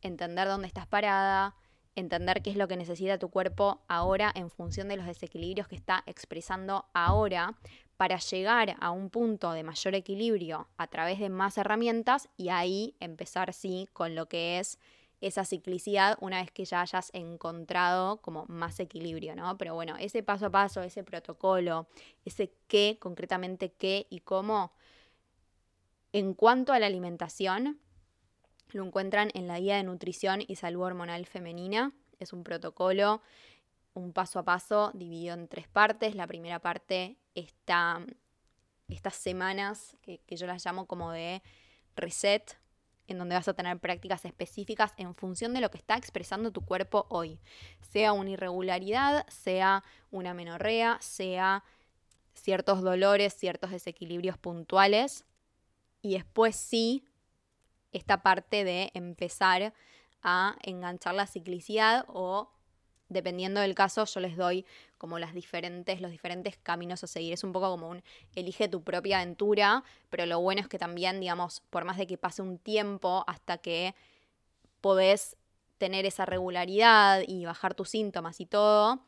entender 0.00 0.48
dónde 0.48 0.68
estás 0.68 0.86
parada, 0.86 1.54
entender 1.98 2.42
qué 2.42 2.50
es 2.50 2.56
lo 2.56 2.68
que 2.68 2.76
necesita 2.76 3.18
tu 3.18 3.30
cuerpo 3.30 3.80
ahora 3.88 4.32
en 4.34 4.50
función 4.50 4.88
de 4.88 4.96
los 4.96 5.06
desequilibrios 5.06 5.68
que 5.68 5.76
está 5.76 6.02
expresando 6.06 6.86
ahora 6.94 7.56
para 7.96 8.18
llegar 8.18 8.76
a 8.80 8.90
un 8.90 9.10
punto 9.10 9.52
de 9.52 9.64
mayor 9.64 9.94
equilibrio 9.94 10.68
a 10.76 10.86
través 10.86 11.18
de 11.18 11.28
más 11.28 11.58
herramientas 11.58 12.28
y 12.36 12.48
ahí 12.48 12.94
empezar 13.00 13.52
sí 13.52 13.88
con 13.92 14.14
lo 14.14 14.26
que 14.26 14.58
es 14.60 14.78
esa 15.20 15.44
ciclicidad 15.44 16.16
una 16.20 16.40
vez 16.40 16.50
que 16.52 16.64
ya 16.64 16.80
hayas 16.80 17.10
encontrado 17.12 18.18
como 18.22 18.46
más 18.46 18.78
equilibrio, 18.78 19.34
¿no? 19.34 19.58
Pero 19.58 19.74
bueno, 19.74 19.96
ese 19.98 20.22
paso 20.22 20.46
a 20.46 20.50
paso, 20.50 20.80
ese 20.82 21.02
protocolo, 21.02 21.88
ese 22.24 22.52
qué, 22.68 22.98
concretamente 23.00 23.72
qué 23.72 24.06
y 24.10 24.20
cómo, 24.20 24.72
en 26.12 26.34
cuanto 26.34 26.72
a 26.72 26.78
la 26.78 26.86
alimentación, 26.86 27.80
lo 28.72 28.84
encuentran 28.84 29.30
en 29.34 29.46
la 29.46 29.58
guía 29.58 29.76
de 29.76 29.82
nutrición 29.82 30.42
y 30.46 30.56
salud 30.56 30.82
hormonal 30.82 31.26
femenina. 31.26 31.92
Es 32.18 32.32
un 32.32 32.44
protocolo, 32.44 33.22
un 33.94 34.12
paso 34.12 34.38
a 34.38 34.44
paso 34.44 34.90
dividido 34.94 35.34
en 35.34 35.48
tres 35.48 35.68
partes. 35.68 36.14
La 36.14 36.26
primera 36.26 36.58
parte 36.58 37.16
está 37.34 38.04
estas 38.88 39.14
semanas 39.14 39.96
que, 40.02 40.18
que 40.26 40.36
yo 40.36 40.46
las 40.46 40.64
llamo 40.64 40.86
como 40.86 41.12
de 41.12 41.42
reset, 41.96 42.58
en 43.06 43.18
donde 43.18 43.34
vas 43.34 43.48
a 43.48 43.54
tener 43.54 43.78
prácticas 43.78 44.24
específicas 44.24 44.92
en 44.96 45.14
función 45.14 45.54
de 45.54 45.60
lo 45.60 45.70
que 45.70 45.78
está 45.78 45.96
expresando 45.96 46.52
tu 46.52 46.60
cuerpo 46.64 47.06
hoy. 47.08 47.40
Sea 47.80 48.12
una 48.12 48.30
irregularidad, 48.30 49.26
sea 49.28 49.82
una 50.10 50.34
menorrea, 50.34 50.98
sea 51.00 51.64
ciertos 52.34 52.82
dolores, 52.82 53.34
ciertos 53.34 53.70
desequilibrios 53.70 54.36
puntuales. 54.38 55.24
Y 56.02 56.14
después 56.14 56.54
sí, 56.54 57.04
esta 57.92 58.22
parte 58.22 58.64
de 58.64 58.90
empezar 58.94 59.72
a 60.22 60.56
enganchar 60.62 61.14
la 61.14 61.26
ciclicidad 61.26 62.04
o, 62.08 62.50
dependiendo 63.08 63.60
del 63.60 63.74
caso, 63.74 64.04
yo 64.04 64.20
les 64.20 64.36
doy 64.36 64.66
como 64.98 65.18
las 65.18 65.32
diferentes, 65.32 66.00
los 66.00 66.10
diferentes 66.10 66.56
caminos 66.56 67.04
a 67.04 67.06
seguir. 67.06 67.32
Es 67.32 67.44
un 67.44 67.52
poco 67.52 67.70
como 67.70 67.88
un 67.88 68.02
elige 68.34 68.68
tu 68.68 68.82
propia 68.82 69.20
aventura, 69.20 69.84
pero 70.10 70.26
lo 70.26 70.40
bueno 70.40 70.60
es 70.60 70.68
que 70.68 70.78
también, 70.78 71.20
digamos, 71.20 71.62
por 71.70 71.84
más 71.84 71.96
de 71.96 72.06
que 72.06 72.18
pase 72.18 72.42
un 72.42 72.58
tiempo 72.58 73.24
hasta 73.26 73.58
que 73.58 73.94
podés 74.80 75.36
tener 75.78 76.06
esa 76.06 76.26
regularidad 76.26 77.22
y 77.26 77.44
bajar 77.44 77.74
tus 77.74 77.90
síntomas 77.90 78.40
y 78.40 78.46
todo, 78.46 79.04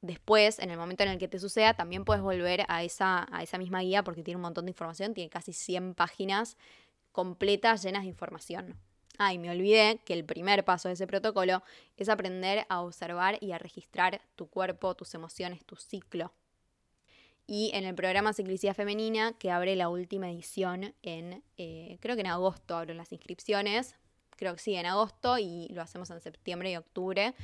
después, 0.00 0.60
en 0.60 0.70
el 0.70 0.78
momento 0.78 1.02
en 1.02 1.10
el 1.10 1.18
que 1.18 1.26
te 1.26 1.40
suceda, 1.40 1.74
también 1.74 2.04
puedes 2.04 2.22
volver 2.22 2.64
a 2.68 2.84
esa, 2.84 3.26
a 3.32 3.42
esa 3.42 3.58
misma 3.58 3.80
guía 3.80 4.04
porque 4.04 4.22
tiene 4.22 4.36
un 4.36 4.42
montón 4.42 4.66
de 4.66 4.70
información, 4.70 5.12
tiene 5.12 5.28
casi 5.28 5.52
100 5.52 5.94
páginas 5.94 6.56
completas 7.12 7.82
llenas 7.82 8.02
de 8.02 8.08
información. 8.08 8.76
Ah, 9.18 9.34
me 9.34 9.50
olvidé 9.50 10.00
que 10.04 10.12
el 10.12 10.24
primer 10.24 10.64
paso 10.64 10.88
de 10.88 10.94
ese 10.94 11.08
protocolo 11.08 11.62
es 11.96 12.08
aprender 12.08 12.64
a 12.68 12.80
observar 12.82 13.36
y 13.40 13.50
a 13.50 13.58
registrar 13.58 14.20
tu 14.36 14.46
cuerpo, 14.46 14.94
tus 14.94 15.12
emociones, 15.14 15.64
tu 15.64 15.74
ciclo. 15.74 16.32
Y 17.50 17.70
en 17.74 17.84
el 17.84 17.94
programa 17.94 18.32
Ciclicidad 18.32 18.76
Femenina, 18.76 19.32
que 19.32 19.50
abre 19.50 19.74
la 19.74 19.88
última 19.88 20.30
edición 20.30 20.94
en, 21.02 21.42
eh, 21.56 21.98
creo 22.00 22.14
que 22.14 22.20
en 22.20 22.28
agosto 22.28 22.76
abren 22.76 22.98
las 22.98 23.10
inscripciones, 23.10 23.96
creo 24.36 24.52
que 24.54 24.60
sí, 24.60 24.76
en 24.76 24.86
agosto 24.86 25.38
y 25.38 25.66
lo 25.70 25.82
hacemos 25.82 26.10
en 26.10 26.20
septiembre 26.20 26.70
y 26.70 26.76
octubre. 26.76 27.34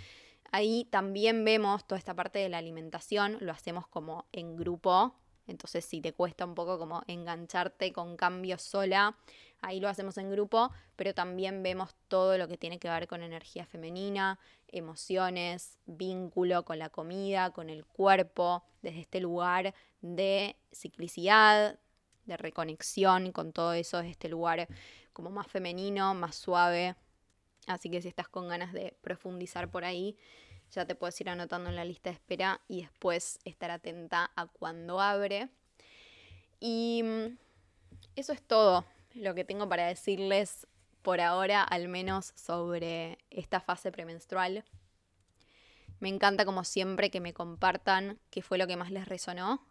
Ahí 0.53 0.87
también 0.91 1.45
vemos 1.45 1.87
toda 1.87 1.99
esta 1.99 2.15
parte 2.15 2.39
de 2.39 2.49
la 2.49 2.59
alimentación, 2.59 3.39
lo 3.41 3.51
hacemos 3.51 3.89
como 3.89 4.27
en 4.31 4.57
grupo, 4.57 5.15
entonces 5.47 5.85
si 5.85 6.01
te 6.01 6.13
cuesta 6.13 6.45
un 6.45 6.55
poco 6.55 6.79
como 6.79 7.03
engancharte 7.07 7.93
con 7.93 8.17
cambios 8.17 8.63
sola, 8.63 9.17
ahí 9.65 9.81
lo 9.81 9.89
hacemos 9.89 10.19
en 10.19 10.31
grupo, 10.31 10.71
pero 10.97 11.15
también 11.15 11.63
vemos 11.63 11.95
todo 12.09 12.37
lo 12.39 12.49
que 12.49 12.57
tiene 12.57 12.79
que 12.79 12.89
ver 12.89 13.09
con 13.09 13.23
energía 13.23 13.65
femenina, 13.67 14.39
emociones, 14.69 15.79
vínculo 15.87 16.65
con 16.65 16.79
la 16.79 16.91
comida, 16.91 17.51
con 17.51 17.71
el 17.71 17.85
cuerpo, 17.85 18.63
desde 18.83 19.01
este 19.01 19.21
lugar 19.21 19.75
de 20.03 20.57
ciclicidad, 20.73 21.79
de 22.27 22.37
reconexión 22.37 23.33
con 23.33 23.53
todo 23.53 23.73
eso, 23.73 23.99
desde 23.99 24.11
este 24.11 24.29
lugar 24.29 24.69
como 25.13 25.31
más 25.31 25.47
femenino, 25.47 26.15
más 26.15 26.37
suave. 26.37 26.95
Así 27.67 27.89
que 27.89 28.03
si 28.03 28.09
estás 28.09 28.29
con 28.29 28.49
ganas 28.49 28.73
de 28.73 28.97
profundizar 29.01 29.71
por 29.71 29.85
ahí, 29.85 30.17
ya 30.71 30.87
te 30.87 30.95
puedes 30.95 31.19
ir 31.21 31.31
anotando 31.31 31.71
en 31.71 31.77
la 31.77 31.85
lista 31.85 32.11
de 32.11 32.15
espera 32.15 32.61
y 32.69 32.83
después 32.83 33.39
estar 33.45 33.71
atenta 33.71 34.31
a 34.37 34.47
cuando 34.47 35.01
abre. 35.01 35.49
Y 36.61 37.03
mm, 37.03 37.39
eso 38.17 38.33
es 38.33 38.43
todo 38.43 38.85
lo 39.15 39.35
que 39.35 39.45
tengo 39.45 39.69
para 39.69 39.87
decirles 39.87 40.67
por 41.03 41.21
ahora, 41.21 41.63
al 41.63 41.89
menos 41.89 42.33
sobre 42.35 43.19
esta 43.31 43.61
fase 43.61 43.93
premenstrual. 43.93 44.65
Me 46.01 46.09
encanta 46.09 46.45
como 46.45 46.65
siempre 46.65 47.11
que 47.11 47.21
me 47.21 47.33
compartan 47.33 48.19
qué 48.31 48.43
fue 48.43 48.59
lo 48.59 48.67
que 48.67 48.77
más 48.77 48.91
les 48.91 49.07
resonó, 49.07 49.65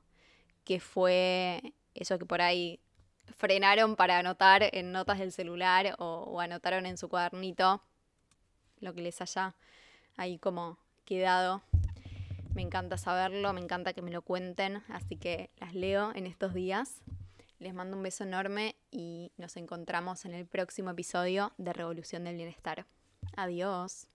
qué 0.63 0.79
fue 0.79 1.73
eso 1.93 2.17
que 2.17 2.25
por 2.25 2.41
ahí 2.41 2.79
frenaron 3.35 3.95
para 3.95 4.19
anotar 4.19 4.63
en 4.73 4.91
notas 4.91 5.19
del 5.19 5.31
celular 5.31 5.95
o, 5.99 6.23
o 6.23 6.39
anotaron 6.39 6.85
en 6.85 6.97
su 6.97 7.09
cuadernito, 7.09 7.81
lo 8.79 8.93
que 8.93 9.01
les 9.01 9.21
haya 9.21 9.55
ahí 10.17 10.37
como 10.37 10.77
quedado. 11.05 11.61
Me 12.53 12.61
encanta 12.61 12.97
saberlo, 12.97 13.51
me 13.53 13.61
encanta 13.61 13.93
que 13.93 14.01
me 14.01 14.11
lo 14.11 14.21
cuenten, 14.21 14.83
así 14.89 15.17
que 15.17 15.49
las 15.57 15.73
leo 15.73 16.11
en 16.15 16.27
estos 16.27 16.53
días. 16.53 17.01
Les 17.63 17.73
mando 17.73 17.95
un 17.95 18.03
beso 18.03 18.25
enorme 18.25 18.75
y 18.91 19.31
nos 19.37 19.55
encontramos 19.55 20.25
en 20.25 20.33
el 20.33 20.45
próximo 20.45 20.89
episodio 20.89 21.53
de 21.57 21.71
Revolución 21.71 22.25
del 22.25 22.35
Bienestar. 22.35 22.85
Adiós. 23.37 24.09